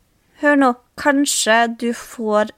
Hør 0.43 0.60
nå, 0.60 0.73
kanskje 0.99 1.62
du 1.79 1.89
får 1.95 2.51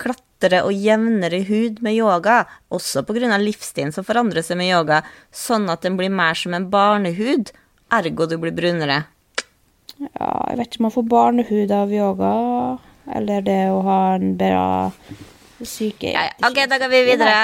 klattere 0.00 0.62
og 0.64 0.72
jevnere 0.72 1.42
hud 1.50 1.82
med 1.84 1.98
yoga, 1.98 2.42
også 2.72 3.04
pga. 3.04 3.36
livsstilen 3.40 3.92
som 3.92 4.08
forandrer 4.08 4.44
seg 4.46 4.60
med 4.60 4.72
yoga, 4.72 5.02
sånn 5.32 5.68
at 5.68 5.84
den 5.84 6.00
blir 6.00 6.12
mer 6.12 6.36
som 6.38 6.56
en 6.56 6.70
barnehud, 6.72 7.52
ergo 7.92 8.28
du 8.28 8.38
blir 8.40 8.56
brunere. 8.56 9.02
Ja, 9.96 10.30
jeg 10.50 10.58
vet 10.60 10.68
ikke 10.68 10.82
om 10.82 10.86
man 10.88 10.94
får 10.94 11.06
barnehud 11.10 11.74
av 11.74 11.92
yoga, 11.92 12.32
eller 13.16 13.44
det 13.46 13.60
å 13.72 13.80
ha 13.86 14.00
en 14.18 14.34
bra 14.38 14.66
syke 15.66 16.12
ja. 16.12 16.28
Ok, 16.46 16.60
da 16.70 16.78
går 16.78 16.92
vi 16.92 17.00
videre. 17.08 17.38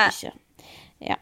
Ja. 1.03 1.17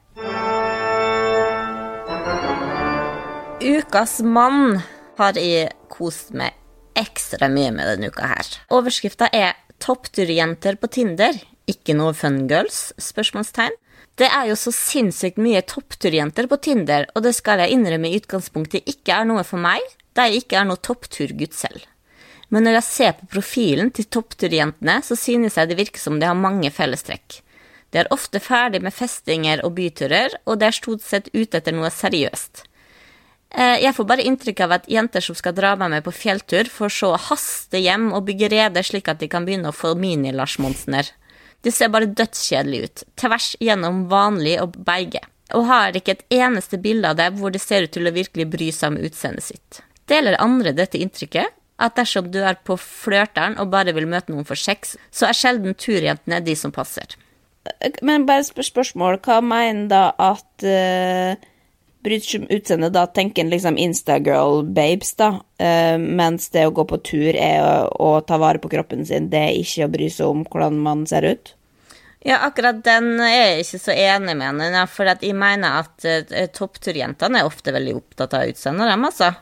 Ukas 3.62 4.18
mann 4.26 4.82
har 5.20 5.38
jeg 5.38 5.70
kost 5.92 6.34
meg 6.36 6.58
ekstra 6.98 7.48
mye 7.48 7.70
med 7.72 7.88
denne 7.88 8.10
uka 8.12 8.28
her. 8.34 8.48
Overskrifta 8.74 9.30
er 9.32 9.54
'Toppturjenter 9.82 10.76
på 10.78 10.90
Tinder'. 10.90 11.40
Ikke 11.66 11.94
noe 11.96 12.12
fun 12.12 12.46
girls? 12.50 12.92
spørsmålstegn. 12.98 13.74
Det 14.18 14.28
er 14.28 14.50
jo 14.50 14.56
så 14.58 14.70
sinnssykt 14.74 15.40
mye 15.40 15.62
toppturjenter 15.64 16.46
på 16.50 16.58
Tinder, 16.60 17.06
og 17.16 17.24
det 17.24 17.32
skal 17.34 17.62
jeg 17.62 17.72
innrømme 17.72 18.10
i 18.10 18.18
utgangspunktet 18.20 18.84
ikke 18.84 19.14
er 19.14 19.24
noe 19.24 19.44
for 19.46 19.62
meg, 19.62 19.80
da 20.16 20.28
jeg 20.28 20.42
ikke 20.42 20.60
er 20.60 20.68
noe 20.68 20.80
toppturgutt 20.82 21.56
selv. 21.56 21.86
Men 22.52 22.66
når 22.66 22.78
jeg 22.78 22.88
ser 22.88 23.14
på 23.16 23.30
profilen 23.32 23.92
til 23.96 24.10
toppturjentene, 24.12 24.98
så 25.00 25.16
synes 25.16 25.56
jeg 25.56 25.70
det 25.70 25.78
virker 25.78 26.02
som 26.02 26.18
de 26.20 26.28
har 26.28 26.36
mange 26.36 26.68
fellestrekk. 26.70 27.38
De 27.92 28.00
er 28.00 28.10
ofte 28.12 28.40
ferdig 28.40 28.82
med 28.84 28.92
festinger 28.92 29.62
og 29.64 29.74
byturer, 29.76 30.36
og 30.44 30.60
de 30.60 30.68
er 30.68 30.76
stort 30.76 31.04
sett 31.04 31.30
ute 31.32 31.60
etter 31.60 31.76
noe 31.76 31.90
seriøst. 31.92 32.64
Eh, 33.52 33.82
jeg 33.84 33.92
får 33.96 34.08
bare 34.08 34.24
inntrykk 34.24 34.62
av 34.64 34.76
at 34.78 34.88
jenter 34.88 35.24
som 35.24 35.36
skal 35.36 35.56
dra 35.56 35.74
meg 35.80 35.92
med 35.92 36.06
på 36.06 36.14
fjelltur, 36.16 36.70
får 36.72 36.94
så 36.96 37.10
haste 37.28 37.80
hjem 37.80 38.10
og 38.16 38.24
bygge 38.28 38.48
rede 38.52 38.84
slik 38.84 39.10
at 39.12 39.20
de 39.20 39.28
kan 39.32 39.44
begynne 39.48 39.72
å 39.72 39.76
få 39.76 39.92
mini-Lars 39.98 40.56
Monsener. 40.60 41.10
De 41.62 41.70
ser 41.70 41.92
bare 41.92 42.08
dødskjedelige 42.08 42.88
ut, 42.88 43.04
tvers 43.20 43.52
gjennom 43.60 44.06
vanlig 44.10 44.56
og 44.64 44.76
beige, 44.88 45.20
og 45.52 45.68
har 45.68 45.96
ikke 45.96 46.16
et 46.16 46.26
eneste 46.40 46.80
bilde 46.80 47.12
av 47.12 47.20
det 47.20 47.28
hvor 47.36 47.52
de 47.52 47.60
ser 47.60 47.84
ut 47.84 47.92
til 47.92 48.08
å 48.08 48.14
virkelig 48.16 48.48
bry 48.56 48.72
seg 48.72 48.94
om 48.94 49.00
utseendet 49.04 49.48
sitt. 49.52 49.82
Deler 50.10 50.38
andre 50.42 50.72
dette 50.76 51.00
inntrykket? 51.00 51.58
At 51.82 51.96
dersom 51.98 52.28
du 52.30 52.38
er 52.44 52.58
på 52.62 52.76
flørteren 52.78 53.56
og 53.58 53.72
bare 53.72 53.94
vil 53.96 54.06
møte 54.10 54.30
noen 54.32 54.46
for 54.46 54.58
sex, 54.58 54.94
så 55.10 55.28
er 55.28 55.36
sjelden 55.38 55.74
turjentene 55.78 56.42
de 56.44 56.54
som 56.58 56.74
passer. 56.74 57.16
Men 58.02 58.26
bare 58.26 58.44
spør 58.46 58.66
spørsmål, 58.66 59.20
hva 59.22 59.38
mener 59.44 59.88
da 59.90 60.02
at 60.18 60.66
uh, 60.66 61.48
bryter 62.02 62.46
utseende? 62.54 62.90
Da 62.94 63.06
tenker 63.06 63.44
en 63.44 63.52
liksom 63.52 63.78
Instagirl-babes, 63.82 65.14
da. 65.18 65.30
Uh, 65.62 65.98
mens 65.98 66.50
det 66.54 66.66
å 66.68 66.74
gå 66.74 66.86
på 66.90 67.00
tur 67.06 67.32
er 67.34 67.62
å, 67.62 67.74
å, 68.02 68.12
ta 68.26 68.38
vare 68.42 68.62
på 68.62 68.70
kroppen 68.72 69.06
sin, 69.06 69.30
det 69.32 69.42
er 69.42 69.60
ikke 69.62 69.86
å 69.86 69.92
bry 69.94 70.10
seg 70.10 70.34
om 70.34 70.46
hvordan 70.46 70.80
man 70.82 71.06
ser 71.10 71.26
ut? 71.30 71.54
Ja, 72.22 72.44
akkurat 72.46 72.84
den 72.86 73.16
er 73.18 73.32
jeg 73.34 73.64
ikke 73.64 73.80
så 73.82 73.94
enig 73.98 74.36
med 74.38 74.46
henne 74.46 74.84
for 74.90 75.10
jeg 75.10 75.34
mener 75.34 75.82
at 75.82 76.06
uh, 76.06 76.44
toppturjentene 76.54 77.42
er 77.42 77.48
ofte 77.48 77.74
veldig 77.74 77.96
opptatt 77.98 78.38
av 78.38 78.50
utseendet, 78.50 78.90
dem, 78.90 79.10
altså. 79.10 79.32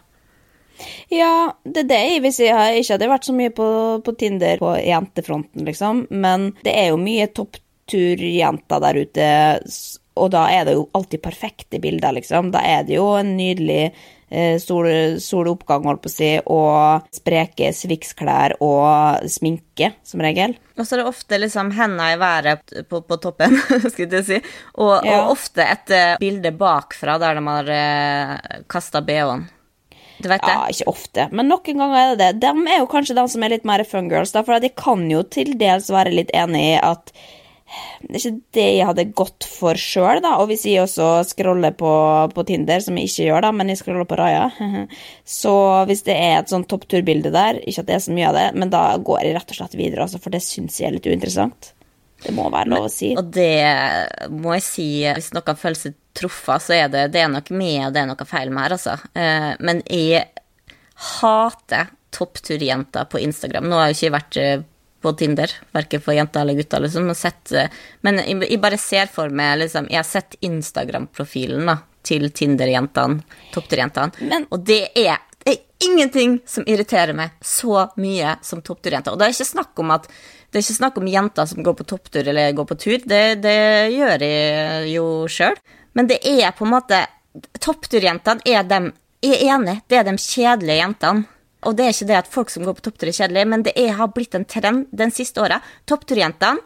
Ja, 1.13 1.53
det 1.65 1.85
er 1.85 1.89
det 1.91 2.01
jeg 2.05 2.23
vil 2.27 2.35
si. 2.37 2.47
Jeg 2.49 2.57
har 2.59 2.77
ikke 2.79 2.97
hadde 2.97 3.11
vært 3.13 3.29
så 3.31 3.35
mye 3.37 3.55
på, 3.57 3.69
på 4.07 4.15
Tinder 4.21 4.61
på 4.63 4.75
jentefronten, 4.85 5.65
liksom. 5.69 6.05
Men 6.11 6.51
det 6.65 6.75
er 6.77 6.91
jo 6.93 7.01
mye 7.01 7.27
toppturjenter 7.91 8.81
der 8.87 9.01
ute, 9.03 9.27
og 10.21 10.31
da 10.35 10.47
er 10.53 10.65
det 10.69 10.77
jo 10.79 10.89
alltid 10.97 11.23
perfekte 11.25 11.81
bilder, 11.83 12.13
liksom. 12.19 12.51
Da 12.55 12.63
er 12.67 12.87
det 12.89 12.97
jo 12.99 13.07
en 13.19 13.35
nydelig 13.39 13.93
eh, 14.31 14.57
sol, 14.63 14.89
soloppgang, 15.23 15.87
holdt 15.89 16.03
på 16.05 16.11
å 16.11 16.15
si, 16.15 16.31
og 16.51 17.07
spreke 17.15 17.71
Swix-klær 17.75 18.57
og 18.63 19.25
sminke, 19.31 19.93
som 20.07 20.23
regel. 20.25 20.57
Og 20.77 20.87
så 20.87 20.97
er 20.97 21.03
det 21.03 21.09
ofte 21.11 21.39
liksom 21.41 21.73
henda 21.77 22.11
i 22.15 22.19
været 22.21 22.75
på, 22.91 23.01
på 23.07 23.21
toppen, 23.23 23.57
skulle 23.93 24.21
jeg 24.21 24.29
si. 24.29 24.43
Og, 24.77 25.01
Ja. 25.07 25.23
og 25.23 25.35
ofte 25.37 25.65
et 25.67 25.95
eh, 25.97 26.15
bilde 26.21 26.53
bakfra 26.59 27.19
der 27.23 27.41
de 27.41 27.47
har 27.49 27.73
uh, 27.75 28.63
kasta 28.71 29.03
bh-en. 29.05 29.49
Du 30.21 30.29
vet 30.29 30.45
det? 30.45 30.55
Ja, 30.55 30.69
ikke 30.71 30.93
ofte, 30.93 31.27
men 31.33 31.49
noen 31.49 31.83
ganger 31.83 31.99
er 31.99 32.15
det 32.15 32.31
det. 32.41 32.41
De 32.45 32.73
er 32.73 32.81
jo 32.83 32.89
kanskje 32.93 33.17
de 33.17 33.27
som 33.33 33.45
er 33.45 33.55
litt 33.55 33.69
mer 33.69 33.85
fungirls, 33.89 34.35
da, 34.37 34.45
for 34.47 34.61
de 34.63 34.73
kan 34.77 35.05
jo 35.11 35.25
til 35.25 35.55
dels 35.61 35.91
være 35.93 36.15
litt 36.15 36.33
enig 36.37 36.65
i 36.75 36.81
at 36.81 37.15
det 38.03 38.17
er 38.17 38.19
ikke 38.19 38.57
det 38.57 38.65
jeg 38.67 38.87
hadde 38.89 39.05
gått 39.15 39.47
for 39.47 39.79
sjøl, 39.79 40.19
da. 40.25 40.33
Og 40.43 40.49
hvis 40.51 40.65
jeg 40.67 40.83
også 40.83 41.11
scroller 41.29 41.75
på, 41.79 41.91
på 42.35 42.45
Tinder, 42.49 42.83
som 42.83 42.97
jeg 42.99 43.11
ikke 43.11 43.27
gjør, 43.29 43.45
da, 43.47 43.53
men 43.55 43.71
jeg 43.71 43.79
scroller 43.79 44.09
på 44.11 44.19
Raja, 44.19 44.49
så 45.41 45.55
hvis 45.91 46.03
det 46.09 46.17
er 46.19 46.41
et 46.41 46.51
sånn 46.51 46.67
toppturbilde 46.71 47.31
der, 47.35 47.61
ikke 47.63 47.85
at 47.85 47.91
det 47.93 47.99
er 47.99 48.07
så 48.09 48.17
mye 48.17 48.31
av 48.33 48.39
det, 48.41 48.47
men 48.59 48.73
da 48.75 48.85
går 48.99 49.23
jeg 49.23 49.37
rett 49.39 49.55
og 49.55 49.61
slett 49.61 49.79
videre, 49.79 50.09
altså, 50.09 50.23
for 50.23 50.35
det 50.35 50.43
syns 50.45 50.81
jeg 50.81 50.91
er 50.91 50.99
litt 50.99 51.07
uinteressant. 51.07 51.75
Det 52.21 52.35
må 52.37 52.51
være 52.53 52.69
lov 52.69 52.89
å 52.89 52.93
si. 52.93 53.15
Og 53.17 53.31
det 53.33 54.29
må 54.35 54.59
jeg 54.59 54.67
si, 54.67 54.89
hvis 55.07 55.31
noen 55.37 55.61
føler 55.61 55.79
seg 55.79 56.00
truffet, 56.17 56.63
så 56.65 56.75
er 56.77 56.89
det, 56.93 57.07
det 57.15 57.23
er 57.23 57.31
nok 57.33 57.51
med, 57.55 57.87
og 57.87 57.95
det 57.95 58.03
er 58.03 58.09
noe 58.11 58.27
feil 58.29 58.51
med 58.53 58.65
her, 58.67 58.75
altså. 58.77 58.97
Eh, 59.15 59.53
men 59.61 59.83
jeg 59.87 60.27
hater 61.21 61.91
toppturjenter 62.15 63.07
på 63.11 63.21
Instagram. 63.23 63.69
Nå 63.71 63.79
har 63.79 63.91
jeg 63.93 63.99
ikke 64.01 64.17
vært 64.17 64.41
eh, 64.43 64.65
på 65.01 65.13
Tinder, 65.17 65.53
verken 65.73 66.03
for 66.05 66.17
jenter 66.17 66.43
eller 66.43 66.59
gutter, 66.59 66.83
liksom, 66.85 67.09
og 67.13 67.17
sett, 67.17 67.53
eh, 67.57 67.71
men 68.05 68.21
jeg, 68.21 68.41
jeg 68.51 68.61
bare 68.63 68.81
ser 68.81 69.09
for 69.13 69.33
meg, 69.33 69.61
liksom, 69.63 69.89
jeg 69.93 70.03
har 70.03 70.09
sett 70.09 70.37
Instagram-profilen 70.45 71.71
til 72.07 72.29
Tinder-jentene, 72.33 73.23
toppturjentene, 73.55 74.27
Men- 74.29 74.49
og 74.51 74.65
det 74.67 74.83
er, 74.99 75.21
det 75.45 75.55
er 75.55 75.87
ingenting 75.89 76.39
som 76.49 76.67
irriterer 76.69 77.17
meg 77.17 77.33
så 77.45 77.87
mye 78.01 78.37
som 78.45 78.61
toppturjenter. 78.65 79.13
Og 79.15 79.21
det 79.21 79.29
er 79.29 79.35
ikke 79.37 79.53
snakk 79.55 79.81
om 79.81 79.95
at 79.97 80.09
det 80.51 80.59
er 80.59 80.65
ikke 80.65 80.81
snakk 80.81 80.97
om 80.99 81.07
jenter 81.07 81.47
som 81.47 81.63
går 81.63 81.77
på 81.79 81.87
topptur 81.93 82.27
eller 82.27 82.53
går 82.59 82.67
på 82.67 82.77
tur, 82.83 82.99
det, 83.07 83.41
det 83.45 83.59
gjør 83.95 84.25
jeg 84.27 84.89
jo 84.97 85.05
sjøl. 85.31 85.61
Men 85.99 86.09
det 86.11 86.21
er 86.27 86.55
på 86.57 86.67
en 86.67 86.75
måte 86.77 87.05
Toppturjentene 87.63 88.43
er 88.49 88.65
dem 88.67 88.89
Jeg 89.23 89.37
er 89.37 89.55
enig, 89.55 89.77
det 89.87 90.01
er 90.01 90.07
de 90.09 90.17
kjedelige 90.19 90.81
jentene. 90.81 91.27
Og 91.69 91.77
det 91.77 91.85
er 91.85 91.93
ikke 91.93 92.09
det 92.09 92.17
at 92.17 92.31
folk 92.33 92.51
som 92.51 92.65
går 92.65 92.79
på 92.79 92.85
topptur 92.87 93.11
er 93.11 93.17
kjedelige, 93.19 93.49
men 93.53 93.65
det 93.67 93.75
er, 93.77 93.91
har 93.99 94.09
blitt 94.17 94.35
en 94.35 94.47
trend 94.49 94.87
den 94.97 95.13
siste 95.13 95.43
åra. 95.45 95.59
Toppturjentene 95.85 96.63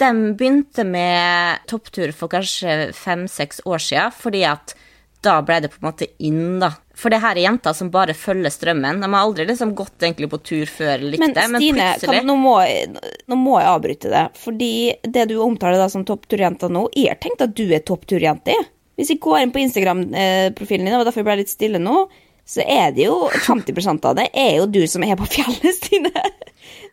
de 0.00 0.08
begynte 0.32 0.86
med 0.88 1.66
topptur 1.68 2.14
for 2.16 2.32
kanskje 2.32 2.94
fem-seks 2.96 3.60
år 3.68 3.82
siden, 3.84 4.14
fordi 4.16 4.46
at 4.48 4.72
da 5.20 5.36
ble 5.44 5.58
det 5.60 5.68
på 5.74 5.82
en 5.82 5.90
måte 5.90 6.08
inn, 6.24 6.56
da. 6.62 6.72
For 7.00 7.12
det 7.12 7.22
her 7.22 7.38
er 7.38 7.46
jenter 7.46 7.76
som 7.76 7.88
bare 7.92 8.12
følger 8.16 8.52
strømmen. 8.52 9.00
De 9.00 9.08
har 9.08 9.22
aldri 9.24 9.46
liksom 9.48 9.72
gått 9.78 10.04
egentlig 10.04 10.28
på 10.32 10.40
tur 10.44 10.68
før 10.68 10.98
eller 10.98 11.14
likte, 11.14 11.30
Men 11.32 11.54
men, 11.54 11.62
Stine, 11.62 11.86
plutselig 11.94 12.20
kan, 12.20 12.28
nå, 12.28 12.36
må 12.40 12.56
jeg, 12.60 13.14
nå 13.30 13.38
må 13.40 13.54
jeg 13.56 13.70
avbryte 13.70 14.12
det. 14.12 14.24
Fordi 14.42 14.72
det 15.16 15.28
du 15.30 15.38
omtaler 15.40 15.80
da 15.80 15.88
som 15.92 16.04
toppturjenta 16.08 16.68
nå, 16.68 16.86
jeg 16.96 17.14
har 17.14 17.20
tenkt 17.22 17.46
at 17.46 17.54
du 17.56 17.64
er 17.72 17.84
toppturjente. 17.88 18.56
Hvis 19.00 19.14
jeg 19.14 19.22
går 19.24 19.38
inn 19.40 19.54
på 19.54 19.62
Instagram-profilen 19.62 20.90
din, 20.90 20.98
og 20.98 21.06
derfor 21.08 21.24
ble 21.24 21.38
jeg 21.38 21.46
litt 21.46 21.54
stille 21.54 21.80
nå, 21.80 22.02
så 22.50 22.64
er 22.66 22.92
det 22.92 23.06
jo 23.06 23.16
50% 23.32 24.06
av 24.10 24.16
det 24.18 24.26
er 24.36 24.56
jo 24.58 24.66
du 24.68 24.82
som 24.90 25.04
er 25.06 25.16
på 25.16 25.28
fjellet, 25.38 25.72
Stine. 25.78 26.12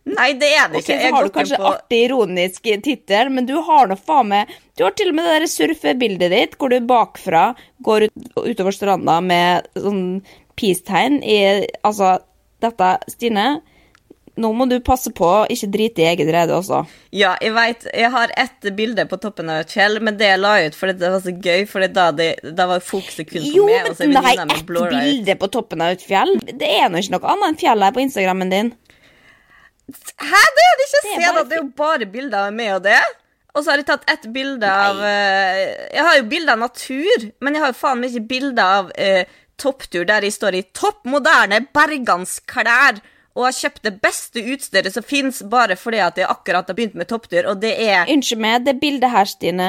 Nei, 0.08 0.32
det 0.40 0.50
er 0.56 0.72
det 0.72 0.80
Ok, 0.80 0.88
Okay, 0.88 1.00
så 1.04 1.16
har 1.16 1.28
du 1.28 1.34
kanskje 1.36 1.60
på 1.60 1.70
artig 1.74 2.02
ironisk 2.08 2.68
tittel, 2.86 3.32
men 3.34 3.48
du 3.50 3.56
har 3.68 3.90
nå 3.90 3.98
faen 4.00 4.32
meg 4.32 4.52
Du 4.78 4.86
har 4.86 4.96
til 4.96 5.12
og 5.12 5.18
med 5.18 5.28
det 5.28 5.38
der 5.42 5.52
surfebildet 5.52 6.34
ditt 6.34 6.58
hvor 6.60 6.72
du 6.72 6.80
bakfra 6.88 7.50
går 7.84 8.08
ut, 8.08 8.28
utover 8.46 8.76
stranda 8.76 9.20
med 9.26 9.68
sånn 9.76 10.04
peace-tegn 10.58 11.20
i 11.24 11.40
Altså, 11.86 12.18
dette, 12.64 12.94
Stine 13.12 13.50
Nå 14.38 14.52
må 14.54 14.68
du 14.70 14.76
passe 14.86 15.10
på 15.18 15.26
å 15.26 15.46
ikke 15.50 15.70
drite 15.74 16.04
i 16.04 16.06
eget 16.12 16.28
rede 16.30 16.54
også. 16.54 16.84
Ja, 17.10 17.32
jeg 17.42 17.56
vet, 17.56 17.88
jeg 17.90 18.12
har 18.14 18.30
ett 18.38 18.68
bilde 18.78 19.08
på 19.10 19.18
toppen 19.18 19.50
av 19.50 19.64
et 19.64 19.74
fjell, 19.74 19.98
men 20.06 20.20
det 20.20 20.28
jeg 20.30 20.42
la 20.44 20.52
ut 20.62 20.78
fordi 20.78 20.94
det 21.02 21.10
var 21.10 21.24
så 21.24 21.34
gøy, 21.34 21.64
fordi 21.66 21.88
da, 21.96 22.06
da 22.60 22.68
var 22.70 22.84
fokuset 22.86 23.26
kun 23.26 23.42
på 23.42 23.48
meg. 23.48 23.56
Jo, 23.58 23.66
men 23.66 24.14
nei, 24.14 24.36
ett 24.38 24.70
bilde 24.70 25.38
på 25.42 25.50
toppen 25.58 25.82
av 25.82 25.96
et 25.96 26.06
fjell. 26.06 26.36
Det 26.54 26.70
er 26.70 26.86
nå 26.94 27.02
ikke 27.02 27.16
noe 27.16 27.34
annet 27.34 27.50
enn 27.50 27.60
fjell 27.64 27.88
her 27.88 27.98
på 27.98 28.04
Instagrammen 28.06 28.54
din. 28.54 28.70
Hæ, 29.88 30.44
det 30.58 30.66
er 30.66 30.76
det 30.80 30.86
ikke! 30.88 31.02
Det 31.02 31.14
er 31.14 31.22
Se 31.22 31.24
bare 31.24 31.34
da, 31.38 31.48
det 31.48 31.58
er 31.58 31.64
jo 31.64 31.72
bare 31.80 32.12
bilder 32.12 32.48
av 32.50 32.56
meg 32.56 32.76
og 32.76 32.86
det. 32.88 33.02
Og 33.56 33.64
så 33.64 33.72
har 33.72 33.82
jeg 33.82 33.88
tatt 33.90 34.10
ett 34.12 34.26
bilde 34.34 34.70
av 34.70 35.00
uh, 35.02 35.60
Jeg 35.96 36.04
har 36.06 36.18
jo 36.20 36.26
bilde 36.30 36.54
av 36.54 36.62
natur, 36.62 37.28
men 37.42 37.56
jeg 37.56 37.64
har 37.64 37.74
jo 37.74 37.80
faen 37.80 38.02
meg 38.02 38.14
ikke 38.14 38.32
bilde 38.34 38.66
av 38.78 38.92
uh, 38.94 39.38
topptur 39.58 40.06
der 40.06 40.28
jeg 40.28 40.36
står 40.36 40.60
i 40.60 40.66
topp 40.78 41.08
moderne 41.10 41.64
bergansklær 41.74 43.02
og 43.38 43.46
har 43.46 43.54
kjøpt 43.54 43.84
det 43.86 43.94
beste 44.02 44.42
utstyret 44.54 44.94
som 44.94 45.06
fins, 45.06 45.44
bare 45.46 45.78
fordi 45.78 46.00
at 46.02 46.18
jeg 46.18 46.30
akkurat 46.30 46.70
har 46.70 46.78
begynt 46.78 46.98
med 46.98 47.10
topptur, 47.10 47.46
og 47.46 47.60
det 47.62 47.76
er 47.86 48.10
Unnskyld 48.10 48.42
meg, 48.42 48.64
det 48.66 48.80
bildet 48.82 49.14
her, 49.14 49.30
Stine, 49.30 49.68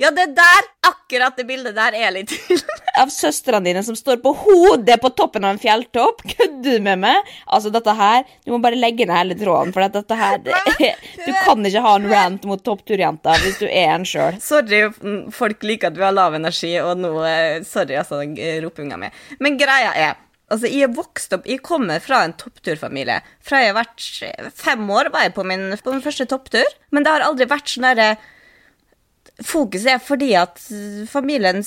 Ja, 0.00 0.10
det 0.16 0.30
der! 0.36 0.68
Akkurat 0.88 1.36
det 1.36 1.44
bildet 1.44 1.74
der 1.76 1.92
er 1.92 2.12
litt 2.14 2.30
til. 2.32 2.60
av 3.00 3.10
søstrene 3.12 3.64
dine 3.68 3.82
som 3.84 3.96
står 3.96 4.20
på 4.24 4.32
hodet 4.44 4.96
på 5.02 5.10
toppen 5.16 5.44
av 5.44 5.54
en 5.54 5.60
fjelltopp. 5.60 6.22
Kødder 6.24 6.78
du 6.78 6.84
med 6.84 7.02
meg? 7.02 7.28
Altså, 7.46 7.72
dette 7.74 7.92
her 7.96 8.24
Du 8.44 8.54
må 8.54 8.60
bare 8.64 8.78
legge 8.78 9.06
ned 9.06 9.16
hele 9.16 9.36
tråden, 9.38 9.74
for 9.76 9.84
dette 9.84 10.16
her 10.16 10.40
det, 10.46 10.56
Du 11.26 11.30
kan 11.44 11.66
ikke 11.66 11.84
ha 11.84 11.92
en 11.98 12.08
rant 12.10 12.48
mot 12.48 12.64
toppturjenta 12.64 13.36
hvis 13.44 13.60
du 13.60 13.66
er 13.68 13.92
en 13.92 14.08
sjøl. 14.08 14.40
Sorry, 14.42 14.86
mm, 14.88 15.20
folk 15.36 15.68
liker 15.68 15.92
at 15.92 16.00
vi 16.00 16.06
har 16.06 16.16
lav 16.16 16.38
energi, 16.38 16.72
og 16.80 16.96
nå 17.00 17.12
eh, 17.28 17.60
Sorry, 17.68 17.98
altså, 18.00 18.22
ropinga 18.64 19.00
mi. 19.00 19.12
Men 19.40 19.60
greia 19.60 19.94
er 19.94 20.18
Altså, 20.50 20.66
Jeg 20.66 20.88
er 20.88 20.96
vokst 20.96 21.30
opp, 21.36 21.44
jeg 21.46 21.60
kommer 21.62 22.00
fra 22.02 22.24
en 22.26 22.32
toppturfamilie. 22.34 23.20
Fra 23.46 23.60
jeg 23.62 23.70
har 23.70 23.76
vært 23.84 24.06
eh, 24.26 24.48
fem 24.50 24.82
år, 24.90 25.12
var 25.14 25.28
jeg 25.28 25.36
på 25.36 25.44
min, 25.46 25.68
på 25.78 25.94
min 25.94 26.02
første 26.02 26.26
topptur. 26.26 26.66
Men 26.90 27.06
det 27.06 27.12
har 27.14 27.22
aldri 27.28 27.46
vært 27.46 27.70
sånn 27.70 27.86
derre 27.86 28.08
Fokuset 29.40 29.94
er 29.94 30.00
fordi 30.04 30.30
at 30.36 30.58
eh, 30.74 31.02
familien 31.08 31.62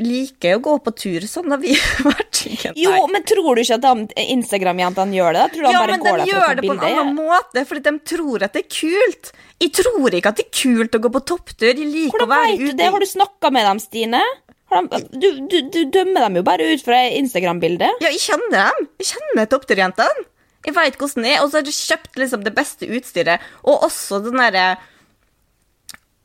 liker 0.00 0.56
å 0.56 0.62
gå 0.64 0.76
på 0.86 0.92
tur. 0.96 1.26
Sånn 1.28 1.50
har 1.54 1.60
vi 1.62 1.74
vært. 2.06 2.42
Jo, 2.78 2.94
men 3.12 3.26
tror 3.28 3.58
du 3.58 3.62
ikke 3.64 3.78
at 3.80 4.14
Instagram-jentene 4.24 5.18
gjør 5.18 5.36
det? 5.36 5.46
Tror 5.54 5.66
du 5.66 5.68
de 5.68 5.74
Ja, 5.74 5.82
bare 5.84 5.96
men 5.96 6.04
går 6.06 6.22
de 6.22 6.28
gjør 6.30 6.54
det 6.60 6.66
på 6.66 6.76
en 6.76 6.84
annen 6.90 7.16
måte, 7.18 7.64
fordi 7.68 7.84
de 7.88 7.94
tror 8.14 8.46
at 8.46 8.56
det 8.56 8.64
er 8.64 8.70
kult. 8.78 9.32
Jeg 9.60 9.74
tror 9.76 10.16
ikke 10.16 10.32
at 10.32 10.40
det 10.40 10.46
er 10.48 10.54
kult 10.62 10.96
å 10.96 11.02
gå 11.04 11.12
på 11.18 11.24
topptur. 11.34 11.74
De 11.76 11.84
liker 11.84 12.16
Hvordan 12.16 12.30
å 12.30 12.34
være 12.36 12.56
ute 12.62 12.78
det? 12.78 12.90
Har 12.94 13.04
du 13.04 13.10
snakka 13.10 13.52
med 13.52 13.68
dem, 13.68 13.82
Stine? 13.84 14.22
Du, 14.70 15.28
du, 15.50 15.56
du 15.66 15.80
dømmer 15.90 16.28
dem 16.28 16.38
jo 16.38 16.44
bare 16.46 16.68
ut 16.70 16.82
fra 16.86 17.02
Instagram-bildet. 17.18 18.00
Ja, 18.04 18.12
jeg 18.14 18.22
kjenner 18.22 18.70
dem. 18.70 18.86
Jeg 19.02 19.10
kjenner 19.12 19.48
toppturjentene. 19.50 20.28
Jeg 20.66 20.76
veit 20.76 20.98
hvordan 21.00 21.24
det 21.26 21.34
er. 21.34 21.42
Og 21.42 21.50
så 21.50 21.60
har 21.60 21.66
du 21.66 21.72
kjøpt 21.74 22.20
liksom 22.20 22.44
det 22.46 22.54
beste 22.56 22.88
utstyret, 22.88 23.44
og 23.64 23.86
også 23.88 24.20
den 24.26 24.38
derre 24.40 24.66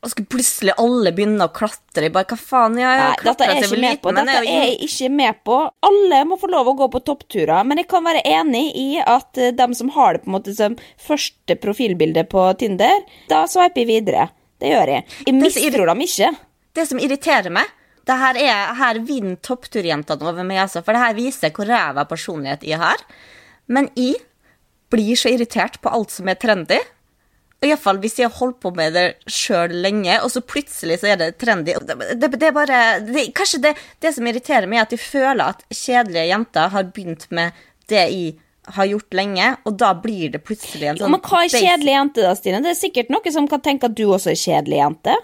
Og 0.04 0.12
skulle 0.12 0.28
plutselig 0.30 0.74
alle 0.78 1.10
begynne 1.16 1.48
å 1.48 1.52
klatre. 1.56 2.10
Bare, 2.14 2.28
hva 2.28 2.36
faen? 2.38 2.76
Jeg 2.78 3.00
har 3.00 3.20
klatra 3.20 3.48
er 3.48 3.60
jeg 3.60 3.66
ikke 3.66 3.80
med 3.82 4.00
på. 4.02 4.12
Dette 4.14 4.34
er 4.38 4.46
jeg 4.46 4.74
ikke 4.86 5.08
med 5.16 5.38
på. 5.48 5.60
Alle 5.88 6.20
må 6.28 6.38
få 6.38 6.50
lov 6.52 6.70
å 6.70 6.76
gå 6.78 6.90
på 6.92 7.02
toppturer, 7.08 7.64
men 7.66 7.80
jeg 7.80 7.88
kan 7.90 8.04
være 8.06 8.22
enig 8.28 8.66
i 8.78 8.88
at 9.00 9.40
de 9.56 9.68
som 9.78 9.90
har 9.96 10.14
det 10.14 10.22
på 10.24 10.30
en 10.30 10.36
måte 10.36 10.54
som 10.54 10.76
første 11.08 11.56
profilbilde 11.62 12.26
på 12.30 12.44
Tinder, 12.60 13.02
da 13.32 13.46
sveiper 13.50 13.82
jeg 13.82 13.90
videre. 13.90 14.28
Det 14.60 14.70
gjør 14.70 14.94
jeg. 14.94 15.08
Jeg 15.26 15.36
mistror 15.40 15.90
dem 15.90 16.04
ikke. 16.06 16.30
Det 16.76 16.84
som 16.88 17.00
irriterer 17.00 17.52
meg 17.52 17.72
det 18.06 18.16
her, 18.20 18.38
er, 18.38 18.74
her 18.78 19.00
vinner 19.02 19.38
toppturjentene 19.42 20.28
over 20.28 20.46
meg, 20.46 20.60
altså, 20.62 20.82
for 20.86 20.94
det 20.94 21.02
her 21.02 21.16
viser 21.16 21.50
hvor 21.54 21.66
ræva 21.66 22.04
personlighet 22.06 22.62
jeg 22.66 22.78
har. 22.78 23.02
Men 23.66 23.88
jeg 23.98 24.20
blir 24.94 25.18
så 25.18 25.32
irritert 25.34 25.80
på 25.82 25.90
alt 25.90 26.14
som 26.14 26.30
er 26.30 26.38
trendy. 26.38 26.78
Iallfall 27.68 28.00
hvis 28.02 28.18
jeg 28.20 28.30
har 28.30 28.38
holdt 28.38 28.58
på 28.64 28.72
med 28.76 28.96
det 28.96 29.06
sjøl 29.30 29.74
lenge, 29.84 30.16
og 30.22 30.32
så 30.32 30.42
plutselig 30.44 31.00
så 31.02 31.12
er 31.12 31.20
det 31.20 31.30
trendy. 31.42 31.76
Det, 31.86 31.98
det, 32.16 32.32
det 32.36 32.48
er 32.50 32.56
bare 32.56 32.80
det, 33.04 33.28
Kanskje 33.36 33.62
det, 33.66 34.12
som 34.14 34.26
irriterer 34.26 34.68
meg, 34.70 34.80
er 34.80 34.88
at 34.88 34.96
jeg 34.96 35.02
føler 35.02 35.44
at 35.52 35.64
kjedelige 35.70 36.28
jenter 36.30 36.74
har 36.74 36.90
begynt 36.90 37.28
med 37.34 37.64
det 37.90 38.02
jeg 38.02 38.34
har 38.76 38.88
gjort 38.90 39.14
lenge, 39.14 39.52
og 39.62 39.76
da 39.78 39.92
blir 39.94 40.32
det 40.34 40.40
plutselig 40.42 40.88
en 40.90 40.98
sånn 40.98 41.12
men 41.14 41.22
hva 41.22 41.44
er 41.44 41.52
kjedelig 41.52 41.92
jente, 41.92 42.24
da, 42.24 42.32
Stine? 42.34 42.62
Det 42.64 42.72
er 42.72 42.78
sikkert 42.78 43.12
noe 43.14 43.32
som 43.34 43.46
kan 43.50 43.62
tenke 43.62 43.86
at 43.86 43.94
du 43.94 44.08
også 44.08 44.32
er 44.32 44.40
kjedelig 44.40 44.80
jente. 44.80 45.14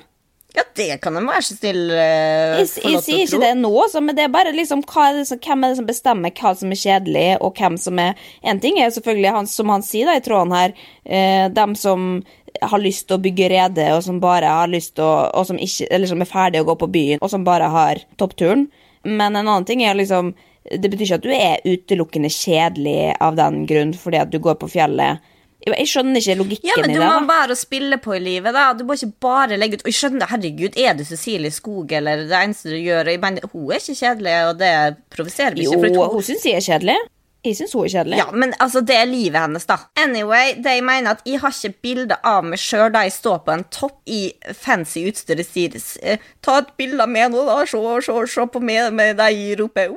Ja, 0.53 0.63
det 0.77 1.01
kan 1.01 1.17
de 1.17 1.23
være 1.25 1.45
så 1.47 1.55
snill 1.57 1.87
uh, 1.89 2.59
Jeg, 2.61 2.67
jeg 2.85 3.01
sier 3.05 3.23
ikke 3.25 3.41
det 3.41 3.53
nå, 3.57 3.73
så, 3.89 4.03
men 4.05 4.17
det 4.17 4.27
er 4.27 4.35
bare 4.35 4.53
liksom 4.53 4.83
er 4.85 5.17
det 5.17 5.25
som, 5.31 5.41
hvem 5.41 5.65
er 5.65 5.73
det 5.73 5.79
som 5.79 5.89
bestemmer 5.89 6.35
hva 6.37 6.53
som 6.61 6.75
er 6.75 6.81
kjedelig, 6.83 7.25
og 7.41 7.57
hvem 7.57 7.79
som 7.81 8.01
er 8.03 8.21
En 8.45 8.61
ting 8.61 8.77
er 8.81 8.93
selvfølgelig, 8.93 9.33
han, 9.33 9.49
som 9.49 9.73
han 9.73 9.87
sier 9.87 10.11
da 10.11 10.19
i 10.19 10.25
tråden 10.25 10.53
her, 10.53 10.77
uh, 11.09 11.47
dem 11.57 11.75
som 11.79 12.23
har 12.61 12.85
lyst 12.85 13.09
til 13.09 13.17
å 13.17 13.23
bygge 13.25 13.49
rede, 13.49 13.89
og 13.97 14.05
som 14.05 14.21
bare 14.21 14.53
har 14.61 14.71
lyst 14.71 14.97
til 14.99 15.09
å 15.09 15.31
Og 15.41 15.49
som 15.49 15.59
ikke 15.59 15.89
Eller 15.89 16.11
som 16.11 16.21
er 16.21 16.29
ferdig 16.29 16.61
å 16.61 16.69
gå 16.69 16.77
på 16.85 16.91
byen, 16.93 17.23
og 17.23 17.33
som 17.33 17.49
bare 17.49 17.71
har 17.73 18.03
toppturen. 18.21 18.69
Men 19.03 19.33
en 19.33 19.47
annen 19.47 19.65
ting 19.69 19.83
er 19.83 19.97
liksom 19.99 20.35
Det 20.69 20.91
betyr 20.91 21.07
ikke 21.07 21.21
at 21.23 21.25
du 21.25 21.33
er 21.33 21.65
utelukkende 21.65 22.31
kjedelig 22.31 23.15
av 23.21 23.41
den 23.41 23.65
grunn 23.67 23.97
fordi 23.99 24.21
at 24.21 24.31
du 24.31 24.39
går 24.39 24.61
på 24.61 24.69
fjellet 24.77 25.32
Jeg 25.67 25.87
skjønner 25.87 26.19
ikke 26.19 26.37
logikken 26.41 26.69
Ja, 26.73 26.75
men 26.83 26.91
i 26.91 26.95
du 26.97 27.01
må 27.05 27.11
da. 27.13 27.21
bare 27.29 27.57
spille 27.57 27.99
på 28.03 28.17
i 28.17 28.21
livet, 28.25 28.53
da. 28.57 28.73
Du 28.75 28.83
må 28.89 28.97
ikke 28.99 29.13
bare 29.23 29.57
legge 29.61 29.79
ut 29.79 29.85
Og 29.87 29.93
jeg 29.93 29.99
skjønner, 30.01 30.27
herregud, 30.33 30.77
er 30.77 30.95
du 30.99 31.05
Cecilie 31.07 31.51
Skog, 31.55 31.93
eller 31.93 32.25
det 32.27 32.39
eneste 32.43 32.71
du 32.75 32.79
gjør 32.83 33.13
jeg 33.13 33.21
mener, 33.23 33.47
Hun 33.53 33.71
er 33.71 33.79
ikke 33.83 33.99
kjedelig, 34.01 34.37
og 34.51 34.59
det 34.59 34.75
provoserer 35.15 35.55
meg 35.59 35.67
ikke. 35.69 35.95
Jo, 35.95 36.09
hun- 36.17 36.23
syns 36.23 36.45
jeg 36.49 36.59
er 36.59 36.67
kjedelig. 36.67 36.97
Jeg 37.45 37.57
syns 37.59 37.73
hun 37.75 37.85
er 37.85 37.91
kjedelig. 37.91 38.19
Ja, 38.21 38.27
men 38.31 38.53
altså, 38.63 38.81
det 38.87 38.95
er 38.95 39.05
livet 39.11 39.41
hennes, 39.41 39.65
da. 39.67 39.77
Anyway, 39.99 40.53
det 40.63 40.77
jeg 40.77 40.85
mener 40.87 41.11
at 41.17 41.23
jeg 41.27 41.41
har 41.43 41.51
ikke 41.51 41.75
bilde 41.83 42.17
av 42.23 42.45
meg 42.47 42.59
sjøl 42.63 42.93
da 42.95 43.01
jeg 43.03 43.13
står 43.17 43.39
på 43.47 43.53
en 43.57 43.65
topp 43.65 43.97
i 44.07 44.21
fancy 44.55 45.03
utstyr 45.11 45.41
og 45.43 45.49
sier 45.49 45.75
eh, 46.03 46.19
Ta 46.43 46.59
et 46.63 46.71
bilde 46.79 47.03
av 47.03 47.11
meg 47.11 47.33
nå, 47.35 47.43
da. 47.47 47.57
Se, 47.67 47.79
se, 48.07 48.15
se 48.35 48.47
på 48.47 48.63
meg 48.63 48.93
med 48.95 49.17
deg 49.19 49.59
roper 49.59 49.89
roper 49.91 49.97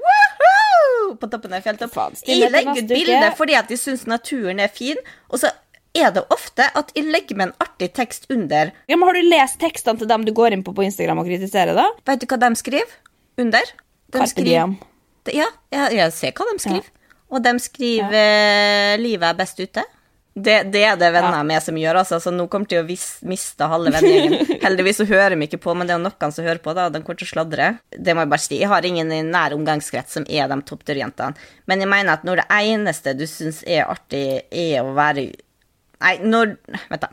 Woohoo! 1.16 1.22
på 1.22 1.30
toppen 1.32 1.54
av 1.56 1.66
fjelltopp. 1.66 1.96
Jeg 2.28 2.52
legger 2.52 2.82
ut 2.82 2.90
bilde 2.92 3.30
fordi 3.38 3.56
at 3.58 3.72
jeg 3.72 3.82
syns 3.82 4.06
naturen 4.10 4.60
er 4.60 4.72
fin, 4.74 5.00
og 5.30 5.42
så 5.42 5.52
er 5.96 6.12
det 6.16 6.26
ofte 6.34 6.68
at 6.76 6.92
jeg 6.96 7.08
legger 7.08 7.40
med 7.40 7.50
en 7.50 7.56
artig 7.64 7.92
tekst 7.96 8.28
under. 8.30 8.72
Ja, 8.90 8.98
men 8.98 9.08
Har 9.08 9.16
du 9.16 9.24
lest 9.24 9.60
tekstene 9.62 10.02
til 10.02 10.10
dem 10.12 10.26
du 10.28 10.34
går 10.36 10.56
inn 10.56 10.64
på 10.66 10.76
på 10.76 10.84
Instagram 10.84 11.24
og 11.24 11.30
kritiserer, 11.30 11.76
da? 11.78 11.88
Vet 12.06 12.22
du 12.22 12.28
hva 12.28 12.40
de 12.44 12.52
skriver 12.60 13.00
under? 13.40 13.74
De 14.12 14.20
Carpe 14.20 14.46
diem. 14.46 14.78
Ja, 15.34 15.48
jeg, 15.74 15.96
jeg 15.98 16.14
ser 16.14 16.36
hva 16.36 16.46
de 16.52 16.60
skriver. 16.62 16.92
Og 17.34 17.42
de 17.42 17.56
skriver 17.60 18.14
ja. 18.14 18.98
'livet 19.02 19.30
er 19.32 19.38
best 19.40 19.60
ute'. 19.60 19.84
Det, 20.36 20.56
det 20.68 20.82
er 20.84 20.98
det 21.00 21.14
venner 21.16 21.38
Ja. 21.38 21.44
med 21.48 21.64
som 21.64 21.78
gjør, 21.80 22.02
altså. 22.02 22.18
Så 22.20 22.32
nå 22.36 22.44
kommer 22.52 22.68
de 22.68 22.76
til 22.76 22.84
å 22.84 23.28
miste 23.30 23.68
halve 23.72 23.94
vennegjengen. 23.96 24.58
Heldigvis 24.66 24.98
så 25.00 25.06
hører 25.08 25.32
de 25.38 25.48
ikke 25.48 25.62
på, 25.64 25.72
men 25.78 25.88
det 25.88 25.94
er 25.96 26.00
jo 26.02 26.04
noen 26.10 26.34
som 26.36 26.44
hører 26.44 26.60
på, 26.60 26.74
da, 26.76 26.90
og 26.90 26.92
de 26.98 27.00
kommer 27.06 27.22
til 27.22 27.30
å 27.30 27.32
sladre. 27.32 27.70
Det 27.96 28.16
må 28.18 28.26
jeg 28.26 28.32
bare 28.34 28.44
si. 28.44 28.58
Jeg 28.60 28.68
har 28.68 28.84
ingen 28.90 29.14
i 29.16 29.22
nær 29.24 29.56
omgangskrets 29.56 30.18
som 30.20 30.26
er 30.28 30.52
de 30.52 30.58
toppturjentene. 30.68 31.40
Men 31.72 31.80
jeg 31.86 31.88
mener 31.94 32.18
at 32.18 32.26
når 32.28 32.42
det 32.44 32.48
eneste 32.58 33.14
du 33.16 33.24
syns 33.32 33.62
er 33.64 33.88
artig, 33.88 34.26
er 34.52 34.84
å 34.84 34.92
være 34.98 35.30
Nei, 36.04 36.18
når 36.28 36.58
Vent, 36.92 37.06
da. 37.06 37.08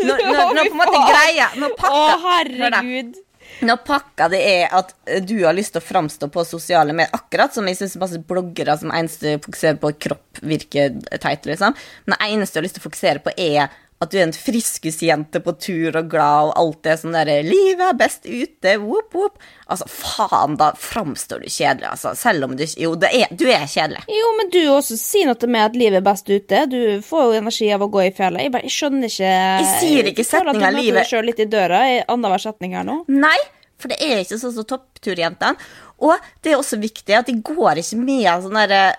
Når, 0.00 0.22
når, 0.24 0.54
når 0.56 0.66
på 0.68 0.72
en 0.72 0.80
måte 0.80 0.98
greia 1.08 1.46
Når 1.60 1.70
Å, 1.72 1.76
pakka 1.80 2.16
herregud. 2.24 3.14
Når 3.62 3.82
pakka 3.86 4.26
det 4.32 4.40
er 4.42 4.72
at 4.74 4.90
eh, 5.06 5.22
du 5.22 5.36
har 5.44 5.54
lyst 5.54 5.76
til 5.76 5.82
å 5.82 5.86
framstå 5.86 6.28
på 6.34 6.44
sosiale 6.46 6.94
medier, 6.96 7.14
akkurat 7.14 7.54
som 7.54 7.68
jeg 7.68 7.78
syns 7.78 7.98
masse 8.00 8.18
bloggere 8.26 8.74
som 8.80 8.90
eneste 8.94 9.36
fokuserer 9.44 9.78
på 9.82 9.92
kropp, 10.08 10.42
virker 10.42 10.98
teit, 11.22 11.46
liksom. 11.46 11.76
Men 12.06 12.16
det 12.16 12.30
eneste 12.32 12.58
du 12.58 12.62
har 12.62 12.66
lyst 12.66 12.78
til 12.80 12.84
å 12.84 12.88
fokusere 12.88 13.22
på, 13.22 13.34
er 13.38 13.70
at 14.02 14.10
du 14.10 14.16
er 14.18 14.24
en 14.26 14.32
friskusjente 14.34 15.38
på 15.44 15.52
tur 15.62 15.94
og 16.00 16.08
glad, 16.10 16.48
og 16.50 16.56
alt 16.58 16.80
det 16.82 16.96
sånn 17.00 17.14
derre 17.14 17.36
'Livet 17.46 17.84
er 17.86 17.98
best 18.00 18.24
ute', 18.26 18.72
whoop, 18.82 19.14
whoop. 19.14 19.38
Altså, 19.70 19.86
faen, 19.88 20.56
da 20.58 20.72
framstår 20.74 21.44
du 21.44 21.46
kjedelig, 21.48 21.86
altså. 21.92 22.14
Selv 22.18 22.44
om 22.48 22.56
du 22.58 22.64
Jo, 22.76 22.94
det 22.98 23.10
er, 23.14 23.28
du 23.30 23.46
er 23.46 23.64
kjedelig. 23.70 24.02
Jo, 24.10 24.32
men 24.38 24.50
du 24.50 24.58
også 24.74 24.98
sier 24.98 25.26
noe 25.30 25.48
meg 25.48 25.68
at 25.70 25.76
livet 25.78 26.00
er 26.02 26.06
best 26.10 26.26
ute. 26.28 26.66
Du 26.72 27.00
får 27.06 27.22
jo 27.28 27.38
energi 27.40 27.70
av 27.72 27.82
å 27.86 27.90
gå 27.90 28.02
i 28.08 28.10
fjellet. 28.16 28.42
Jeg, 28.42 28.52
bare, 28.52 28.66
jeg 28.68 28.76
skjønner 28.76 29.08
ikke 29.12 29.32
Jeg 29.32 29.70
sier 29.80 30.10
ikke 30.10 30.26
føler 30.26 30.50
at 30.50 30.56
setninga 30.56 30.70
Du 30.70 30.76
møter 30.76 30.82
livet- 30.82 31.02
deg 31.02 31.10
sjøl 31.12 31.26
litt 31.30 31.40
i 31.40 31.48
døra 31.56 31.80
i 31.88 32.02
annenhver 32.08 32.42
setning 32.42 32.74
her 32.74 32.84
nå. 32.84 33.04
Nei, 33.08 33.38
for 33.78 33.88
det 33.88 34.00
er 34.02 34.18
ikke 34.24 34.38
sånn 34.42 34.54
som 34.54 34.64
toppturjentene. 34.64 35.56
Og 36.02 36.18
det 36.42 36.52
er 36.52 36.58
også 36.58 36.78
viktig 36.82 37.14
at 37.14 37.26
de 37.26 37.34
går 37.38 37.78
ikke 37.78 37.98
med 38.02 38.42
sånn 38.42 38.58
derre 38.58 38.96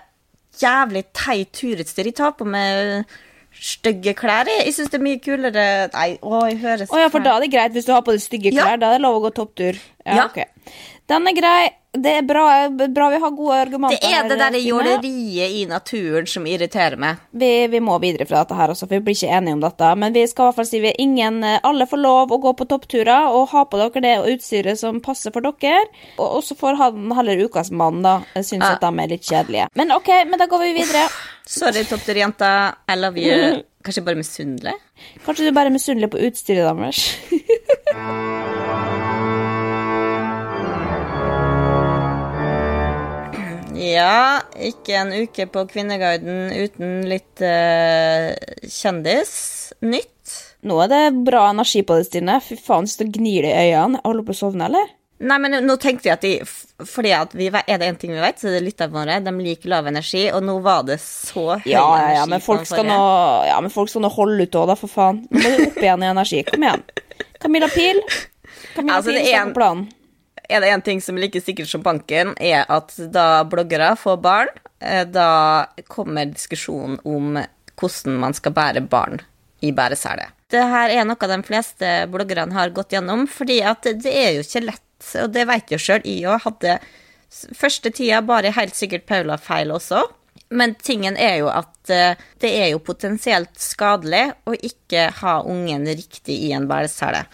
jævlig 0.60 1.04
teit 1.12 1.52
turutstyr. 1.52 2.04
De 2.04 2.12
tar 2.12 2.32
på 2.38 2.46
med 2.46 3.04
stygge 3.60 4.14
klær. 4.18 4.48
Jeg, 4.50 4.72
syns 4.74 4.90
det 4.90 4.98
er 4.98 5.04
mye 5.04 5.20
kulere 5.22 5.66
Nei, 5.94 6.18
å, 6.22 6.40
jeg 6.48 6.58
høres 6.62 6.90
Å 6.90 6.98
ja, 7.00 7.08
for 7.12 7.20
da 7.24 7.36
er 7.36 7.40
det 7.46 7.52
greit 7.52 7.72
hvis 7.72 7.86
du 7.86 7.92
har 7.92 8.02
på 8.02 8.12
deg 8.16 8.20
stygge 8.24 8.52
Ja. 8.54 8.64
klær. 8.64 8.80
Da 8.80 8.86
er 8.92 8.98
det 8.98 9.02
lov 9.06 9.20
å 9.20 9.24
gå 9.28 9.34
topptur. 9.34 9.78
Ja, 10.06 10.14
Ja. 10.14 10.24
ok. 10.26 10.44
Den 11.08 11.26
er 11.28 11.32
grei. 11.36 11.70
Det 11.94 12.10
er 12.18 12.24
bra, 12.26 12.44
bra 12.90 13.06
vi 13.12 13.18
har 13.22 13.30
gode 13.30 13.56
argumenter. 13.68 14.02
Det 14.02 14.16
er 14.18 14.26
det 14.28 14.38
derre 14.40 14.58
jåleriet 14.58 15.52
i 15.60 15.60
naturen 15.70 16.26
som 16.26 16.46
irriterer 16.50 16.98
meg. 16.98 17.20
Vi, 17.30 17.50
vi 17.70 17.80
må 17.84 18.00
videre 18.02 18.26
fra 18.26 18.40
dette 18.42 18.56
her 18.58 18.72
også, 18.72 18.88
for 18.88 18.96
vi 18.96 19.04
blir 19.06 19.14
ikke 19.14 19.30
enige 19.36 19.54
om 19.54 19.62
dette. 19.62 19.90
Men 20.02 20.16
vi 20.16 20.24
skal 20.26 20.42
i 20.42 20.48
hvert 20.48 20.58
fall 20.58 20.68
si 20.72 20.80
vi 20.82 20.90
ingen, 21.04 21.38
eh, 21.46 21.60
alle 21.62 21.86
får 21.86 22.02
lov 22.02 22.34
å 22.34 22.40
gå 22.42 22.54
på 22.58 22.66
toppturer 22.72 23.30
og 23.30 23.46
ha 23.54 23.62
på 23.70 23.78
dere 23.78 24.02
det 24.02 24.16
utstyret 24.34 24.80
som 24.80 24.98
passer 25.04 25.30
for 25.34 25.46
dere. 25.46 25.84
Og 26.18 26.42
så 26.42 26.58
får 26.58 26.80
han 26.82 27.14
heller 27.14 27.44
ukas 27.46 27.70
mann, 27.70 28.02
da. 28.02 28.16
Syns 28.34 28.58
Ja. 28.58 28.74
at 28.74 28.82
de 28.82 28.90
er 28.90 29.14
litt 29.14 29.22
kjedelige. 29.30 29.68
Men 29.78 29.94
ok, 29.94 30.10
men 30.26 30.38
da 30.42 30.50
går 30.50 30.66
vi 30.66 30.72
videre. 30.80 31.06
Sorry, 31.46 31.84
toppturjenta. 31.86 32.74
I 32.90 32.96
love 32.98 33.20
you. 33.22 33.62
Kanskje 33.84 34.02
bare 34.02 34.18
misunnelig? 34.18 34.74
Kanskje 35.26 35.46
du 35.46 35.52
bare 35.52 35.70
er 35.70 35.78
misunnelig 35.78 36.10
på 36.10 36.18
utstyret 36.26 36.74
deres. 36.74 37.04
Ja, 43.84 44.40
ikke 44.56 44.96
en 45.02 45.12
uke 45.24 45.46
på 45.52 45.64
Kvinneguiden 45.70 46.48
uten 46.54 47.02
litt 47.10 47.42
uh, 47.44 48.32
kjendisnytt. 48.70 50.34
Nå 50.64 50.78
er 50.84 50.88
det 50.92 51.00
bra 51.26 51.50
energi 51.52 51.82
på 51.84 51.98
det, 51.98 52.06
Stine. 52.08 52.38
Fy 52.40 52.56
faen, 52.56 52.86
så 52.88 53.04
gnir 53.04 53.44
det 53.44 53.52
i 53.52 53.72
øynene. 53.74 54.00
Holder 54.04 54.22
du 54.24 54.28
på 54.30 54.36
å 54.36 54.38
sovne, 54.38 54.68
eller? 54.70 54.92
Nei, 55.24 55.36
men 55.38 55.54
nå 55.62 55.76
tenkte 55.80 56.08
jeg 56.08 56.16
at 56.16 56.24
de 56.24 56.84
Fordi 56.90 57.12
at 57.14 57.34
vi, 57.38 57.46
er 57.46 57.78
det 57.78 57.86
en 57.86 57.98
ting 58.00 58.10
vi 58.12 58.18
vet, 58.20 58.40
så 58.40 58.48
er 58.50 58.56
det 58.56 58.64
lytterne 58.66 58.96
våre. 58.96 59.18
De 59.24 59.32
liker 59.44 59.70
lav 59.70 59.86
energi, 59.88 60.24
og 60.34 60.42
nå 60.44 60.56
var 60.64 60.82
det 60.88 60.98
så 61.02 61.44
høy 61.54 61.68
Ja, 61.70 61.84
ja, 61.84 61.84
ja, 61.84 62.24
energi 62.24 62.30
men 62.32 62.44
folk 62.44 62.66
skal 62.68 62.88
nå, 62.88 62.98
ja, 63.48 63.58
men 63.64 63.72
folk 63.72 63.92
skal 63.92 64.04
nå 64.04 64.10
holde 64.16 64.48
ut 64.48 64.58
òg, 64.60 64.70
da, 64.72 64.78
for 64.80 64.90
faen. 64.90 65.22
Nå 65.30 65.42
må 65.44 65.52
du 65.54 65.66
opp 65.68 65.78
igjen 65.84 66.04
i 66.06 66.10
energi. 66.10 66.42
Kom 66.48 66.66
igjen. 66.66 66.82
Camilla 67.44 67.68
Pil. 67.72 68.00
Camilla 68.74 68.98
Altså, 68.98 69.12
Pil 69.12 69.20
det 69.20 69.28
er 69.30 69.40
en- 69.44 69.54
planen. 69.56 69.86
Er 70.48 70.60
det 70.60 70.70
en 70.70 70.84
ting 70.84 71.00
som 71.00 71.16
er 71.16 71.26
like 71.26 71.40
sikkert 71.40 71.70
som 71.70 71.84
banken, 71.84 72.34
er 72.40 72.64
at 72.68 72.94
da 73.12 73.44
bloggere 73.48 73.94
får 73.96 74.18
barn, 74.24 74.50
eh, 74.80 75.04
da 75.08 75.66
kommer 75.88 76.28
diskusjonen 76.30 76.98
om 77.04 77.38
hvordan 77.74 78.18
man 78.20 78.36
skal 78.36 78.54
bære 78.54 78.84
barn 78.88 79.22
i 79.64 79.72
bæresele. 79.72 80.28
Det 80.52 80.62
her 80.70 80.92
er 80.92 81.06
noe 81.08 81.30
de 81.30 81.40
fleste 81.46 81.94
bloggerne 82.12 82.54
har 82.54 82.74
gått 82.74 82.92
gjennom, 82.94 83.24
fordi 83.30 83.62
at 83.64 83.88
det 84.04 84.12
er 84.12 84.36
jo 84.36 84.44
ikke 84.44 84.66
lett, 84.68 85.08
og 85.22 85.32
det 85.34 85.48
vet 85.48 85.72
jo 85.72 85.80
sjøl. 85.80 86.04
Jeg 86.04 86.28
òg 86.30 86.44
hadde 86.48 86.78
Første 87.34 87.90
tida 87.90 88.20
bare 88.22 88.52
helt 88.54 88.76
sikkert 88.78 89.08
Paula 89.08 89.34
feil 89.42 89.72
også. 89.74 90.04
Men 90.54 90.76
tingen 90.78 91.16
er 91.18 91.40
jo 91.40 91.48
at 91.50 91.90
eh, 91.90 92.20
det 92.42 92.50
er 92.60 92.68
jo 92.70 92.82
potensielt 92.84 93.56
skadelig 93.58 94.28
å 94.46 94.54
ikke 94.54 95.08
ha 95.22 95.40
ungen 95.42 95.86
riktig 95.88 96.36
i 96.46 96.52
en 96.54 96.68
bæresele. 96.70 97.24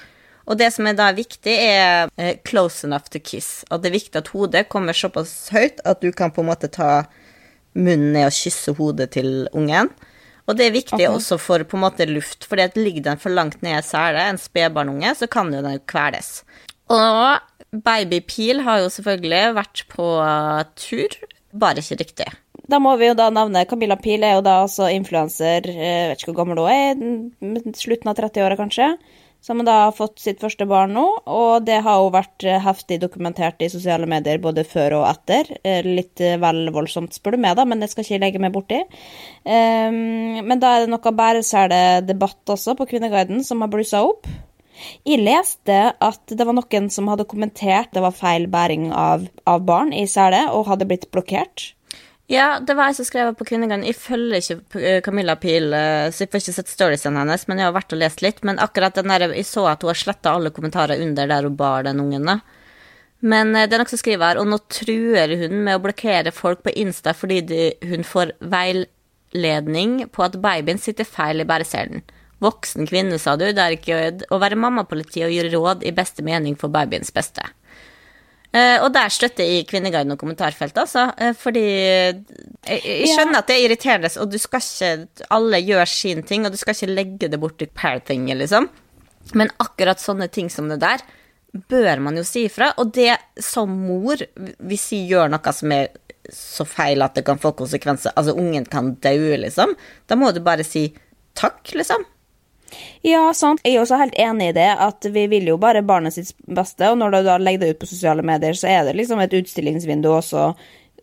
Og 0.50 0.58
det 0.58 0.72
som 0.74 0.88
er 0.90 0.96
da 0.98 1.12
viktig, 1.14 1.52
er 1.54 2.10
eh, 2.18 2.36
close 2.46 2.82
enough 2.86 3.06
to 3.12 3.20
kiss. 3.22 3.62
Og 3.70 3.82
det 3.82 3.90
er 3.90 3.98
viktig 4.00 4.18
at 4.18 4.32
hodet 4.34 4.66
kommer 4.72 4.96
såpass 4.96 5.52
høyt 5.54 5.78
at 5.86 6.02
du 6.02 6.10
kan 6.10 6.34
på 6.34 6.42
en 6.42 6.50
måte 6.50 6.70
ta 6.74 7.04
munnen 7.78 8.10
ned 8.16 8.26
og 8.26 8.34
kysse 8.34 8.74
hodet 8.74 9.12
til 9.14 9.46
ungen. 9.54 9.92
Og 10.50 10.56
det 10.58 10.66
er 10.66 10.74
viktig 10.74 10.98
okay. 10.98 11.12
også 11.12 11.38
for 11.38 11.62
på 11.62 11.78
en 11.78 11.84
måte 11.84 12.08
luft, 12.10 12.48
for 12.48 12.58
ligger 12.58 13.04
den 13.12 13.20
for 13.22 13.30
langt 13.30 13.62
ned 13.62 13.78
i 13.78 13.86
selet, 13.86 14.24
en 14.26 14.40
spedbarnunge, 14.40 15.14
så 15.14 15.28
kan 15.30 15.52
jo 15.54 15.62
den 15.62 15.78
kveles. 15.86 16.40
Og 16.90 17.38
babypil 17.70 18.64
har 18.66 18.82
jo 18.82 18.90
selvfølgelig 18.90 19.54
vært 19.54 19.84
på 19.92 20.08
tur, 20.74 21.14
bare 21.54 21.84
ikke 21.84 22.00
riktig. 22.02 22.26
Da 22.70 22.78
må 22.82 22.96
vi 22.98 23.08
jo 23.08 23.16
da 23.18 23.28
nevne 23.34 23.64
Camilla 23.70 23.96
Pil 23.98 24.24
er 24.26 24.36
jo 24.38 24.42
da 24.46 24.60
altså 24.64 24.90
influenser, 24.90 25.66
eh, 25.70 26.10
vet 26.10 26.20
ikke 26.20 26.32
hvor 26.32 26.40
gammel 26.42 26.60
hun 26.62 26.70
er, 26.74 27.72
slutten 27.78 28.10
av 28.10 28.18
30-åra 28.18 28.58
kanskje, 28.58 28.92
som 29.40 29.62
da 29.64 29.76
har 29.86 29.94
fått 29.96 30.20
sitt 30.20 30.40
første 30.42 30.66
barn 30.68 30.92
nå, 30.94 31.04
og 31.24 31.64
det 31.64 31.80
har 31.84 32.02
jo 32.02 32.12
vært 32.12 32.44
eh, 32.44 32.60
heftig 32.60 33.00
dokumentert 33.00 33.62
i 33.64 33.70
sosiale 33.72 34.08
medier 34.10 34.40
både 34.42 34.66
før 34.68 34.98
og 35.00 35.06
etter. 35.08 35.48
Eh, 35.64 35.80
Litt 35.86 36.20
eh, 36.24 36.36
vel 36.40 36.68
voldsomt, 36.74 37.16
spør 37.16 37.36
du 37.36 37.44
meg, 37.46 37.56
da, 37.56 37.64
men 37.68 37.80
det 37.80 37.88
skal 37.92 38.04
ikke 38.04 38.16
jeg 38.18 38.24
legge 38.26 38.42
meg 38.42 38.52
borti. 38.54 38.82
Um, 39.44 40.40
men 40.44 40.60
da 40.60 40.74
er 40.76 40.84
det 40.84 40.92
noe 40.92 41.16
bæreseledebatt 41.22 42.52
også 42.52 42.76
på 42.76 42.88
Kvinneguiden 42.92 43.40
som 43.46 43.64
har 43.64 43.72
blussa 43.72 44.04
opp. 44.04 44.28
Jeg 45.08 45.20
leste 45.24 45.80
at 45.92 46.32
det 46.32 46.46
var 46.46 46.56
noen 46.56 46.88
som 46.92 47.08
hadde 47.10 47.28
kommentert 47.28 47.92
det 47.96 48.04
var 48.04 48.16
feil 48.16 48.46
bæring 48.52 48.88
av, 48.96 49.26
av 49.48 49.64
barn 49.64 49.92
i 49.96 50.06
sele, 50.08 50.46
og 50.52 50.68
hadde 50.68 50.88
blitt 50.88 51.10
blokkert. 51.12 51.72
Ja, 52.30 52.60
det 52.62 52.76
var 52.78 52.92
jeg 52.92 53.00
som 53.00 53.06
skrev 53.08 53.32
på 53.34 53.44
Kvinneguiden. 53.48 53.82
Jeg 53.88 53.96
følger 53.98 54.38
ikke 54.38 54.78
eh, 54.78 55.00
Camilla 55.02 55.34
Pil, 55.40 55.72
eh, 55.74 56.12
så 56.14 56.22
jeg 56.22 56.30
får 56.30 56.44
ikke 56.44 56.54
sett 56.60 56.70
storiesene 56.70 57.24
hennes, 57.24 57.42
men 57.50 57.58
jeg 57.58 57.66
har 57.66 57.74
vært 57.74 57.94
og 57.96 57.98
lest 57.98 58.22
litt. 58.22 58.38
Men 58.46 58.60
akkurat 58.62 58.94
den 58.94 59.10
der, 59.10 59.24
jeg 59.34 59.48
så 59.48 59.64
at 59.66 59.82
hun 59.82 59.90
har 59.90 59.98
sletta 59.98 60.36
alle 60.38 60.52
kommentarer 60.54 61.02
under 61.02 61.26
der 61.26 61.48
hun 61.48 61.56
bar 61.58 61.88
den 61.88 61.98
ungen. 62.04 62.30
da. 62.30 62.38
Men 63.18 63.50
eh, 63.56 63.66
det 63.66 63.74
er 63.74 63.82
noen 63.82 63.90
som 63.90 63.98
skriver 63.98 64.28
her, 64.28 64.38
og 64.38 64.46
nå 64.46 64.60
truer 64.70 65.34
hun 65.42 65.58
med 65.66 65.80
å 65.80 65.82
blokkere 65.82 66.30
folk 66.30 66.62
på 66.62 66.76
Insta 66.78 67.16
fordi 67.18 67.40
de, 67.50 67.60
hun 67.90 68.06
får 68.06 68.36
veiledning 68.38 69.98
på 70.14 70.28
at 70.28 70.38
babyen 70.38 70.78
sitter 70.78 71.10
feil 71.10 71.42
i 71.42 71.48
bæreselen. 71.50 72.06
Voksen 72.40 72.86
kvinne, 72.86 73.18
sa 73.18 73.34
du. 73.34 73.48
Det 73.50 73.58
er 73.64 73.74
ikke 73.74 74.30
å 74.30 74.38
være 74.38 74.56
mammapoliti 74.56 75.26
og 75.26 75.34
gi 75.34 75.50
råd 75.50 75.82
i 75.82 75.90
beste 75.98 76.22
mening 76.22 76.54
for 76.54 76.70
babyens 76.70 77.10
beste. 77.10 77.42
Eh, 78.50 78.82
og 78.82 78.90
der 78.90 79.12
støtter 79.14 79.46
jeg 79.46 79.66
Kvinneguiden 79.70 80.10
og 80.10 80.18
kommentarfeltet, 80.18 80.80
altså. 80.82 81.04
eh, 81.22 81.36
fordi 81.38 81.62
jeg, 81.62 82.80
jeg 82.82 83.12
skjønner 83.12 83.38
at 83.38 83.46
det 83.46 83.56
er 83.56 83.66
irriterende, 83.68 84.10
og 84.18 84.32
du 84.32 84.38
skal 84.42 84.64
ikke 84.64 85.28
Alle 85.36 85.60
gjør 85.62 85.86
sin 85.86 86.24
ting, 86.26 86.46
og 86.46 86.50
du 86.50 86.58
skal 86.58 86.74
ikke 86.74 86.90
legge 86.90 87.30
det 87.30 87.38
bort 87.38 87.62
i 87.62 87.70
pair-tinget, 87.70 88.40
liksom. 88.42 88.66
Men 89.38 89.52
akkurat 89.62 90.02
sånne 90.02 90.26
ting 90.34 90.50
som 90.50 90.66
det 90.70 90.80
der 90.82 91.04
bør 91.70 92.02
man 92.02 92.18
jo 92.18 92.24
si 92.26 92.46
ifra. 92.48 92.72
Og 92.82 92.90
det 92.94 93.14
som 93.42 93.70
mor, 93.70 94.22
hvis 94.58 94.86
vi 94.94 95.04
gjør 95.12 95.30
noe 95.30 95.54
som 95.54 95.74
er 95.74 95.90
så 96.34 96.66
feil 96.68 97.02
at 97.02 97.16
det 97.18 97.24
kan 97.26 97.38
få 97.42 97.52
konsekvenser, 97.58 98.14
altså 98.18 98.34
ungen 98.38 98.66
kan 98.70 98.94
daue, 99.02 99.38
liksom, 99.44 99.76
da 100.10 100.18
må 100.18 100.30
du 100.34 100.42
bare 100.42 100.66
si 100.66 100.88
takk, 101.38 101.62
liksom. 101.78 102.02
Ja, 103.06 103.22
sant. 103.36 103.62
Jeg 103.64 103.76
er 103.76 103.84
også 103.84 103.98
helt 104.00 104.18
enig 104.20 104.50
i 104.50 104.56
det, 104.56 104.68
at 104.78 105.06
vi 105.14 105.26
vil 105.32 105.48
jo 105.50 105.56
bare 105.60 105.82
barnet 105.86 106.14
sitt 106.16 106.34
beste, 106.46 106.90
og 106.90 106.98
når 107.00 107.14
du 107.14 107.22
da 107.26 107.38
legger 107.40 107.64
det 107.64 107.70
ut 107.74 107.80
på 107.82 107.88
sosiale 107.90 108.22
medier, 108.26 108.54
så 108.58 108.68
er 108.70 108.84
det 108.88 108.98
liksom 108.98 109.22
et 109.22 109.34
utstillingsvindu 109.40 110.10
også. 110.12 110.50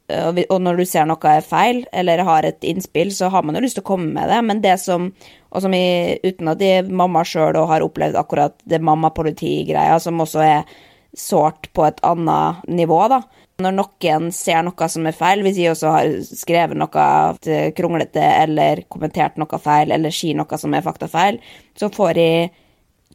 Og 0.08 0.62
når 0.64 0.78
du 0.80 0.86
ser 0.88 1.08
noe 1.10 1.32
er 1.32 1.44
feil, 1.44 1.82
eller 1.92 2.24
har 2.24 2.46
et 2.48 2.64
innspill, 2.64 3.10
så 3.12 3.28
har 3.34 3.44
man 3.44 3.58
jo 3.58 3.64
lyst 3.66 3.76
til 3.76 3.84
å 3.84 3.90
komme 3.90 4.14
med 4.16 4.30
det, 4.32 4.38
men 4.48 4.62
det 4.64 4.78
som 4.80 5.12
Og 5.52 5.62
som 5.64 5.74
i, 5.74 6.20
uten 6.24 6.50
at 6.52 6.60
jeg 6.62 6.82
er 6.82 6.90
mamma 6.92 7.24
sjøl 7.24 7.56
og 7.56 7.70
har 7.72 7.82
opplevd 7.82 8.18
akkurat 8.20 8.54
det 8.68 8.82
mamma-politi-greia, 8.84 9.96
som 10.00 10.20
også 10.20 10.42
er 10.44 10.74
sårt 11.16 11.70
på 11.74 11.86
et 11.88 12.02
annet 12.04 12.68
nivå, 12.68 13.00
da. 13.08 13.22
Når 13.58 13.74
noen 13.74 14.28
ser 14.38 14.60
noe 14.62 14.88
som 14.94 15.08
er 15.10 15.16
feil, 15.18 15.42
hvis 15.42 15.58
jeg 15.58 15.72
også 15.72 15.94
har 15.96 16.12
skrevet 16.28 16.78
noe 16.78 17.72
kronglete 17.78 18.22
eller 18.44 18.84
kommentert 18.86 19.40
noe 19.42 19.58
feil 19.62 19.96
eller 19.96 20.14
sier 20.14 20.38
noe 20.38 20.60
som 20.62 20.76
er 20.78 20.86
faktafeil, 20.86 21.40
så 21.74 21.90
får 21.94 22.20
jeg 22.22 22.52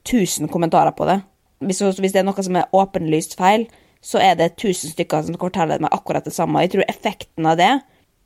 1000 0.02 0.50
kommentarer 0.50 0.96
på 0.98 1.06
det. 1.06 1.20
Hvis, 1.62 1.78
hvis 2.02 2.14
det 2.16 2.24
er 2.24 2.26
noe 2.26 2.42
som 2.42 2.58
er 2.58 2.74
åpenlyst 2.74 3.36
feil, 3.38 3.68
så 4.02 4.18
er 4.18 4.34
det 4.40 4.56
1000 4.56 4.96
stykker 4.96 5.22
som 5.28 5.38
forteller 5.38 5.78
meg 5.82 5.94
akkurat 5.94 6.26
det 6.26 6.34
samme. 6.34 6.64
Jeg 6.64 6.74
tror 6.74 6.90
effekten 6.90 7.46
av 7.46 7.60
det, 7.62 7.72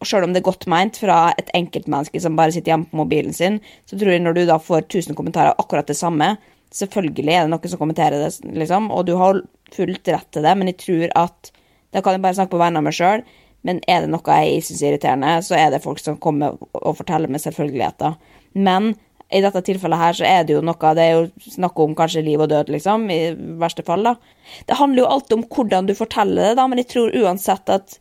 Sjøl 0.04 0.26
om 0.26 0.32
det 0.34 0.42
er 0.42 0.48
godt 0.48 0.66
meint 0.68 0.98
fra 1.00 1.30
et 1.40 1.48
enkeltmenneske 1.56 2.20
som 2.20 2.34
bare 2.36 2.52
sitter 2.52 2.74
hjemme 2.74 2.90
på 2.90 2.98
mobilen 3.00 3.32
sin, 3.32 3.62
så 3.88 3.96
tror 3.96 4.12
jeg 4.12 4.20
når 4.24 4.36
du 4.36 4.42
da 4.48 4.58
får 4.60 4.82
1000 4.84 5.16
kommentarer 5.16 5.56
akkurat 5.56 5.88
det 5.88 5.96
samme, 5.96 6.34
selvfølgelig 6.76 7.32
er 7.32 7.46
det 7.46 7.52
noen 7.54 7.72
som 7.72 7.80
kommenterer 7.80 8.26
det, 8.26 8.32
liksom, 8.60 8.90
og 8.92 9.06
du 9.08 9.14
har 9.16 9.40
fullt 9.72 10.10
rett 10.12 10.28
til 10.36 10.44
det, 10.44 10.52
men 10.58 10.68
jeg 10.68 10.78
tror 10.84 11.14
at 11.22 11.50
Da 11.96 12.02
kan 12.04 12.12
jeg 12.12 12.20
bare 12.26 12.36
snakke 12.36 12.52
på 12.52 12.60
vegne 12.60 12.82
av 12.82 12.84
meg 12.84 12.92
sjøl, 12.92 13.22
men 13.64 13.80
er 13.88 14.04
det 14.04 14.12
noe 14.12 14.38
jeg 14.44 14.64
syns 14.66 14.82
er 14.82 14.92
irriterende, 14.92 15.30
så 15.42 15.56
er 15.56 15.70
det 15.72 15.80
folk 15.80 16.00
som 16.02 16.18
kommer 16.20 16.58
og 16.60 16.98
forteller 16.98 17.30
med 17.32 17.40
selvfølgeligheter. 17.40 18.18
Men 18.52 18.92
i 19.32 19.40
dette 19.42 19.62
tilfellet 19.64 19.98
her 19.98 20.18
så 20.18 20.26
er 20.28 20.44
det 20.46 20.54
jo 20.54 20.60
noe 20.62 20.90
Det 20.94 21.02
er 21.02 21.14
jo 21.16 21.54
snakk 21.56 21.80
om 21.82 21.96
kanskje 21.98 22.22
liv 22.26 22.42
og 22.44 22.50
død, 22.52 22.68
liksom, 22.74 23.08
i 23.10 23.32
verste 23.62 23.82
fall, 23.86 24.04
da. 24.06 24.12
Det 24.68 24.76
handler 24.78 25.02
jo 25.02 25.08
alltid 25.14 25.38
om 25.38 25.46
hvordan 25.56 25.88
du 25.88 25.94
forteller 25.98 26.50
det, 26.50 26.58
da, 26.60 26.66
men 26.68 26.82
jeg 26.82 26.92
tror 26.92 27.16
uansett 27.22 27.72
at 27.74 27.98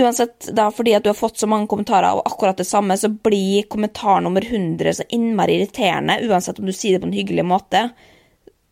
Uansett, 0.00 0.46
da, 0.54 0.68
fordi 0.70 0.92
at 0.94 1.02
du 1.02 1.08
har 1.10 1.18
fått 1.18 1.40
så 1.42 1.48
mange 1.50 1.66
kommentarer 1.68 2.12
av 2.14 2.20
akkurat 2.22 2.56
det 2.56 2.64
samme, 2.64 2.94
så 2.96 3.08
blir 3.10 3.66
kommentar 3.68 4.20
nummer 4.22 4.44
100 4.46 4.94
så 5.00 5.06
innmari 5.10 5.56
irriterende, 5.58 6.20
uansett 6.30 6.60
om 6.62 6.68
du 6.70 6.72
sier 6.72 6.96
det 6.96 7.02
på 7.02 7.08
en 7.10 7.16
hyggelig 7.16 7.44
måte. 7.44 7.88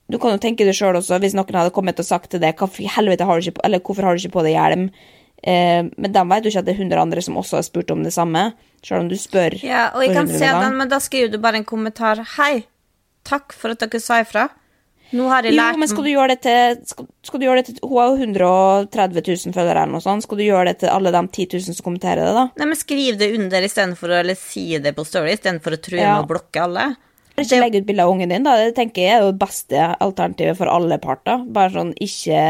Du 0.09 0.16
kan 0.18 0.32
jo 0.32 0.40
tenke 0.40 0.64
deg 0.64 0.76
sjøl 0.76 0.96
også, 0.96 1.18
hvis 1.20 1.36
noen 1.36 1.59
hadde 1.59 1.74
kommet 1.76 2.00
og 2.00 2.06
sagt 2.09 2.30
til 2.32 2.40
deg 2.40 2.56
eller 2.56 3.80
hvorfor 3.84 4.06
har 4.06 4.16
du 4.16 4.22
ikke 4.22 4.36
på 4.38 4.44
deg 4.46 4.54
hjelm, 4.56 4.86
eh, 5.42 5.82
men 5.84 6.14
de 6.14 6.22
vet 6.30 6.46
jo 6.46 6.52
ikke 6.52 6.62
at 6.64 6.68
det 6.70 6.74
er 6.76 6.80
100 6.80 7.02
andre 7.02 7.24
som 7.24 7.36
også 7.36 7.59
har 7.61 7.66
spurt 7.66 7.92
om 7.92 8.06
det 8.06 8.14
samme, 8.16 8.52
sjøl 8.82 9.04
om 9.04 9.11
du 9.11 9.18
spør. 9.20 9.59
Ja, 9.62 9.90
og 9.94 10.06
jeg 10.06 10.16
kan 10.16 10.30
se 10.30 10.48
den, 10.48 10.78
men 10.80 10.88
da 10.88 11.00
skriver 11.04 11.34
du 11.34 11.38
bare 11.42 11.61
en 11.61 11.68
kommentar. 11.68 12.22
Hei, 12.38 12.64
takk 13.28 13.52
for 13.52 13.74
at 13.76 13.84
dere 13.84 14.00
sa 14.00 14.22
ifra. 14.24 14.48
Nå 15.09 15.24
har 15.32 15.46
jeg 15.46 15.54
Jo, 15.54 15.61
lært 15.62 15.78
men 15.80 15.88
skal 15.88 16.04
du 16.04 16.11
gjøre 16.11 16.34
det 16.34 16.40
til 16.44 16.80
skal, 16.84 17.06
skal 17.24 17.40
du 17.40 17.44
gjøre 17.46 17.62
det 17.62 17.70
til 17.70 17.78
Hun 17.88 17.96
har 17.96 18.11
jo 18.11 18.16
130 18.20 19.22
000 19.24 19.54
følgere 19.56 19.84
eller 19.86 19.94
noe 19.94 20.04
sånt. 20.04 20.24
Skal 20.26 20.36
du 20.36 20.44
gjøre 20.44 20.66
det 20.68 20.74
til 20.82 20.92
alle 20.92 21.12
de 21.14 21.22
10 21.32 21.46
000 21.54 21.76
som 21.78 21.84
kommenterer 21.86 22.28
det, 22.28 22.34
da? 22.36 22.42
Nei, 22.61 22.66
men 22.68 22.76
Skriv 22.76 23.16
det 23.20 23.30
under 23.38 23.64
istedenfor 23.64 24.12
å 24.12 24.18
eller 24.20 24.36
si 24.36 24.66
det 24.84 24.92
på 24.96 25.06
Story, 25.09 25.32
istedenfor 25.32 25.78
å 25.78 25.80
true 25.80 26.02
Ja. 26.02 26.18
med 26.18 26.26
å 26.26 26.32
blokke 26.34 26.61
alle. 26.61 26.84
Ikke 27.39 27.59
legge 27.61 27.82
ut 27.82 27.86
bilde 27.86 28.05
av 28.05 28.12
ungen 28.12 28.32
din, 28.32 28.47
da. 28.47 28.57
Det 28.59 28.74
tenker 28.76 29.05
jeg 29.05 29.16
er 29.16 29.26
det 29.28 29.41
beste 29.41 29.89
alternativet 30.03 30.59
for 30.59 30.70
alle 30.72 30.99
parter. 31.03 31.45
Bare 31.55 31.72
sånn, 31.74 31.93
ikke 32.03 32.41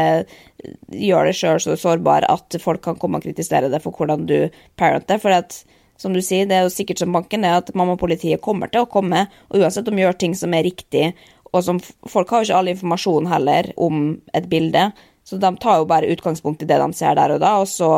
gjør 0.95 1.29
det 1.29 1.35
sjøl 1.37 1.59
så 1.63 1.75
sårbar 1.79 2.27
at 2.29 2.57
folk 2.61 2.81
kan 2.85 2.97
komme 2.99 3.19
og 3.19 3.27
kritisere 3.27 3.69
deg 3.71 3.83
for 3.83 3.95
hvordan 3.95 4.25
du 4.29 4.37
parenter. 4.79 5.21
For 5.21 5.35
at, 5.35 5.61
som 5.99 6.15
du 6.15 6.21
sier, 6.25 6.47
det 6.49 6.57
er 6.57 6.65
jo 6.65 6.73
sikkert 6.73 7.03
som 7.03 7.13
banken, 7.15 7.45
er 7.45 7.59
at 7.59 7.73
mamma-politiet 7.77 8.41
kommer 8.43 8.71
til 8.71 8.85
å 8.85 8.89
komme, 8.89 9.27
og 9.49 9.61
uansett 9.61 9.87
om 9.91 9.99
de 9.99 10.05
gjør 10.07 10.19
ting 10.25 10.35
som 10.37 10.55
er 10.57 10.65
riktig, 10.67 11.11
og 11.49 11.63
som 11.65 11.79
Folk 11.81 12.29
har 12.29 12.43
jo 12.43 12.49
ikke 12.49 12.57
all 12.59 12.69
informasjon 12.69 13.29
heller 13.29 13.71
om 13.81 14.11
et 14.37 14.49
bilde, 14.51 14.89
så 15.25 15.37
de 15.41 15.49
tar 15.61 15.81
jo 15.81 15.87
bare 15.89 16.09
utgangspunkt 16.09 16.63
i 16.63 16.67
det 16.69 16.77
de 16.81 16.89
ser 16.97 17.17
der 17.17 17.35
og 17.35 17.41
da, 17.41 17.55
og 17.61 17.69
så 17.69 17.89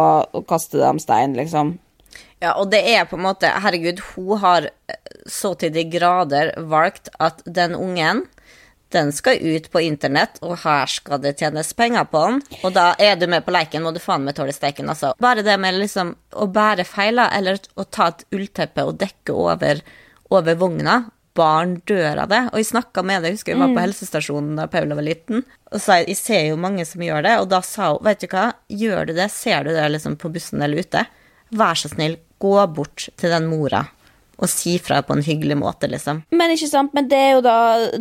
kaster 0.48 0.84
de 0.84 1.04
stein, 1.04 1.36
liksom. 1.40 1.78
Ja, 2.42 2.56
og 2.58 2.72
det 2.74 2.82
er 2.90 3.06
på 3.06 3.20
en 3.20 3.28
måte 3.28 3.50
Herregud, 3.62 4.02
hun 4.16 4.40
har 4.42 4.66
eh, 4.66 5.18
så 5.30 5.54
til 5.62 5.74
de 5.76 5.86
grader 5.94 6.56
valgt 6.58 7.12
at 7.22 7.44
den 7.46 7.76
ungen 7.78 8.26
den 8.92 9.12
skal 9.16 9.38
ut 9.40 9.70
på 9.72 9.80
internett, 9.88 10.40
og 10.44 10.58
her 10.66 10.90
skal 10.92 11.22
det 11.24 11.38
tjenes 11.40 11.70
penger 11.78 12.04
på 12.12 12.24
den. 12.26 12.42
Og 12.60 12.74
da 12.76 12.90
er 13.00 13.16
du 13.16 13.24
med 13.32 13.46
på 13.46 13.54
leiken, 13.56 13.86
må 13.86 13.94
du 13.96 14.02
faen 14.04 14.26
meg 14.26 14.36
tåle 14.36 14.52
steiken, 14.52 14.90
altså. 14.92 15.14
Bare 15.24 15.46
det 15.48 15.56
med 15.64 15.78
liksom 15.80 16.12
å 16.36 16.48
bære 16.52 16.84
feiler, 16.88 17.32
eller 17.38 17.62
å 17.80 17.86
ta 17.88 18.10
et 18.12 18.26
ullteppe 18.36 18.84
og 18.84 18.98
dekke 19.00 19.32
over, 19.32 19.80
over 20.34 20.60
vogna. 20.60 20.98
Barn 21.40 21.78
dør 21.88 22.26
av 22.26 22.34
det. 22.34 22.42
Og 22.52 22.60
jeg 22.60 22.68
snakka 22.74 23.06
med 23.08 23.24
det, 23.24 23.32
jeg 23.32 23.38
husker 23.38 23.54
jeg 23.54 23.62
var 23.62 23.72
på 23.78 23.86
helsestasjonen 23.86 24.60
da 24.60 24.66
Paula 24.68 24.98
var 25.00 25.08
liten, 25.08 25.46
og 25.72 25.80
sa 25.80 26.02
jeg 26.02 26.18
ser 26.20 26.50
jo 26.50 26.60
mange 26.60 26.84
som 26.90 27.06
gjør 27.06 27.24
det, 27.24 27.38
og 27.40 27.48
da 27.54 27.62
sa 27.64 27.94
hun, 27.94 28.04
vet 28.04 28.26
du 28.26 28.28
hva, 28.34 28.50
gjør 28.68 29.08
du 29.08 29.16
det, 29.16 29.30
ser 29.32 29.64
du 29.64 29.72
det 29.72 29.88
liksom 29.94 30.20
på 30.20 30.34
bussen 30.36 30.60
eller 30.68 30.84
ute, 30.84 31.06
vær 31.56 31.80
så 31.80 31.94
snill, 31.94 32.20
gå 32.42 32.56
bort 32.76 33.10
til 33.22 33.34
den 33.34 33.50
mora 33.52 33.86
og 34.42 34.50
si 34.50 34.78
fra 34.82 35.02
på 35.06 35.14
en 35.16 35.24
hyggelig 35.24 35.58
måte, 35.60 35.88
liksom. 35.90 36.24
Men 36.34 36.54
ikke 36.54 36.70
sant, 36.72 36.96
men 36.98 37.08
det 37.12 37.18
er 37.18 37.32
jo 37.36 37.44
da 37.46 37.58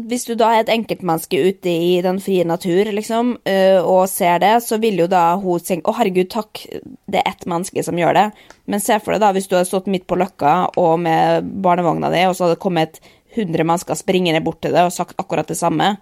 Hvis 0.08 0.24
du 0.28 0.34
da 0.38 0.54
er 0.54 0.64
et 0.64 0.72
enkeltmenneske 0.72 1.36
ute 1.36 1.72
i 1.72 2.00
den 2.04 2.20
frie 2.22 2.46
natur, 2.48 2.88
liksom, 2.96 3.34
øh, 3.44 3.80
og 3.84 4.08
ser 4.08 4.40
det, 4.40 4.54
så 4.64 4.80
vil 4.80 5.02
jo 5.02 5.08
da 5.10 5.34
hun 5.40 5.60
tenke 5.60 5.90
Å, 5.90 5.96
herregud, 5.98 6.30
takk, 6.32 6.62
det 7.10 7.20
er 7.20 7.28
ett 7.28 7.44
menneske 7.50 7.84
som 7.84 7.98
gjør 7.98 8.16
det. 8.16 8.26
Men 8.70 8.80
se 8.80 8.96
for 9.02 9.14
deg 9.14 9.24
da, 9.24 9.32
hvis 9.36 9.50
du 9.50 9.56
hadde 9.58 9.68
stått 9.68 9.90
midt 9.90 10.06
på 10.08 10.18
Løkka 10.20 10.54
og 10.80 10.94
med 11.04 11.50
barnevogna 11.64 12.12
di, 12.12 12.24
og 12.28 12.36
så 12.36 12.46
hadde 12.46 12.56
det 12.56 12.64
kommet 12.64 13.00
100 13.36 13.66
mennesker 13.66 13.98
springende 13.98 14.42
bort 14.44 14.62
til 14.64 14.74
deg 14.74 14.88
og 14.88 14.94
sagt 14.94 15.18
akkurat 15.20 15.50
det 15.50 15.58
samme. 15.60 15.92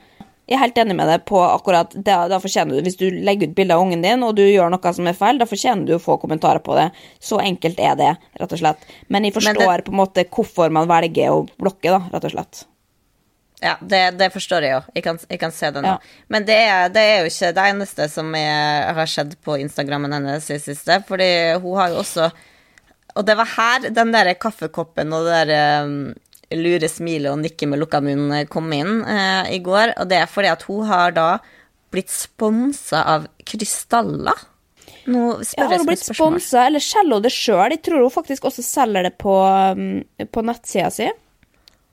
Jeg 0.48 0.56
er 0.56 0.62
helt 0.62 0.78
enig 0.80 0.94
med 0.96 1.10
deg 1.10 1.26
på 1.28 1.40
akkurat 1.44 1.92
det. 1.92 2.14
Da 2.32 2.38
fortjener 2.40 2.78
du, 2.78 2.82
Hvis 2.86 2.96
du 2.96 3.10
legger 3.10 3.50
ut 3.50 3.54
bilde 3.58 3.76
av 3.76 3.82
ungen 3.84 4.00
din, 4.02 4.22
og 4.24 4.34
du 4.38 4.42
gjør 4.46 4.70
noe 4.72 4.92
som 4.96 5.06
er 5.10 5.16
feil, 5.18 5.36
da 5.38 5.44
fortjener 5.48 5.84
du 5.84 5.94
å 5.98 6.00
få 6.00 6.16
kommentarer 6.22 6.62
på 6.64 6.76
det. 6.78 6.88
Så 7.20 7.36
enkelt 7.42 7.78
er 7.78 7.98
det, 8.00 8.14
rett 8.40 8.54
og 8.56 8.62
slett. 8.62 8.88
Men 9.08 9.24
jeg 9.28 9.34
Men 9.34 9.42
forstår 9.42 9.76
det- 9.76 9.84
på 9.84 9.92
en 9.92 10.00
måte 10.00 10.24
hvorfor 10.24 10.72
man 10.72 10.88
velger 10.88 11.28
å 11.36 11.46
blokke, 11.60 11.92
da, 11.92 12.00
rett 12.12 12.24
og 12.24 12.32
slett. 12.32 12.64
Ja, 13.60 13.74
det, 13.82 14.18
det 14.18 14.30
forstår 14.32 14.62
jeg 14.62 14.70
jo. 14.76 14.80
Jeg 14.94 15.02
kan, 15.02 15.18
jeg 15.28 15.40
kan 15.40 15.50
se 15.52 15.70
det 15.74 15.82
nå. 15.82 15.88
Ja. 15.88 15.98
Men 16.30 16.44
det 16.46 16.54
er, 16.54 16.88
det 16.94 17.02
er 17.02 17.16
jo 17.24 17.30
ikke 17.32 17.52
det 17.56 17.64
eneste 17.72 18.06
som 18.08 18.30
jeg 18.38 18.94
har 18.94 19.10
skjedd 19.10 19.34
på 19.42 19.56
Instagrammen 19.58 20.14
hennes 20.14 20.46
i 20.54 20.58
siste, 20.62 21.00
fordi 21.08 21.58
hun 21.60 21.76
har 21.76 21.90
jo 21.90 22.04
også 22.04 22.30
Og 23.18 23.24
det 23.26 23.34
var 23.36 23.48
her 23.56 23.88
den 23.90 24.12
der 24.12 24.28
kaffekoppen 24.38 25.12
og 25.12 25.24
det 25.26 25.48
der 25.48 25.82
um, 25.82 26.14
lure 26.56 26.88
smilet 26.88 27.32
og 27.32 27.40
nikke 27.42 27.68
med 27.68 27.80
lukka 27.82 28.00
munn 28.04 28.32
kom 28.52 28.70
inn 28.72 29.02
eh, 29.04 29.54
i 29.56 29.58
går, 29.64 29.94
og 30.00 30.08
det 30.10 30.22
er 30.22 30.30
fordi 30.30 30.52
at 30.52 30.64
hun 30.68 30.86
har 30.88 31.16
da 31.16 31.28
blitt 31.92 32.12
sponsa 32.12 33.02
av 33.16 33.28
krystaller. 33.48 34.46
Nå 35.08 35.22
Ja, 35.38 35.44
spør 35.44 35.64
har 35.64 35.72
hun 35.72 35.82
som 35.82 35.88
blitt 35.88 36.04
sponset, 36.04 36.18
sponsa, 36.18 36.66
eller 36.66 36.84
selger 36.84 37.16
hun 37.16 37.24
det 37.24 37.32
sjøl? 37.32 37.74
Jeg 37.74 37.82
tror 37.86 38.04
hun 38.04 38.12
faktisk 38.12 38.48
også 38.48 38.64
selger 38.64 39.08
det 39.08 39.14
på, 39.20 39.34
um, 39.76 40.00
på 40.32 40.44
nettsida 40.44 40.90
si. 40.92 41.08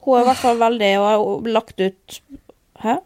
Hun 0.06 0.20
er 0.20 0.26
i 0.26 0.30
hvert 0.30 0.44
fall 0.44 0.60
veldig 0.62 0.92
og 1.00 1.06
har 1.10 1.52
lagt 1.56 1.82
ut 1.82 2.20
Hæ? 2.84 2.98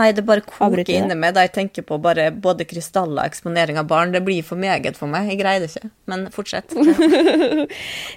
Nei, 0.00 0.10
det 0.16 0.24
bare 0.24 0.44
koker 0.46 0.80
inni 0.88 1.16
meg 1.18 1.34
da 1.36 1.44
jeg 1.44 1.52
tenker 1.52 1.84
på 1.84 1.98
bare 2.00 2.30
både 2.32 2.64
krystaller 2.68 3.20
og 3.20 3.28
eksponering 3.28 3.76
av 3.80 3.88
barn. 3.90 4.14
Det 4.14 4.22
blir 4.24 4.44
for 4.46 4.60
meget 4.60 4.96
for 4.96 5.10
meg. 5.12 5.28
Jeg 5.28 5.40
greier 5.42 5.60
det 5.60 5.68
ikke. 5.70 5.90
Men 6.10 6.28
fortsett. 6.34 6.74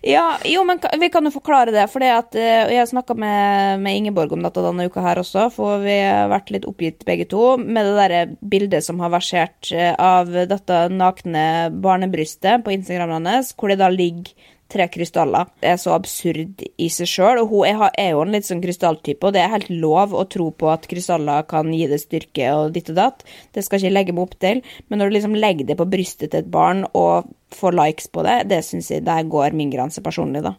Ja, 0.04 0.38
jo, 0.48 0.64
men 0.68 0.80
vi 1.00 1.08
kan 1.12 1.26
jo 1.28 1.32
forklare 1.34 1.72
det. 1.74 1.84
For 1.92 2.04
eh, 2.04 2.72
Jeg 2.74 2.90
snakka 2.90 3.16
med, 3.20 3.82
med 3.84 4.00
Ingeborg 4.00 4.34
om 4.36 4.44
dette 4.46 4.64
denne 4.64 4.88
uka 4.90 5.04
her 5.04 5.22
også, 5.22 5.48
for 5.54 5.84
vi 5.84 5.96
har 6.02 6.32
vært 6.32 6.52
litt 6.54 6.68
oppgitt 6.70 7.06
begge 7.08 7.28
to 7.32 7.56
med 7.60 7.88
det 7.88 7.94
derre 7.98 8.22
bildet 8.40 8.86
som 8.86 9.02
har 9.04 9.14
versert 9.14 9.72
eh, 9.76 9.94
av 10.00 10.32
dette 10.32 10.80
nakne 10.94 11.46
barnebrystet 11.84 12.66
på 12.66 12.76
Instagram 12.76 13.16
hans, 13.24 13.54
hvor 13.58 13.72
det 13.72 13.80
da 13.84 13.92
ligger 13.94 14.34
tre 14.74 14.88
krystaller. 14.92 15.50
Det 15.62 15.70
er 15.74 15.78
så 15.82 15.94
absurd 15.96 16.64
i 16.82 16.90
seg 16.92 17.10
sjøl, 17.10 17.44
og 17.44 17.54
hun 17.54 17.68
er, 17.70 18.10
jo 18.12 18.24
en 18.24 18.34
litt 18.34 18.48
sånn 18.48 18.64
krystalltype, 18.64 19.30
og 19.30 19.36
det 19.36 19.44
er 19.44 19.54
helt 19.54 19.70
lov 19.70 20.16
å 20.18 20.26
tro 20.32 20.50
på 20.52 20.72
at 20.74 20.88
krystaller 20.90 21.46
kan 21.50 21.70
gi 21.74 21.86
det 21.92 22.02
styrke 22.02 22.50
og 22.58 22.74
ditt 22.76 22.90
og 22.94 22.98
datt. 23.00 23.24
Det 23.54 23.64
skal 23.66 23.80
ikke 23.80 23.94
legge 23.94 24.16
meg 24.16 24.26
opp 24.26 24.36
til, 24.42 24.64
men 24.88 25.02
når 25.02 25.10
du 25.10 25.18
liksom 25.18 25.38
legger 25.38 25.70
det 25.70 25.78
på 25.80 25.90
brystet 25.90 26.34
til 26.34 26.42
et 26.42 26.52
barn 26.52 26.86
og 26.92 27.30
får 27.54 27.78
likes 27.78 28.10
på 28.10 28.26
det, 28.26 28.40
det 28.50 28.64
syns 28.66 28.90
jeg 28.92 29.06
der 29.06 29.30
går 29.30 29.54
min 29.58 29.72
grense 29.74 30.02
personlig, 30.06 30.44
da. 30.46 30.56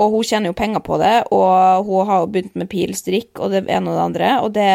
Og 0.00 0.16
hun 0.16 0.24
tjener 0.24 0.50
jo 0.50 0.56
penger 0.56 0.80
på 0.84 0.96
det, 1.02 1.14
og 1.36 1.84
hun 1.86 2.08
har 2.08 2.22
jo 2.22 2.32
begynt 2.32 2.56
med 2.58 2.70
pilstrikk 2.72 3.42
og 3.42 3.52
det 3.52 3.66
ene 3.68 3.92
og 3.92 3.98
det 3.98 4.06
andre, 4.08 4.32
og 4.40 4.52
det, 4.56 4.68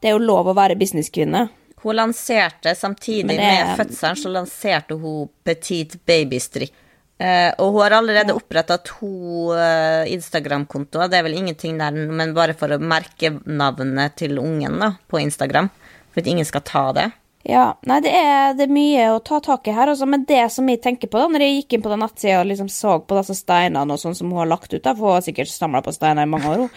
det 0.00 0.10
er 0.10 0.16
jo 0.16 0.24
lov 0.24 0.48
å 0.48 0.56
være 0.56 0.78
businesskvinne. 0.80 1.48
hun 1.78 1.94
lanserte 1.94 2.74
samtidig 2.74 3.28
det- 3.28 3.36
med 3.38 3.76
fødselen, 3.78 4.16
så 4.16 4.28
lanserte 4.28 4.94
hun 4.98 5.28
Petit 5.44 5.94
Babystrikk. 6.06 6.72
Eh, 7.18 7.50
og 7.58 7.72
hun 7.74 7.82
har 7.82 7.96
allerede 7.98 8.34
oppretta 8.36 8.76
to 8.86 9.50
uh, 9.50 10.06
Instagram-kontoer. 10.06 11.10
Det 11.10 11.18
er 11.18 11.24
vel 11.26 11.38
ingenting 11.40 11.80
der, 11.80 11.94
men 11.94 12.34
bare 12.36 12.54
for 12.58 12.70
å 12.70 12.78
merke 12.78 13.32
navnet 13.42 14.14
til 14.20 14.38
ungen 14.38 14.78
da, 14.78 14.92
på 15.10 15.18
Instagram. 15.24 15.70
For 16.12 16.22
at 16.22 16.30
ingen 16.30 16.46
skal 16.46 16.62
ta 16.66 16.84
det. 16.94 17.08
Ja, 17.48 17.78
nei, 17.86 18.00
det 18.04 18.10
er, 18.12 18.54
det 18.58 18.66
er 18.66 18.72
mye 18.74 19.04
å 19.14 19.20
ta 19.24 19.38
tak 19.40 19.70
i 19.70 19.72
her, 19.72 19.88
altså, 19.88 20.04
men 20.10 20.26
det 20.28 20.40
som 20.52 20.66
jeg 20.68 20.82
tenker 20.84 21.08
på 21.08 21.20
da, 21.20 21.28
når 21.32 21.44
jeg 21.44 21.54
gikk 21.54 21.76
inn 21.76 21.84
på 21.84 21.92
den 21.92 22.02
nettsida 22.02 22.40
og 22.42 22.48
liksom 22.50 22.68
så 22.72 22.98
på 23.00 23.16
disse 23.16 23.38
steinene 23.38 23.94
og 23.94 24.02
sånn 24.02 24.16
som 24.18 24.34
hun 24.34 24.42
har 24.42 24.50
lagt 24.50 24.74
ut, 24.74 24.82
da, 24.84 24.92
for 24.92 25.06
hun 25.06 25.16
har 25.16 25.24
sikkert 25.24 25.52
samla 25.52 25.80
på 25.86 25.94
steiner 25.94 26.26
i 26.26 26.30
mange 26.30 26.50
år, 26.50 26.66
hun. 26.66 26.74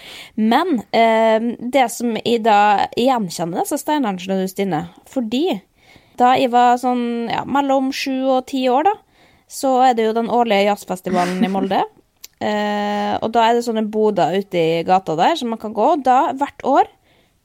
Men 0.53 0.79
uh, 0.93 1.49
det 1.75 1.87
som 1.91 2.13
jeg 2.21 2.43
da 2.45 2.87
gjenkjenner 2.95 3.65
disse 3.65 3.81
steinene, 3.81 4.21
skjønner 4.21 4.45
du, 4.45 4.53
Stine, 4.53 4.81
fordi 5.11 5.45
da 6.21 6.35
jeg 6.39 6.53
var 6.53 6.79
sånn 6.79 7.05
ja, 7.33 7.43
mellom 7.49 7.89
sju 7.95 8.29
og 8.37 8.45
ti 8.53 8.63
år, 8.71 8.87
da, 8.87 8.95
så 9.51 9.73
er 9.89 9.97
det 9.97 10.07
jo 10.07 10.15
den 10.15 10.31
årlige 10.31 10.69
jazzfestivalen 10.69 11.43
i 11.43 11.51
Molde. 11.51 11.83
Eh, 12.41 13.11
og 13.21 13.29
da 13.35 13.43
er 13.45 13.53
det 13.53 13.61
sånne 13.67 13.83
boder 13.93 14.33
ute 14.33 14.57
i 14.57 14.77
gata 14.81 15.13
der 15.13 15.35
som 15.37 15.51
man 15.53 15.59
kan 15.61 15.75
gå. 15.77 15.91
Og 15.93 16.01
da, 16.01 16.31
hvert 16.33 16.63
år, 16.65 16.87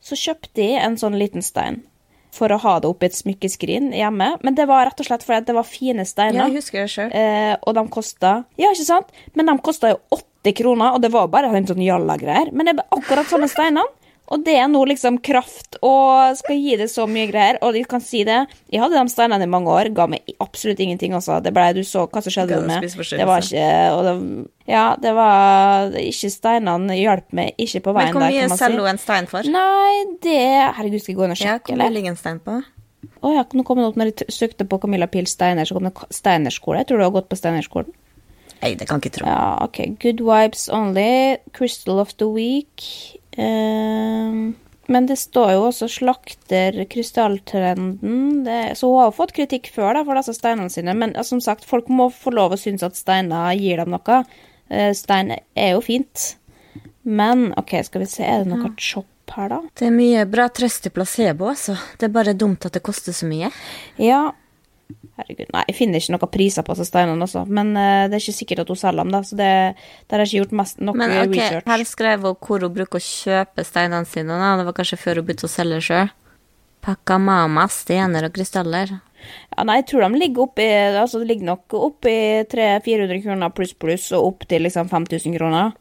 så 0.00 0.16
kjøpte 0.16 0.54
de 0.56 0.70
en 0.80 0.96
sånn 0.96 1.18
liten 1.20 1.44
stein 1.44 1.82
for 2.36 2.52
å 2.52 2.58
ha 2.62 2.78
det 2.80 2.88
oppi 2.88 3.08
et 3.08 3.16
smykkeskrin 3.16 3.90
hjemme. 3.96 4.30
Men 4.40 4.56
det 4.56 4.64
var 4.70 4.86
rett 4.88 5.02
og 5.02 5.08
slett 5.08 5.24
fordi 5.26 5.50
det 5.50 5.56
var 5.56 5.68
fine 5.68 6.06
steiner. 6.08 6.40
Ja, 6.40 6.48
jeg 6.48 6.62
husker 6.62 6.86
det 6.86 6.94
selv. 6.94 7.12
Eh, 7.16 7.52
og 7.60 7.76
de 7.76 7.84
kosta 7.92 8.32
Ja, 8.60 8.72
ikke 8.72 8.88
sant? 8.88 9.12
Men 9.36 9.50
de 9.50 9.56
kosta 9.64 9.92
jo 9.92 10.00
80 10.16 10.56
kroner, 10.62 10.96
og 10.96 11.04
det 11.04 11.12
var 11.12 11.28
bare 11.32 11.52
en 11.52 11.68
sånn 11.68 11.84
jalla-greier. 11.84 12.52
Men 12.56 12.70
det 12.70 12.78
er 12.78 12.96
akkurat 12.96 13.28
samme 13.28 13.52
steinene. 13.52 13.84
Og 14.26 14.42
det 14.46 14.56
er 14.58 14.66
nå 14.70 14.80
liksom 14.90 15.20
kraft 15.22 15.76
og 15.86 16.34
skal 16.38 16.58
gi 16.58 16.74
det 16.80 16.88
så 16.90 17.06
mye 17.10 17.28
greier. 17.30 17.60
Og 17.62 17.76
de 17.76 17.84
kan 17.86 18.02
si 18.02 18.24
det. 18.26 18.40
Jeg 18.72 18.82
hadde 18.82 18.98
de 18.98 19.12
steinene 19.12 19.46
i 19.46 19.50
mange 19.50 19.70
år, 19.70 19.92
ga 19.94 20.08
meg 20.10 20.34
absolutt 20.42 20.80
ingenting, 20.82 21.14
altså. 21.14 21.38
Det 21.44 21.52
ble, 21.54 21.68
du 21.76 21.82
så 21.86 22.06
hva 22.10 22.22
som 22.24 22.34
skjedde 22.34 22.58
med 22.66 22.82
Det 22.82 23.28
var 23.28 23.46
ikke 23.46 23.66
det, 24.06 24.14
Ja, 24.66 24.86
det 24.98 25.12
var 25.14 25.94
ikke 26.00 26.30
Steinene 26.32 26.96
hjalp 26.98 27.36
meg 27.38 27.54
ikke 27.62 27.84
på 27.84 27.94
veien 27.94 28.10
der, 28.10 28.18
Men 28.18 28.32
hvor 28.32 28.50
mye 28.50 28.58
selger 28.58 28.82
hun 28.82 28.90
en 28.90 29.02
stein 29.02 29.28
for? 29.30 29.46
Nei, 29.46 29.92
det 30.26 30.40
Herregud, 30.78 31.04
skal 31.04 31.14
jeg 31.14 31.20
gå 31.20 31.28
inn 31.28 31.36
og 31.36 31.40
sjekke, 31.42 31.76
ja, 31.76 31.78
hvor 31.84 31.94
ligger 31.94 32.14
en 32.16 32.18
stein 32.18 32.40
på? 32.42 32.56
Å 33.22 33.32
ja, 33.32 33.44
nå 33.54 33.62
kom 33.66 33.78
det 33.80 33.86
opp 33.86 34.00
når 34.00 34.10
jeg 34.10 34.34
søkte 34.34 34.66
på 34.68 34.80
Camilla 34.82 35.06
Pil 35.10 35.28
Steiner, 35.30 35.68
så 35.68 35.76
kom 35.76 35.86
det 35.86 35.94
Steinerskole. 36.14 36.82
Jeg 36.82 36.90
tror 36.90 37.00
du 37.00 37.06
har 37.06 37.14
gått 37.14 37.30
på 37.30 37.38
Steinerskolen. 37.38 37.94
Nei, 38.56 38.72
det 38.74 38.88
kan 38.88 38.98
jeg 38.98 39.10
ikke 39.10 39.18
tro. 39.18 39.28
Ja, 39.28 39.66
ok. 39.66 39.78
Good 40.02 40.22
vibes 40.24 40.66
only. 40.72 41.36
Crystal 41.56 42.00
of 42.02 42.14
the 42.16 42.28
week. 42.32 42.86
Uh, 43.36 44.54
men 44.86 45.08
det 45.08 45.16
står 45.18 45.52
jo 45.56 45.64
også 45.66 45.88
'slakter 45.90 46.78
krystalltrenden'. 46.86 48.44
Det, 48.46 48.60
så 48.78 48.86
hun 48.86 49.00
har 49.00 49.10
jo 49.10 49.18
fått 49.18 49.34
kritikk 49.34 49.70
før 49.74 49.98
da, 49.98 50.04
for 50.06 50.18
disse 50.18 50.36
steinene 50.36 50.70
sine. 50.70 50.94
Men 50.94 51.16
som 51.26 51.42
sagt, 51.42 51.66
folk 51.66 51.90
må 51.90 52.08
få 52.14 52.30
lov 52.34 52.54
å 52.54 52.60
synes 52.60 52.86
at 52.86 52.98
steiner 52.98 53.56
gir 53.58 53.82
dem 53.82 53.94
noe. 53.96 54.22
Uh, 54.70 54.92
stein 54.94 55.34
er 55.34 55.74
jo 55.74 55.82
fint. 55.84 56.36
Men 57.06 57.52
OK, 57.58 57.76
skal 57.86 58.02
vi 58.02 58.10
se, 58.10 58.24
er 58.26 58.42
det 58.42 58.50
noe 58.50 58.72
chop 58.78 59.34
her, 59.34 59.50
da? 59.50 59.60
Det 59.78 59.86
er 59.88 59.94
mye 59.94 60.24
bra 60.30 60.48
trøst 60.54 60.86
i 60.88 60.94
placebo, 60.94 61.50
altså. 61.52 61.76
Det 61.98 62.08
er 62.08 62.14
bare 62.14 62.34
dumt 62.38 62.66
at 62.66 62.74
det 62.74 62.82
koster 62.86 63.14
så 63.14 63.28
mye. 63.30 63.50
Ja, 64.02 64.32
Herregud, 65.16 65.48
nei, 65.54 65.62
jeg 65.70 65.76
finner 65.78 66.02
ikke 66.02 66.12
noen 66.12 66.30
priser 66.34 66.64
på 66.66 66.76
steinene 66.76 67.24
også, 67.24 67.46
men 67.48 67.72
uh, 67.72 68.04
det 68.06 68.18
er 68.18 68.22
ikke 68.22 68.36
sikkert 68.36 68.60
at 68.66 68.68
hun 68.72 68.78
selger 68.78 69.00
dem, 69.00 69.14
da, 69.14 69.22
så 69.24 69.38
det, 69.38 69.48
der 70.10 70.20
har 70.20 70.28
ikke 70.28 70.42
gjort 70.42 70.54
mest, 70.60 70.82
nok 70.84 70.98
men, 71.00 71.14
okay, 71.22 71.30
research. 71.32 71.66
Her 71.70 71.84
skrev 71.88 72.26
hun 72.28 72.36
hvor 72.36 72.66
hun 72.66 72.74
bruker 72.76 73.00
å 73.00 73.06
kjøpe 73.06 73.64
steinene 73.64 74.08
sine, 74.08 74.36
da. 74.36 74.52
Det 74.60 74.66
var 74.68 74.76
kanskje 74.76 75.00
før 75.00 75.22
hun 75.22 75.28
begynte 75.28 75.48
å 75.48 75.52
selge 75.52 75.80
sjøl. 75.88 76.12
Pakamama, 76.86 77.64
stener 77.72 78.28
og 78.28 78.36
krystaller. 78.36 78.92
Ja, 79.56 79.64
nei, 79.64 79.80
jeg 79.80 79.88
tror 79.90 80.04
de 80.04 80.20
ligger 80.20 80.44
oppi 80.44 80.66
Altså, 80.68 81.18
det 81.18 81.30
ligger 81.32 81.48
nok 81.48 81.74
oppi 81.80 82.12
300-400 82.52 83.24
kroner 83.24 83.54
pluss 83.56 83.72
pluss, 83.74 84.10
og 84.14 84.28
opp 84.28 84.46
til 84.50 84.66
liksom 84.68 84.92
5000 84.92 85.34
kroner. 85.38 85.72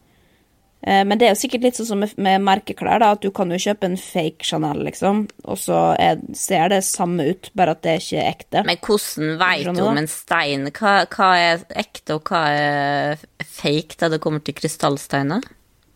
Eh, 0.86 1.02
men 1.06 1.18
det 1.18 1.28
er 1.28 1.34
jo 1.34 1.40
sikkert 1.40 1.66
litt 1.66 1.80
sånn 1.80 1.88
som 1.90 2.04
med, 2.04 2.44
merkeklær, 2.46 3.02
da, 3.02 3.16
at 3.16 3.24
du 3.24 3.32
kan 3.34 3.50
jo 3.50 3.58
kjøpe 3.62 3.90
en 3.90 3.98
fake 3.98 4.46
Chanel, 4.46 4.84
liksom, 4.86 5.24
og 5.50 5.58
så 5.58 5.80
er, 5.98 6.22
ser 6.38 6.70
det 6.76 6.84
samme 6.86 7.26
ut, 7.32 7.50
bare 7.58 7.74
at 7.74 7.82
det 7.82 7.96
er 7.96 8.04
ikke 8.04 8.22
er 8.22 8.32
ekte. 8.36 8.64
Men 8.70 8.82
hvordan 8.86 9.36
veit 9.42 9.70
du 9.72 9.82
om 9.82 10.02
en 10.04 10.12
stein? 10.12 10.70
Hva, 10.70 10.96
hva, 11.10 11.30
er 11.42 11.66
ekte, 11.74 12.20
og 12.20 12.30
hva 12.30 12.44
er 12.54 13.26
fake 13.42 13.98
da 14.02 14.12
det 14.14 14.22
kommer 14.22 14.46
til 14.46 14.58
krystallsteiner? 14.60 15.50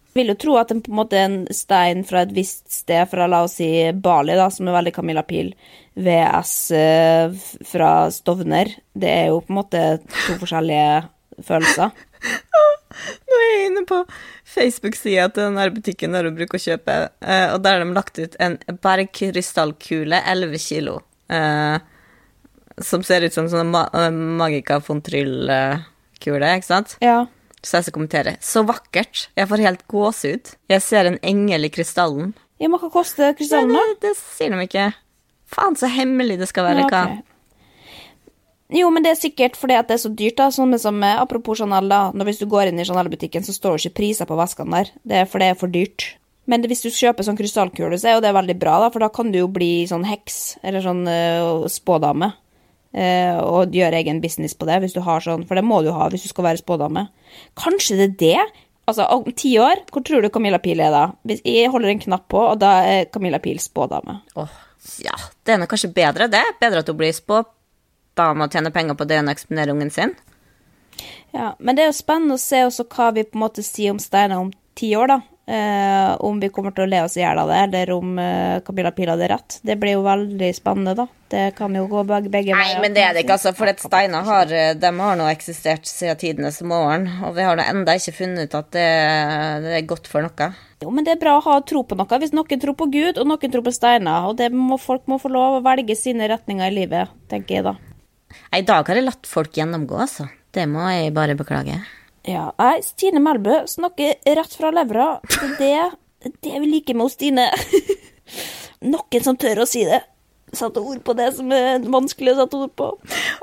Jeg 0.09 0.23
vil 0.23 0.33
jo 0.33 0.39
tro 0.41 0.55
at 0.57 0.73
en, 0.73 0.81
på 0.81 0.89
en 0.89 0.97
måte 0.97 1.19
en 1.21 1.37
stein 1.53 2.01
fra 2.07 2.25
et 2.25 2.33
visst 2.33 2.65
sted, 2.73 3.05
fra 3.11 3.29
la 3.29 3.43
oss 3.45 3.59
si 3.59 3.69
Bali, 3.93 4.33
da, 4.35 4.49
som 4.51 4.67
er 4.67 4.79
veldig 4.79 4.95
Camilla 4.95 5.21
Pil, 5.27 5.53
VS 6.01 6.55
eh, 6.73 7.37
fra 7.69 7.93
Stovner, 8.15 8.73
det 8.97 9.13
er 9.21 9.29
jo 9.29 9.43
på 9.45 9.53
en 9.53 9.61
måte 9.61 9.85
to 10.01 10.39
forskjellige 10.41 11.43
følelser. 11.45 11.93
Nå 12.89 13.37
er 13.37 13.49
jeg 13.51 13.69
inne 13.69 13.85
på 13.89 14.01
Facebook-sida 14.49 15.29
til 15.33 15.45
den 15.45 15.59
her 15.61 15.71
butikken 15.73 16.15
der 16.15 16.25
du 16.25 16.35
bruker 16.37 16.57
å 16.59 16.63
kjøpe, 16.63 16.97
eh, 17.21 17.47
og 17.53 17.61
der 17.63 17.77
har 17.77 17.85
de 17.85 17.95
lagt 17.97 18.19
ut 18.19 18.37
en 18.41 18.57
bergkrystallkule, 18.83 20.21
11 20.33 20.63
kilo, 20.63 20.99
eh, 21.29 21.77
som 22.81 23.05
ser 23.05 23.27
ut 23.27 23.35
som 23.35 23.49
sånn 23.51 23.69
ma 23.73 23.85
eh, 23.93 24.09
Magica 24.13 24.79
von 24.85 25.03
Tryll-kule, 25.05 26.53
ikke 26.57 26.69
sant? 26.69 26.97
Ja. 27.05 27.23
Så 27.59 27.77
jeg 27.77 27.89
skal 27.89 27.97
kommentere. 27.97 28.37
Så 28.43 28.63
vakkert. 28.67 29.27
Jeg 29.35 29.49
får 29.51 29.65
helt 29.65 29.81
gåsehud. 29.91 30.53
Jeg 30.71 30.83
ser 30.85 31.09
en 31.09 31.19
engel 31.27 31.67
i 31.67 31.71
krystallen. 31.75 32.31
Ja, 32.59 32.69
men 32.71 32.79
hva 32.79 32.89
koster 32.93 33.35
krystallen, 33.35 33.75
da? 33.75 33.83
Det, 33.99 33.99
det, 34.07 34.13
sier 34.37 34.55
de 34.55 34.63
ikke. 34.63 34.85
Faen, 35.49 35.75
så 35.79 35.89
hemmelig 35.91 36.39
det 36.39 36.47
skal 36.51 36.69
være. 36.69 36.85
Ja, 36.85 36.87
okay. 36.87 37.28
Jo, 38.69 38.91
men 38.93 39.01
det 39.01 39.15
er 39.15 39.17
sikkert 39.17 39.57
fordi 39.57 39.73
at 39.79 39.87
det 39.89 39.95
er 39.97 40.03
så 40.03 40.11
dyrt, 40.13 40.37
da. 40.37 40.51
Sånn 40.53 40.75
som 40.81 41.01
apropos 41.09 41.57
Chanel, 41.57 41.89
da. 41.89 42.01
Når 42.13 42.29
hvis 42.29 42.41
du 42.43 42.45
går 42.49 42.69
inn 42.69 42.81
i 42.81 42.85
Chanel-butikken, 42.85 43.45
så 43.45 43.55
står 43.55 43.75
det 43.77 43.85
ikke 43.87 43.99
priser 44.03 44.29
på 44.29 44.37
veskene 44.37 44.83
der. 44.83 44.91
Det 45.01 45.21
er 45.23 45.29
for 45.29 45.41
det 45.41 45.49
er 45.49 45.57
for 45.57 45.73
dyrt. 45.73 46.11
Men 46.49 46.65
hvis 46.65 46.81
du 46.81 46.89
kjøper 46.89 47.25
sånn 47.25 47.37
krystallkule, 47.37 47.97
så 48.01 48.09
er 48.09 48.15
jo 48.17 48.25
det 48.25 48.33
veldig 48.33 48.55
bra, 48.61 48.79
da, 48.81 48.91
for 48.93 49.03
da 49.03 49.11
kan 49.13 49.29
du 49.29 49.37
jo 49.37 49.49
bli 49.53 49.85
sånn 49.89 50.05
heks, 50.07 50.59
eller 50.65 50.81
sånn 50.85 51.03
uh, 51.05 51.65
spådame. 51.69 52.31
Uh, 52.89 53.37
og 53.45 53.75
gjøre 53.77 53.99
egen 54.01 54.17
business 54.23 54.55
på 54.57 54.65
det, 54.65 54.79
hvis 54.81 54.95
du 54.95 55.03
har 55.05 55.21
sånn, 55.21 55.45
for 55.45 55.59
det 55.59 55.65
må 55.65 55.83
du 55.85 55.91
ha 55.93 56.07
hvis 56.09 56.25
du 56.25 56.31
skal 56.31 56.47
være 56.47 56.61
spådame. 56.63 57.05
Kanskje 57.59 57.99
det 57.99 58.07
er 58.07 58.15
det? 58.23 58.63
Altså, 58.89 59.05
om 59.13 59.29
ti 59.37 59.51
år, 59.61 59.83
hvor 59.93 60.01
tror 60.01 60.25
du 60.25 60.31
Camilla 60.33 60.57
Pil 60.61 60.81
er 60.81 60.89
da? 60.93 61.03
Hvis 61.29 61.45
jeg 61.45 61.69
holder 61.69 61.93
en 61.93 62.01
knapp 62.01 62.25
på, 62.33 62.41
og 62.41 62.57
da 62.63 62.79
er 62.89 63.05
Camilla 63.13 63.37
Pil 63.43 63.61
spådame. 63.61 64.17
Åh, 64.33 64.41
oh, 64.41 64.89
ja, 65.05 65.13
det 65.45 65.53
er 65.53 65.61
nå 65.61 65.69
kanskje 65.69 65.91
bedre, 65.93 66.25
det. 66.33 66.41
Bedre 66.61 66.81
at 66.81 66.89
hun 66.89 66.97
blir 66.97 67.13
spå 67.13 67.43
da 68.19 68.29
om 68.35 68.45
å 68.45 68.51
tjene 68.51 68.73
penger 68.75 68.99
på 68.99 69.07
det 69.09 69.21
enn 69.21 69.31
å 69.31 69.35
eksponere 69.35 69.75
ungen 69.75 69.93
sin. 69.93 70.15
Ja, 71.31 71.53
men 71.59 71.77
det 71.77 71.85
er 71.85 71.91
jo 71.91 71.99
spennende 71.99 72.37
å 72.37 72.41
se 72.41 72.63
også 72.67 72.87
hva 72.89 73.11
vi 73.15 73.25
på 73.27 73.37
en 73.37 73.45
måte 73.45 73.65
sier 73.65 73.93
om 73.93 74.01
Steinar 74.01 74.41
om 74.41 74.53
ti 74.77 74.93
år, 74.97 75.11
da. 75.11 75.21
Eh, 75.49 76.15
om 76.21 76.37
vi 76.39 76.51
kommer 76.53 76.75
til 76.77 76.85
å 76.85 76.89
le 76.89 76.99
oss 77.01 77.15
i 77.17 77.23
hjel 77.23 77.39
av 77.41 77.49
det, 77.49 77.57
eller 77.65 77.91
om 77.95 78.19
eh, 78.21 78.59
Camilla 78.65 78.91
Pil 78.93 79.09
hadde 79.09 79.29
rett. 79.31 79.55
Det 79.65 79.79
blir 79.81 79.95
jo 79.95 80.03
veldig 80.05 80.49
spennende, 80.53 80.93
da. 80.99 81.07
Det 81.29 81.45
kan 81.57 81.73
jo 81.73 81.87
gå 81.89 82.03
begge, 82.05 82.29
begge 82.29 82.53
veier. 82.53 82.75
Nei, 82.75 82.83
men 82.83 82.93
det 82.93 83.01
er 83.01 83.17
det 83.17 83.23
ikke, 83.25 83.39
altså. 83.39 83.55
For 83.57 83.73
Steinar 83.81 84.27
har, 84.27 84.53
eh, 84.53 84.77
har 84.77 85.17
nå 85.17 85.25
eksistert 85.31 85.89
siden 85.89 86.21
tidenes 86.21 86.61
morgen. 86.61 87.09
Og 87.25 87.33
vi 87.37 87.47
har 87.47 87.57
nå 87.57 87.65
enda 87.65 87.97
ikke 87.97 88.13
funnet 88.19 88.45
ut 88.45 88.59
at 88.61 88.69
det, 88.77 88.87
det, 89.65 89.73
er 89.79 89.89
godt 89.89 90.09
for 90.11 90.25
noe. 90.25 90.51
Jo, 90.85 90.93
men 90.93 91.07
det 91.07 91.17
er 91.17 91.23
bra 91.25 91.39
å 91.39 91.45
ha 91.49 91.57
tro 91.65 91.81
på 91.81 91.97
noe. 91.97 92.21
Hvis 92.21 92.37
noen 92.37 92.61
tror 92.61 92.77
på 92.77 92.91
Gud, 92.93 93.17
og 93.17 93.33
noen 93.33 93.57
tror 93.57 93.65
på 93.65 93.73
Steinar. 93.73 94.29
Og 94.29 94.37
det 94.37 94.53
må, 94.53 94.77
folk 94.77 95.09
må 95.09 95.17
få 95.17 95.33
lov 95.33 95.57
å 95.57 95.65
velge 95.65 95.97
sine 95.97 96.29
retninger 96.29 96.69
i 96.69 96.81
livet, 96.83 97.17
tenker 97.33 97.57
jeg 97.57 97.71
da. 97.71 97.79
I 98.55 98.61
dag 98.65 98.87
har 98.87 98.99
jeg 98.99 99.07
latt 99.07 99.29
folk 99.29 99.55
gjennomgå, 99.57 99.97
altså. 100.05 100.27
Det 100.53 100.65
må 100.69 100.85
jeg 100.89 101.13
bare 101.13 101.37
beklage. 101.37 101.79
Ja, 102.27 102.49
jeg, 102.59 102.83
Stine 102.85 103.21
Melbø 103.23 103.61
snakker 103.69 104.17
rett 104.37 104.55
fra 104.57 104.71
levra. 104.75 105.09
Det 105.59 105.73
er 105.79 105.91
det 106.43 106.55
vi 106.61 106.71
liker 106.73 106.97
med 106.97 107.13
Stine. 107.13 107.49
Noen 108.91 109.25
som 109.25 109.37
tør 109.39 109.63
å 109.63 109.69
si 109.69 109.85
det. 109.87 110.01
Satte 110.55 110.81
ord 110.81 111.03
på 111.05 111.13
det 111.13 111.29
som 111.37 111.51
er 111.53 111.83
vanskelig 111.85 112.33
å 112.33 112.39
sette 112.41 112.57
ord 112.57 112.73
på. 112.79 112.89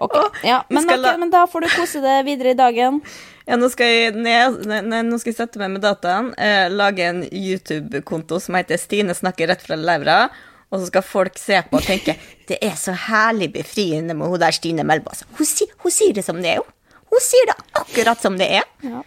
Ok, 0.03 0.16
ja, 0.43 0.64
men, 0.74 0.89
okay, 0.91 1.14
men 1.20 1.30
da 1.30 1.45
får 1.47 1.62
du 1.62 1.68
kose 1.76 2.03
deg 2.03 2.26
videre 2.26 2.55
i 2.55 2.59
dagen. 2.59 2.99
Ja, 3.47 3.55
nå 3.61 3.68
skal 3.70 3.93
jeg, 3.93 4.16
ned, 4.18 4.64
ne, 4.66 5.05
nå 5.07 5.20
skal 5.22 5.30
jeg 5.30 5.39
sette 5.39 5.61
meg 5.62 5.76
med 5.76 5.84
dataen, 5.87 6.32
eh, 6.34 6.66
lage 6.72 7.07
en 7.07 7.22
YouTube-konto 7.30 8.41
som 8.43 8.59
heter 8.59 8.80
Stine 8.82 9.14
snakker 9.14 9.53
rett 9.53 9.62
fra 9.62 9.78
levra 9.78 10.24
og 10.71 10.81
så 10.81 10.87
skal 10.91 11.05
folk 11.07 11.37
se 11.39 11.61
på 11.69 11.79
og 11.79 11.85
tenke 11.87 12.17
det 12.49 12.59
er 12.62 12.75
så 12.79 12.95
herlig 13.07 13.53
befriende 13.55 14.14
med 14.19 14.31
hun 14.31 14.41
der 14.43 14.55
Stine 14.55 14.87
Melba. 14.87 15.14
Hun, 15.39 15.47
Hun, 15.47 15.75
hun, 15.85 15.93
sier 15.93 16.14
det 16.14 16.25
som 16.27 16.41
det 16.43 16.55
er, 16.55 16.62
jo. 16.62 16.67
Hun 17.12 17.23
sier 17.23 17.53
det 17.53 17.57
akkurat 17.81 18.23
som 18.23 18.39
det 18.39 18.51
er. 18.61 18.67
Ja. 18.83 19.03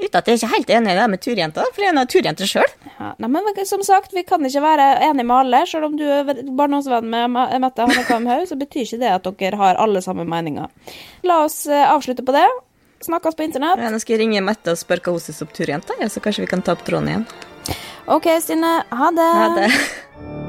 Uten 0.00 0.16
at 0.16 0.28
jeg 0.28 0.34
er 0.34 0.38
ikke 0.38 0.54
helt 0.54 0.70
enig 0.72 0.92
i 0.92 0.96
det 0.96 1.06
med 1.12 1.20
turjenta, 1.20 1.64
for 1.74 1.84
jeg 1.84 1.92
er 1.92 2.08
turjente 2.08 2.46
sjøl. 2.48 2.70
Ja, 2.96 3.10
men 3.26 3.50
som 3.68 3.82
sagt, 3.84 4.14
vi 4.16 4.22
kan 4.24 4.44
ikke 4.46 4.62
være 4.64 4.86
enige 5.10 5.26
med 5.28 5.36
alle. 5.36 5.60
Selv 5.68 5.90
om 5.90 5.98
du 5.98 6.06
er 6.06 6.24
barndomsvenn 6.56 7.10
med 7.10 7.36
Mette 7.60 7.84
Hannekvam 7.84 8.28
så 8.48 8.56
betyr 8.56 8.86
ikke 8.86 9.02
det 9.02 9.12
at 9.18 9.30
dere 9.42 9.60
har 9.60 9.80
alle 9.82 10.00
samme 10.04 10.24
meninger. 10.24 10.72
La 11.28 11.42
oss 11.44 11.66
eh, 11.68 11.84
avslutte 11.84 12.24
på 12.24 12.36
det. 12.36 12.46
Snakkes 13.04 13.36
på 13.36 13.44
internett. 13.44 13.80
Ja, 13.80 13.92
nå 13.92 14.00
skal 14.00 14.16
jeg 14.16 14.24
ringe 14.24 14.44
Mette 14.44 14.72
og 14.72 14.80
spørre 14.80 15.04
hva 15.04 15.16
hun 15.16 15.24
syns 15.24 15.40
om 15.44 15.52
turjenta, 15.52 15.96
ja, 16.00 16.08
så 16.12 16.24
kanskje 16.24 16.46
vi 16.46 16.52
kan 16.52 16.64
ta 16.64 16.76
opp 16.76 16.84
tråden 16.86 17.12
igjen. 17.12 17.26
OK, 18.10 18.30
Stine. 18.40 18.78
Ha 18.88 19.12
det. 19.16 19.32
Ha 19.40 19.50
det. 19.60 20.48